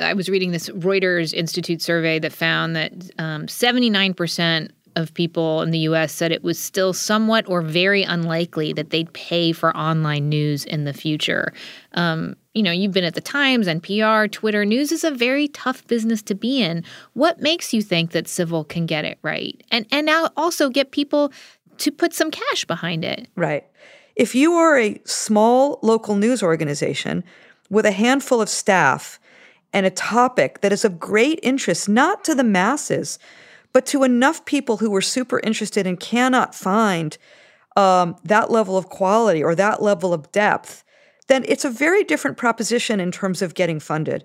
I 0.00 0.14
was 0.14 0.28
reading 0.28 0.50
this 0.50 0.68
Reuters 0.70 1.32
Institute 1.32 1.80
survey 1.80 2.18
that 2.18 2.32
found 2.32 2.74
that 2.74 2.92
um, 3.18 3.46
79% 3.46 4.70
of 4.96 5.12
people 5.14 5.62
in 5.62 5.70
the 5.70 5.80
US 5.80 6.12
said 6.12 6.32
it 6.32 6.44
was 6.44 6.58
still 6.58 6.92
somewhat 6.92 7.48
or 7.48 7.62
very 7.62 8.02
unlikely 8.02 8.72
that 8.72 8.90
they'd 8.90 9.12
pay 9.12 9.52
for 9.52 9.76
online 9.76 10.28
news 10.28 10.64
in 10.64 10.84
the 10.84 10.92
future. 10.92 11.52
Um, 11.92 12.36
you 12.54 12.62
know, 12.62 12.70
you've 12.70 12.92
been 12.92 13.04
at 13.04 13.14
the 13.14 13.20
Times, 13.20 13.66
NPR, 13.66 14.30
Twitter. 14.30 14.64
News 14.64 14.92
is 14.92 15.04
a 15.04 15.10
very 15.10 15.48
tough 15.48 15.86
business 15.86 16.22
to 16.22 16.34
be 16.34 16.62
in. 16.62 16.84
What 17.14 17.40
makes 17.40 17.74
you 17.74 17.82
think 17.82 18.12
that 18.12 18.28
Civil 18.28 18.64
can 18.64 18.86
get 18.86 19.04
it 19.04 19.18
right? 19.22 19.62
And 19.70 19.86
and 19.90 20.06
now 20.06 20.30
also 20.36 20.70
get 20.70 20.92
people 20.92 21.32
to 21.78 21.90
put 21.90 22.12
some 22.12 22.30
cash 22.30 22.64
behind 22.64 23.04
it. 23.04 23.28
Right. 23.34 23.64
If 24.16 24.34
you 24.34 24.52
are 24.52 24.78
a 24.78 25.00
small 25.04 25.80
local 25.82 26.14
news 26.14 26.42
organization 26.42 27.24
with 27.68 27.84
a 27.84 27.92
handful 27.92 28.40
of 28.40 28.48
staff 28.48 29.18
and 29.72 29.84
a 29.84 29.90
topic 29.90 30.60
that 30.60 30.72
is 30.72 30.84
of 30.84 31.00
great 31.00 31.40
interest, 31.42 31.88
not 31.88 32.22
to 32.24 32.34
the 32.34 32.44
masses, 32.44 33.18
but 33.74 33.84
to 33.86 34.04
enough 34.04 34.44
people 34.46 34.78
who 34.78 34.94
are 34.94 35.02
super 35.02 35.40
interested 35.40 35.86
and 35.86 36.00
cannot 36.00 36.54
find 36.54 37.18
um, 37.76 38.16
that 38.24 38.50
level 38.50 38.78
of 38.78 38.88
quality 38.88 39.42
or 39.42 39.54
that 39.54 39.82
level 39.82 40.14
of 40.14 40.30
depth, 40.32 40.84
then 41.26 41.44
it's 41.48 41.64
a 41.64 41.70
very 41.70 42.04
different 42.04 42.36
proposition 42.36 43.00
in 43.00 43.10
terms 43.10 43.42
of 43.42 43.54
getting 43.54 43.80
funded. 43.80 44.24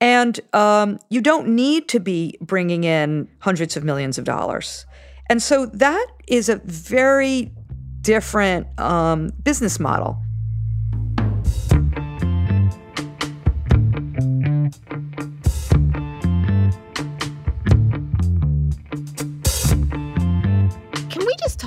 And 0.00 0.40
um, 0.52 0.98
you 1.08 1.20
don't 1.20 1.48
need 1.48 1.88
to 1.88 2.00
be 2.00 2.36
bringing 2.40 2.84
in 2.84 3.28
hundreds 3.38 3.76
of 3.76 3.84
millions 3.84 4.18
of 4.18 4.24
dollars. 4.24 4.86
And 5.28 5.40
so 5.40 5.66
that 5.66 6.06
is 6.26 6.48
a 6.48 6.56
very 6.56 7.52
different 8.00 8.66
um, 8.80 9.30
business 9.42 9.78
model. 9.78 10.20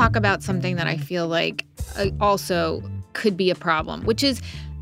Talk 0.03 0.15
about 0.17 0.43
something 0.43 0.75
that 0.75 0.85
I 0.85 0.97
feel 0.97 1.29
like 1.29 1.65
uh, 1.95 2.07
also 2.19 2.83
could 3.13 3.37
be 3.37 3.49
a 3.49 3.55
problem, 3.55 4.03
which 4.03 4.21
is 4.21 4.41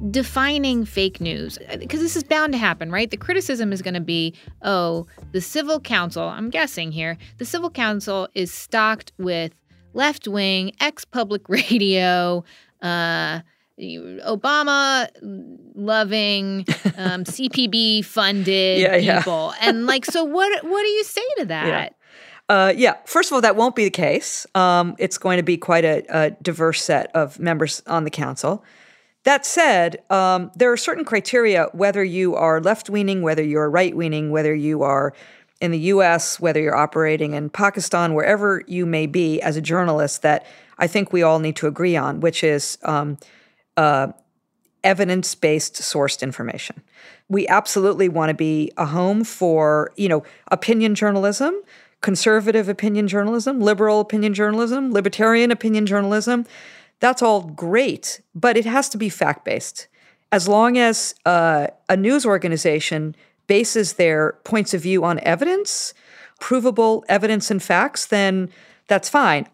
defining 0.10 0.84
fake 0.84 1.22
news? 1.22 1.60
Because 1.78 2.00
this 2.00 2.16
is 2.16 2.24
bound 2.24 2.54
to 2.54 2.58
happen, 2.58 2.92
right? 2.92 3.12
The 3.12 3.18
criticism 3.18 3.72
is 3.72 3.84
going 3.84 3.94
to 3.94 4.02
be 4.02 4.34
oh, 4.64 5.06
the 5.32 5.40
civil 5.42 5.80
council, 5.80 6.24
I'm 6.24 6.50
guessing 6.50 6.92
here, 6.92 7.20
the 7.38 7.46
civil 7.46 7.70
council 7.70 8.30
is 8.34 8.52
stocked 8.52 9.12
with 9.20 9.54
left 9.94 10.28
wing, 10.28 10.72
ex 10.80 11.06
public 11.06 11.48
radio, 11.50 12.44
uh, 12.82 13.42
Obama 13.80 15.08
loving, 15.76 16.66
um, 16.98 17.26
CPB 17.26 18.04
funded 18.04 18.80
Yeah, 18.82 18.96
yeah. 18.96 19.18
people. 19.20 19.54
And 19.62 19.86
like, 19.86 20.06
so 20.06 20.24
what, 20.24 20.64
what 20.64 20.82
do 20.82 20.90
you 20.90 21.04
say 21.04 21.22
to 21.38 21.46
that? 21.56 21.68
Yeah. 21.68 21.90
Uh, 22.52 22.74
yeah. 22.76 22.98
First 23.06 23.32
of 23.32 23.36
all, 23.36 23.42
that 23.42 23.56
won't 23.56 23.78
be 23.78 23.86
the 23.86 23.90
case. 23.90 24.46
Um, 24.56 24.94
it's 25.00 25.18
going 25.18 25.38
to 25.38 25.44
be 25.44 25.56
quite 25.56 25.86
a, 25.86 26.04
a 26.10 26.32
diverse 26.32 26.84
set 26.84 27.10
of 27.16 27.40
members 27.40 27.82
on 27.88 28.04
the 28.04 28.10
council. 28.10 28.66
That 29.24 29.46
said, 29.46 30.04
um, 30.10 30.52
there 30.58 30.70
are 30.70 30.76
certain 30.76 31.06
criteria 31.06 31.70
whether 31.72 32.04
you 32.04 32.36
are 32.36 32.60
left 32.60 32.90
leaning, 32.90 33.22
whether 33.22 33.42
you're 33.42 33.70
right 33.70 33.96
leaning, 33.96 34.32
whether 34.32 34.54
you 34.54 34.84
are 34.84 35.14
in 35.62 35.72
the 35.72 35.80
US, 35.80 36.42
whether 36.42 36.60
you're 36.60 36.76
operating 36.76 37.36
in 37.36 37.50
Pakistan, 37.50 38.16
wherever 38.16 38.64
you 38.68 38.86
may 38.86 39.06
be 39.06 39.42
as 39.42 39.56
a 39.56 39.62
journalist, 39.62 40.22
that 40.24 40.46
I 40.78 40.88
think 40.88 41.14
we 41.14 41.24
all 41.24 41.40
need 41.40 41.56
to 41.56 41.68
agree 41.68 41.96
on, 41.96 42.20
which 42.20 42.44
is 42.44 42.78
um, 42.84 43.18
uh, 43.78 44.08
evidence 44.84 45.36
based 45.36 45.76
sourced 45.76 46.22
information. 46.22 46.84
We 47.30 47.48
absolutely 47.48 48.10
want 48.10 48.28
to 48.28 48.34
be 48.34 48.74
a 48.76 48.88
home 48.88 49.24
for, 49.24 49.94
you 49.96 50.10
know, 50.10 50.24
opinion 50.50 50.96
journalism, 50.96 51.56
conservative 52.02 52.68
opinion 52.68 53.08
journalism, 53.08 53.60
liberal 53.60 54.00
opinion 54.00 54.34
journalism, 54.34 54.92
libertarian 54.92 55.52
opinion 55.52 55.86
journalism. 55.86 56.46
That's 57.00 57.22
all 57.22 57.42
great, 57.42 58.22
but 58.36 58.58
it 58.58 58.66
has 58.66 58.90
to 58.90 58.98
be 58.98 59.10
fact 59.10 59.46
based. 59.46 59.88
As 60.32 60.48
long 60.48 60.78
as 60.78 61.16
uh, 61.26 61.68
a 61.90 61.98
news 61.98 62.26
organization 62.26 63.16
bases 63.48 63.94
their 63.94 64.34
points 64.44 64.74
of 64.74 64.82
view 64.82 65.04
on 65.04 65.20
evidence, 65.20 65.94
provable 66.40 67.04
evidence 67.10 67.52
and 67.52 67.62
facts, 67.62 68.06
then 68.06 68.50
that's 68.88 69.10
fine. 69.10 69.48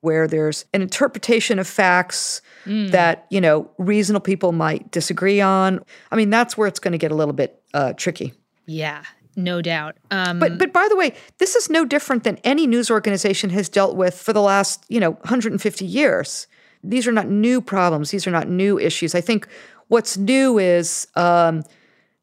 Where 0.00 0.28
there's 0.28 0.64
an 0.72 0.82
interpretation 0.82 1.58
of 1.58 1.66
facts 1.66 2.42
that, 2.90 3.26
you 3.30 3.40
know, 3.40 3.70
reasonable 3.78 4.22
people 4.22 4.52
might 4.52 4.90
disagree 4.90 5.40
on, 5.40 5.80
I 6.12 6.16
mean, 6.16 6.30
that's 6.30 6.56
where 6.56 6.68
it's 6.68 6.78
going 6.78 6.92
to 6.92 6.98
get 6.98 7.10
a 7.10 7.14
little 7.14 7.32
bit 7.34 7.62
uh, 7.72 7.94
tricky. 7.94 8.34
Yeah. 8.66 9.02
No 9.38 9.62
doubt. 9.62 9.96
Um, 10.10 10.40
but 10.40 10.58
but 10.58 10.72
by 10.72 10.88
the 10.90 10.96
way, 10.96 11.14
this 11.38 11.54
is 11.54 11.70
no 11.70 11.84
different 11.84 12.24
than 12.24 12.38
any 12.42 12.66
news 12.66 12.90
organization 12.90 13.50
has 13.50 13.68
dealt 13.68 13.94
with 13.94 14.20
for 14.20 14.32
the 14.32 14.42
last 14.42 14.84
you 14.88 14.98
know 14.98 15.12
150 15.12 15.84
years. 15.84 16.48
These 16.82 17.06
are 17.06 17.12
not 17.12 17.28
new 17.28 17.60
problems. 17.60 18.10
These 18.10 18.26
are 18.26 18.32
not 18.32 18.48
new 18.48 18.80
issues. 18.80 19.14
I 19.14 19.20
think 19.20 19.46
what's 19.86 20.16
new 20.16 20.58
is 20.58 21.06
um, 21.14 21.62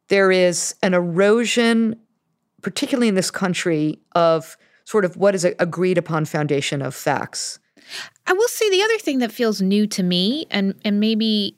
there 0.09 0.30
is 0.30 0.76
an 0.84 0.93
erosion, 0.93 1.95
particularly 2.61 3.07
in 3.07 3.16
this 3.16 3.32
country, 3.32 3.97
of 4.13 4.57
sort 4.84 5.05
of 5.05 5.16
what 5.16 5.36
is 5.36 5.45
an 5.45 5.55
agreed 5.57 5.97
upon 5.97 6.26
foundation 6.26 6.82
of 6.82 6.93
facts. 6.93 7.59
I 8.28 8.34
will 8.34 8.47
say 8.49 8.70
the 8.70 8.82
other 8.82 8.97
thing 8.97 9.20
that 9.20 9.32
feels 9.32 9.61
new 9.61 9.88
to 9.88 10.03
me, 10.03 10.47
and 10.51 10.76
and 10.84 10.99
maybe 10.99 11.55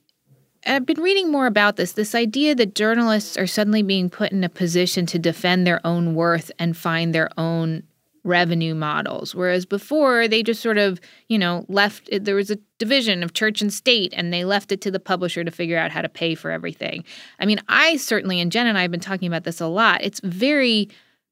I've 0.65 0.85
been 0.85 1.01
reading 1.01 1.31
more 1.31 1.47
about 1.47 1.75
this 1.75 1.93
this 1.93 2.15
idea 2.15 2.55
that 2.55 2.75
journalists 2.75 3.37
are 3.37 3.47
suddenly 3.47 3.83
being 3.83 4.09
put 4.09 4.31
in 4.31 4.43
a 4.43 4.49
position 4.49 5.05
to 5.07 5.19
defend 5.19 5.65
their 5.65 5.85
own 5.85 6.15
worth 6.15 6.51
and 6.59 6.75
find 6.75 7.13
their 7.13 7.29
own 7.37 7.83
revenue 8.23 8.75
models. 8.75 9.33
Whereas 9.33 9.65
before, 9.65 10.27
they 10.27 10.43
just 10.43 10.61
sort 10.61 10.77
of, 10.77 10.99
you 11.29 11.39
know, 11.39 11.65
left 11.69 12.09
there 12.11 12.35
was 12.35 12.51
a 12.51 12.57
division 12.77 13.23
of 13.23 13.33
church 13.33 13.61
and 13.61 13.73
state 13.73 14.13
and 14.15 14.33
they 14.33 14.43
left 14.43 14.71
it 14.71 14.81
to 14.81 14.91
the 14.91 14.99
publisher 14.99 15.43
to 15.43 15.51
figure 15.51 15.77
out 15.77 15.91
how 15.91 16.01
to 16.01 16.09
pay 16.09 16.35
for 16.35 16.51
everything. 16.51 17.03
I 17.39 17.45
mean, 17.45 17.59
I 17.69 17.95
certainly, 17.95 18.39
and 18.39 18.51
Jen 18.51 18.67
and 18.67 18.77
I 18.77 18.81
have 18.81 18.91
been 18.91 18.99
talking 18.99 19.27
about 19.27 19.45
this 19.45 19.61
a 19.61 19.67
lot. 19.67 20.03
It's 20.03 20.19
very 20.21 20.89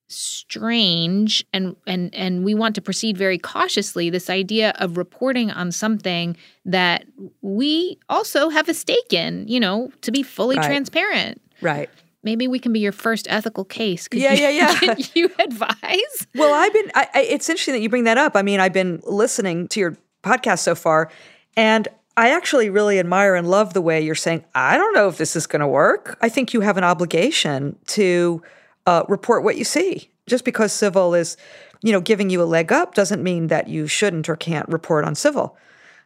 strange 0.08 1.44
and 1.54 1.76
and 1.88 2.14
and 2.14 2.44
we 2.46 2.54
want 2.54 2.76
to 2.76 2.82
proceed 2.82 3.18
very 3.18 3.38
cautiously 3.38 4.10
this 4.10 4.30
idea 4.30 4.74
of 4.80 4.98
reporting 4.98 5.50
on 5.52 5.72
something 5.72 6.38
that 6.64 7.06
we 7.42 7.98
also 8.10 8.50
have 8.50 8.70
a 8.70 8.74
stake 8.74 9.12
in 9.12 9.46
you 9.48 9.60
know 9.60 9.90
to 10.02 10.12
be 10.12 10.22
fully 10.24 10.56
Right. 10.58 10.66
transparent 10.66 11.42
Right. 11.62 11.90
maybe 12.24 12.48
we 12.48 12.60
can 12.60 12.72
be 12.74 12.80
your 12.80 12.92
first 12.92 13.28
ethical 13.30 13.66
case 13.66 14.08
Could 14.08 14.22
Yeah, 14.22 14.34
you- 14.34 14.42
yeah, 14.44 14.50
yeah. 14.50 14.76
can 14.80 14.98
you 15.16 15.30
advise 15.40 16.28
Well, 16.36 16.54
I've 16.54 16.74
been. 16.74 16.92
I, 16.94 17.08
I, 17.14 17.22
it's 17.24 17.50
interesting 17.50 17.74
that 17.74 17.82
you 17.82 17.90
bring 17.90 18.04
that 18.06 18.18
up. 18.18 18.36
I 18.36 18.42
mean, 18.42 18.60
I've 18.60 18.74
been 18.74 19.02
listening 19.06 19.68
to 19.70 19.80
your 19.80 19.98
podcast 20.24 20.60
so 20.60 20.76
far, 20.76 21.10
and 21.58 21.88
I 22.18 22.32
actually 22.32 22.70
really 22.70 23.00
admire 23.00 23.36
and 23.36 23.50
love 23.50 23.74
the 23.74 23.82
way 23.82 24.02
you're 24.02 24.16
saying. 24.16 24.44
I 24.54 24.78
don't 24.78 24.94
know 24.94 25.08
if 25.08 25.18
this 25.18 25.36
is 25.36 25.48
going 25.48 25.60
to 25.62 25.68
work. 25.68 26.18
I 26.22 26.30
think 26.30 26.54
you 26.54 26.62
have 26.62 26.78
an 26.78 26.84
obligation 26.84 27.78
to 27.88 28.42
uh, 28.86 29.04
report 29.08 29.44
what 29.44 29.58
you 29.58 29.64
see. 29.64 30.10
Just 30.28 30.46
because 30.46 30.74
civil 30.74 31.14
is, 31.14 31.38
you 31.82 31.92
know, 31.92 32.02
giving 32.02 32.30
you 32.30 32.42
a 32.42 32.46
leg 32.46 32.72
up 32.72 32.96
doesn't 32.96 33.22
mean 33.22 33.48
that 33.48 33.68
you 33.68 33.88
shouldn't 33.88 34.28
or 34.28 34.36
can't 34.36 34.68
report 34.70 35.06
on 35.06 35.16
civil. 35.16 35.58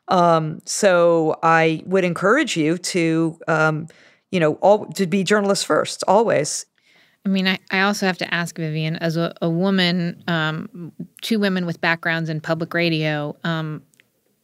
Um, 0.10 0.60
so 0.66 1.40
I 1.44 1.84
would 1.86 2.04
encourage 2.04 2.58
you 2.58 2.78
to, 2.80 3.40
um, 3.48 3.88
you 4.32 4.40
know, 4.40 4.56
all 4.56 4.86
to 4.88 5.08
be 5.08 5.24
journalists 5.24 5.64
first, 5.64 6.04
always. 6.08 6.66
I 7.26 7.30
mean, 7.30 7.48
I, 7.48 7.60
I 7.72 7.82
also 7.82 8.06
have 8.06 8.18
to 8.20 8.34
ask 8.34 8.58
Vivian, 8.58 8.96
as 8.98 9.18
a, 9.18 9.34
a 9.42 9.50
woman, 9.50 10.24
um, 10.28 10.92
two 11.22 11.40
women 11.40 11.66
with 11.66 11.80
backgrounds 11.82 12.30
in 12.30 12.42
public 12.42 12.74
radio, 12.74 13.36
um, 13.44 13.84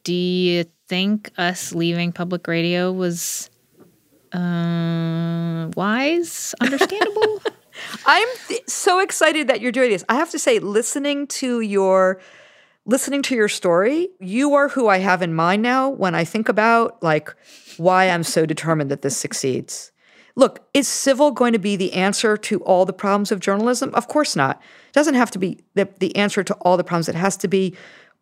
do 0.03 0.13
you 0.13 0.65
think 0.87 1.31
us 1.37 1.73
leaving 1.73 2.11
public 2.11 2.47
radio 2.47 2.91
was 2.91 3.49
uh, 4.33 5.71
wise, 5.75 6.53
understandable? 6.61 7.41
I'm 8.05 8.27
th- 8.47 8.69
so 8.69 8.99
excited 8.99 9.47
that 9.47 9.61
you're 9.61 9.71
doing 9.71 9.89
this. 9.89 10.05
I 10.07 10.15
have 10.15 10.29
to 10.31 10.39
say, 10.39 10.59
listening 10.59 11.27
to 11.27 11.61
your 11.61 12.19
listening 12.87 13.23
to 13.23 13.35
your 13.35 13.47
story, 13.47 14.09
you 14.19 14.53
are 14.53 14.69
who 14.69 14.87
I 14.87 14.99
have 14.99 15.23
in 15.23 15.33
mind 15.33 15.63
now 15.63 15.89
when 15.89 16.13
I 16.13 16.23
think 16.23 16.47
about 16.49 17.01
like 17.01 17.35
why 17.77 18.09
I'm 18.09 18.23
so 18.23 18.45
determined 18.45 18.91
that 18.91 19.01
this 19.01 19.17
succeeds. 19.17 19.91
Look, 20.35 20.67
is 20.73 20.87
civil 20.87 21.31
going 21.31 21.53
to 21.53 21.59
be 21.59 21.75
the 21.75 21.93
answer 21.93 22.37
to 22.37 22.59
all 22.61 22.85
the 22.85 22.93
problems 22.93 23.31
of 23.31 23.39
journalism? 23.39 23.93
Of 23.95 24.07
course 24.07 24.35
not. 24.35 24.61
It 24.89 24.93
doesn't 24.93 25.15
have 25.15 25.31
to 25.31 25.39
be 25.39 25.63
the, 25.73 25.89
the 25.99 26.15
answer 26.15 26.43
to 26.43 26.53
all 26.55 26.77
the 26.77 26.83
problems. 26.83 27.09
It 27.09 27.15
has 27.15 27.37
to 27.37 27.47
be 27.47 27.75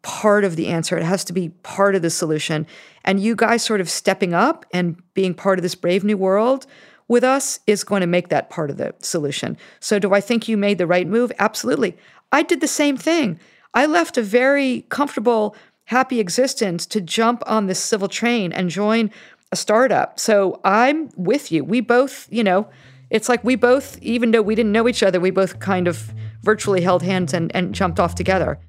part 0.03 0.43
of 0.43 0.55
the 0.55 0.67
answer. 0.67 0.97
It 0.97 1.03
has 1.03 1.23
to 1.25 1.34
be 1.34 1.49
part 1.49 1.95
of 1.95 2.01
the 2.01 2.09
solution. 2.09 2.67
And 3.03 3.19
you 3.19 3.36
guys 3.36 3.63
sort 3.63 3.81
of 3.81 3.89
stepping 3.89 4.34
up 4.34 4.65
and 4.71 5.01
being 5.13 5.34
part 5.34 5.57
of 5.59 5.63
this 5.63 5.75
brave 5.75 6.03
new 6.03 6.17
world 6.17 6.67
with 7.08 7.24
us 7.24 7.60
is 7.68 7.84
going 7.84 8.01
to 8.01 8.08
make 8.08 8.30
that 8.30 8.49
part 8.49 8.70
of 8.70 8.78
the 8.78 8.93
solution. 8.99 9.58
So, 9.80 9.99
do 9.99 10.14
I 10.14 10.22
think 10.22 10.47
you 10.47 10.58
made 10.58 10.78
the 10.78 10.88
right 10.88 11.08
move? 11.08 11.32
Absolutely. 11.39 11.97
I 12.32 12.43
did 12.43 12.62
the 12.62 12.68
same 12.68 12.97
thing. 12.97 13.39
I 13.74 13.86
left 13.86 14.18
a 14.18 14.22
very 14.22 14.86
comfortable, 14.89 15.56
happy 15.86 16.20
existence 16.20 16.86
to 16.88 17.01
jump 17.01 17.43
on 17.45 17.68
this 17.68 17.80
civil 17.80 18.08
train 18.08 18.51
and 18.51 18.70
join 18.70 19.12
a 19.51 19.56
startup. 19.56 20.20
So, 20.20 20.60
I'm 20.64 21.10
with 21.16 21.51
you. 21.51 21.64
We 21.64 21.82
both, 21.82 22.28
you 22.32 22.43
know, 22.43 22.68
it's 23.10 23.30
like 23.30 23.43
we 23.43 23.56
both, 23.56 23.99
even 24.01 24.32
though 24.32 24.41
we 24.41 24.56
didn't 24.56 24.72
know 24.72 24.88
each 24.88 25.04
other, 25.04 25.20
we 25.20 25.32
both 25.32 25.60
kind 25.60 25.88
of 25.88 26.14
virtually 26.41 26.82
held 26.82 27.04
hands 27.04 27.34
and, 27.34 27.56
and 27.56 27.74
jumped 27.74 27.99
off 27.99 28.16
together. 28.16 28.60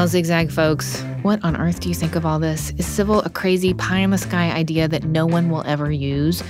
Well, 0.00 0.08
zigzag 0.08 0.50
folks, 0.50 1.02
what 1.20 1.44
on 1.44 1.58
earth 1.58 1.80
do 1.80 1.90
you 1.90 1.94
think 1.94 2.16
of 2.16 2.24
all 2.24 2.38
this? 2.38 2.72
Is 2.78 2.86
civil 2.86 3.20
a 3.20 3.28
crazy 3.28 3.74
pie 3.74 3.98
in 3.98 4.08
the 4.08 4.16
sky 4.16 4.50
idea 4.50 4.88
that 4.88 5.04
no 5.04 5.26
one 5.26 5.50
will 5.50 5.62
ever 5.66 5.92
use? 5.92 6.42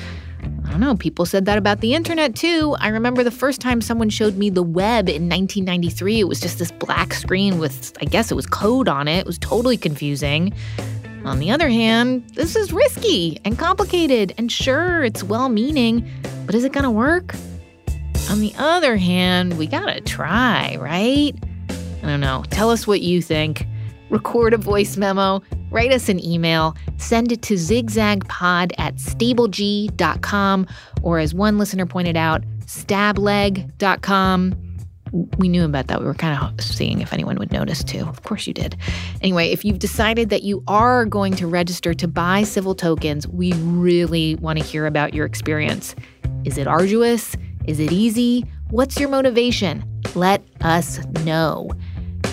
I 0.64 0.70
don't 0.70 0.78
know. 0.78 0.94
People 0.94 1.26
said 1.26 1.46
that 1.46 1.59
about 1.59 1.80
the 1.80 1.94
internet 1.94 2.36
too. 2.36 2.76
I 2.78 2.90
remember 2.90 3.24
the 3.24 3.32
first 3.32 3.61
time 3.61 3.80
someone 3.80 4.09
showed 4.09 4.36
me 4.36 4.51
the 4.51 4.62
web 4.62 5.09
in 5.09 5.28
1993. 5.28 6.20
It 6.20 6.28
was 6.28 6.38
just 6.38 6.61
this 6.61 6.70
black 6.70 7.12
screen 7.12 7.59
with, 7.59 7.92
I 8.01 8.05
guess 8.05 8.30
it 8.30 8.36
was 8.36 8.46
code 8.46 8.86
on 8.86 9.09
it. 9.09 9.18
It 9.18 9.26
was 9.26 9.38
totally 9.38 9.76
confusing. 9.76 10.55
On 11.24 11.40
the 11.40 11.51
other 11.51 11.68
hand, 11.68 12.30
this 12.34 12.55
is 12.55 12.72
risky 12.72 13.40
and 13.44 13.59
complicated, 13.59 14.32
and 14.38 14.53
sure, 14.53 15.03
it's 15.03 15.24
well 15.24 15.48
meaning, 15.48 16.09
but 16.46 16.55
is 16.55 16.62
it 16.62 16.70
gonna 16.70 16.88
work? 16.88 17.34
On 18.30 18.38
the 18.38 18.55
other 18.59 18.96
hand, 18.96 19.59
we 19.59 19.66
gotta 19.66 20.01
try, 20.03 20.76
right? 20.76 21.34
I 22.03 22.07
don't 22.07 22.20
know. 22.20 22.44
Tell 22.51 22.70
us 22.70 22.86
what 22.86 23.01
you 23.01 23.22
think. 23.22 23.66
Record 24.11 24.55
a 24.55 24.59
voice 24.59 24.96
memo, 24.96 25.40
write 25.70 25.92
us 25.92 26.09
an 26.09 26.24
email, 26.24 26.74
send 26.96 27.30
it 27.30 27.42
to 27.42 27.55
zigzagpod 27.55 28.72
at 28.76 28.96
stableg.com, 28.96 30.66
or 31.03 31.20
as 31.20 31.32
one 31.32 31.59
listener 31.59 31.86
pointed 31.86 32.16
out, 32.16 32.42
stableg.com. 32.64 34.55
We 35.38 35.48
knew 35.48 35.64
about 35.64 35.88
that. 35.88 36.01
We 36.01 36.07
were 36.07 36.14
kind 36.14 36.40
of 36.40 36.61
seeing 36.64 37.01
if 37.01 37.12
anyone 37.12 37.36
would 37.38 37.53
notice 37.53 37.82
too. 37.82 38.07
Of 38.07 38.22
course 38.22 38.46
you 38.46 38.55
did. 38.55 38.76
Anyway, 39.22 39.51
if 39.51 39.64
you've 39.64 39.80
decided 39.80 40.30
that 40.30 40.42
you 40.42 40.62
are 40.68 41.05
going 41.05 41.34
to 41.36 41.46
register 41.46 41.94
to 41.94 42.09
buy 42.09 42.42
civil 42.44 42.74
tokens, 42.74 43.26
we 43.26 43.53
really 43.55 44.36
want 44.36 44.59
to 44.59 44.64
hear 44.64 44.86
about 44.86 45.14
your 45.14 45.26
experience. 45.26 45.94
Is 46.44 46.59
it 46.59 46.66
arduous? 46.66 47.36
Is 47.64 47.80
it 47.80 47.92
easy? 47.92 48.44
What's 48.70 48.98
your 49.01 49.09
motivation? 49.09 49.84
Let 50.14 50.44
us 50.61 51.05
know. 51.24 51.70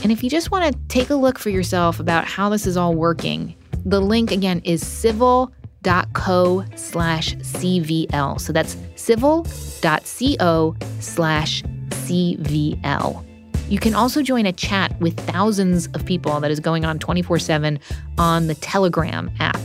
And 0.04 0.12
if 0.12 0.24
you 0.24 0.30
just 0.30 0.52
want 0.52 0.72
to 0.72 0.80
take 0.88 1.10
a 1.10 1.16
look 1.16 1.40
for 1.40 1.50
yourself 1.50 2.00
about 2.00 2.26
how 2.26 2.50
this 2.50 2.66
is 2.68 2.78
all 2.78 2.94
working, 2.94 3.56
the 3.86 4.00
link 4.00 4.32
again 4.32 4.62
is 4.64 4.86
civil.co 4.86 6.66
slash 6.76 7.36
CVL. 7.36 8.40
So 8.40 8.54
that's 8.54 8.78
civil.co 8.96 10.76
slash 11.00 11.64
CVL. 11.64 13.24
You 13.70 13.80
can 13.80 13.96
also 13.96 14.22
join 14.22 14.46
a 14.46 14.54
chat 14.54 14.98
with 15.02 15.18
thousands 15.22 15.88
of 15.88 16.06
people 16.06 16.40
that 16.40 16.52
is 16.52 16.60
going 16.60 16.86
on 16.86 17.00
24 17.00 17.40
7 17.40 17.80
on 18.18 18.48
the 18.48 18.56
Telegram 18.56 19.30
app. 19.40 19.60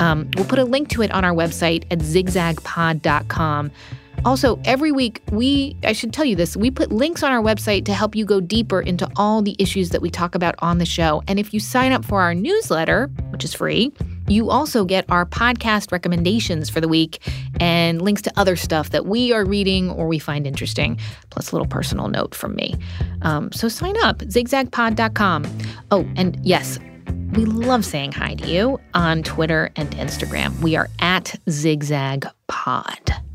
Um, 0.00 0.30
we'll 0.36 0.46
put 0.46 0.58
a 0.58 0.64
link 0.64 0.88
to 0.90 1.02
it 1.02 1.10
on 1.12 1.24
our 1.24 1.32
website 1.32 1.84
at 1.90 1.98
zigzagpod.com. 1.98 3.70
Also, 4.24 4.60
every 4.64 4.92
week, 4.92 5.22
we, 5.32 5.76
I 5.82 5.92
should 5.92 6.12
tell 6.12 6.24
you 6.24 6.36
this, 6.36 6.56
we 6.56 6.70
put 6.70 6.92
links 6.92 7.22
on 7.22 7.32
our 7.32 7.42
website 7.42 7.84
to 7.86 7.94
help 7.94 8.14
you 8.14 8.24
go 8.24 8.40
deeper 8.40 8.80
into 8.80 9.10
all 9.16 9.40
the 9.40 9.56
issues 9.58 9.90
that 9.90 10.02
we 10.02 10.10
talk 10.10 10.34
about 10.34 10.54
on 10.58 10.78
the 10.78 10.84
show. 10.84 11.22
And 11.26 11.38
if 11.38 11.54
you 11.54 11.60
sign 11.60 11.92
up 11.92 12.04
for 12.04 12.20
our 12.20 12.34
newsletter, 12.34 13.06
which 13.30 13.44
is 13.44 13.54
free, 13.54 13.92
you 14.28 14.50
also 14.50 14.84
get 14.84 15.04
our 15.10 15.24
podcast 15.24 15.90
recommendations 15.90 16.68
for 16.68 16.80
the 16.80 16.88
week 16.88 17.26
and 17.58 18.00
links 18.02 18.22
to 18.22 18.32
other 18.36 18.56
stuff 18.56 18.90
that 18.90 19.06
we 19.06 19.32
are 19.32 19.44
reading 19.44 19.90
or 19.90 20.06
we 20.06 20.18
find 20.18 20.46
interesting, 20.46 20.98
plus 21.30 21.50
a 21.50 21.54
little 21.54 21.66
personal 21.66 22.08
note 22.08 22.34
from 22.34 22.54
me. 22.54 22.74
Um, 23.22 23.50
so 23.52 23.68
sign 23.68 23.96
up, 24.02 24.18
zigzagpod.com. 24.18 25.46
Oh, 25.90 26.06
and 26.16 26.38
yes, 26.44 26.78
we 27.32 27.44
love 27.44 27.84
saying 27.84 28.12
hi 28.12 28.34
to 28.34 28.48
you 28.48 28.78
on 28.94 29.22
Twitter 29.22 29.70
and 29.76 29.90
Instagram. 29.92 30.60
We 30.60 30.76
are 30.76 30.88
at 31.00 31.34
zigzagpod. 31.46 33.29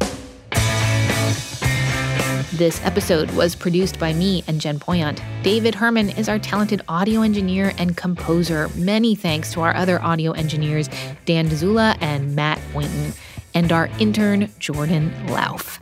This 2.54 2.80
episode 2.86 3.32
was 3.32 3.56
produced 3.56 4.00
by 4.00 4.14
me 4.14 4.44
and 4.48 4.62
Jen 4.62 4.80
Poyant. 4.80 5.20
David 5.44 5.76
Herman 5.76 6.10
is 6.12 6.30
our 6.30 6.40
talented 6.40 6.82
audio 6.88 7.22
engineer 7.22 7.74
and 7.78 7.98
composer. 7.98 8.70
Many 8.76 9.16
thanks 9.16 9.52
to 9.54 9.62
our 9.62 9.76
other 9.76 10.02
audio 10.02 10.32
engineers, 10.32 10.88
Dan 11.26 11.50
Dzula 11.50 11.98
and 12.02 12.36
Matt 12.36 12.62
Boynton, 12.72 13.14
and 13.54 13.72
our 13.72 13.88
intern, 14.00 14.52
Jordan 14.60 15.12
Lauf. 15.28 15.82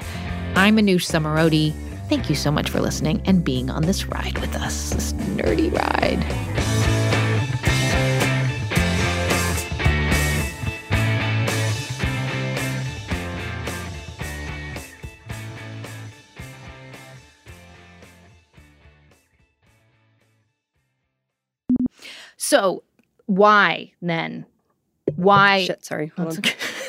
I'm 0.55 0.77
Manoush 0.77 1.11
Zomorodi. 1.11 1.73
Thank 2.07 2.29
you 2.29 2.35
so 2.35 2.49
much 2.51 2.69
for 2.69 2.79
listening 2.79 3.21
and 3.25 3.43
being 3.43 3.69
on 3.69 3.83
this 3.83 4.07
ride 4.07 4.37
with 4.39 4.55
us, 4.55 4.91
this 4.91 5.13
nerdy 5.13 5.71
ride. 5.71 6.92
So 22.43 22.83
why 23.27 23.93
then? 24.01 24.45
Why? 25.15 25.63
Shit, 25.63 25.85
sorry. 25.85 26.11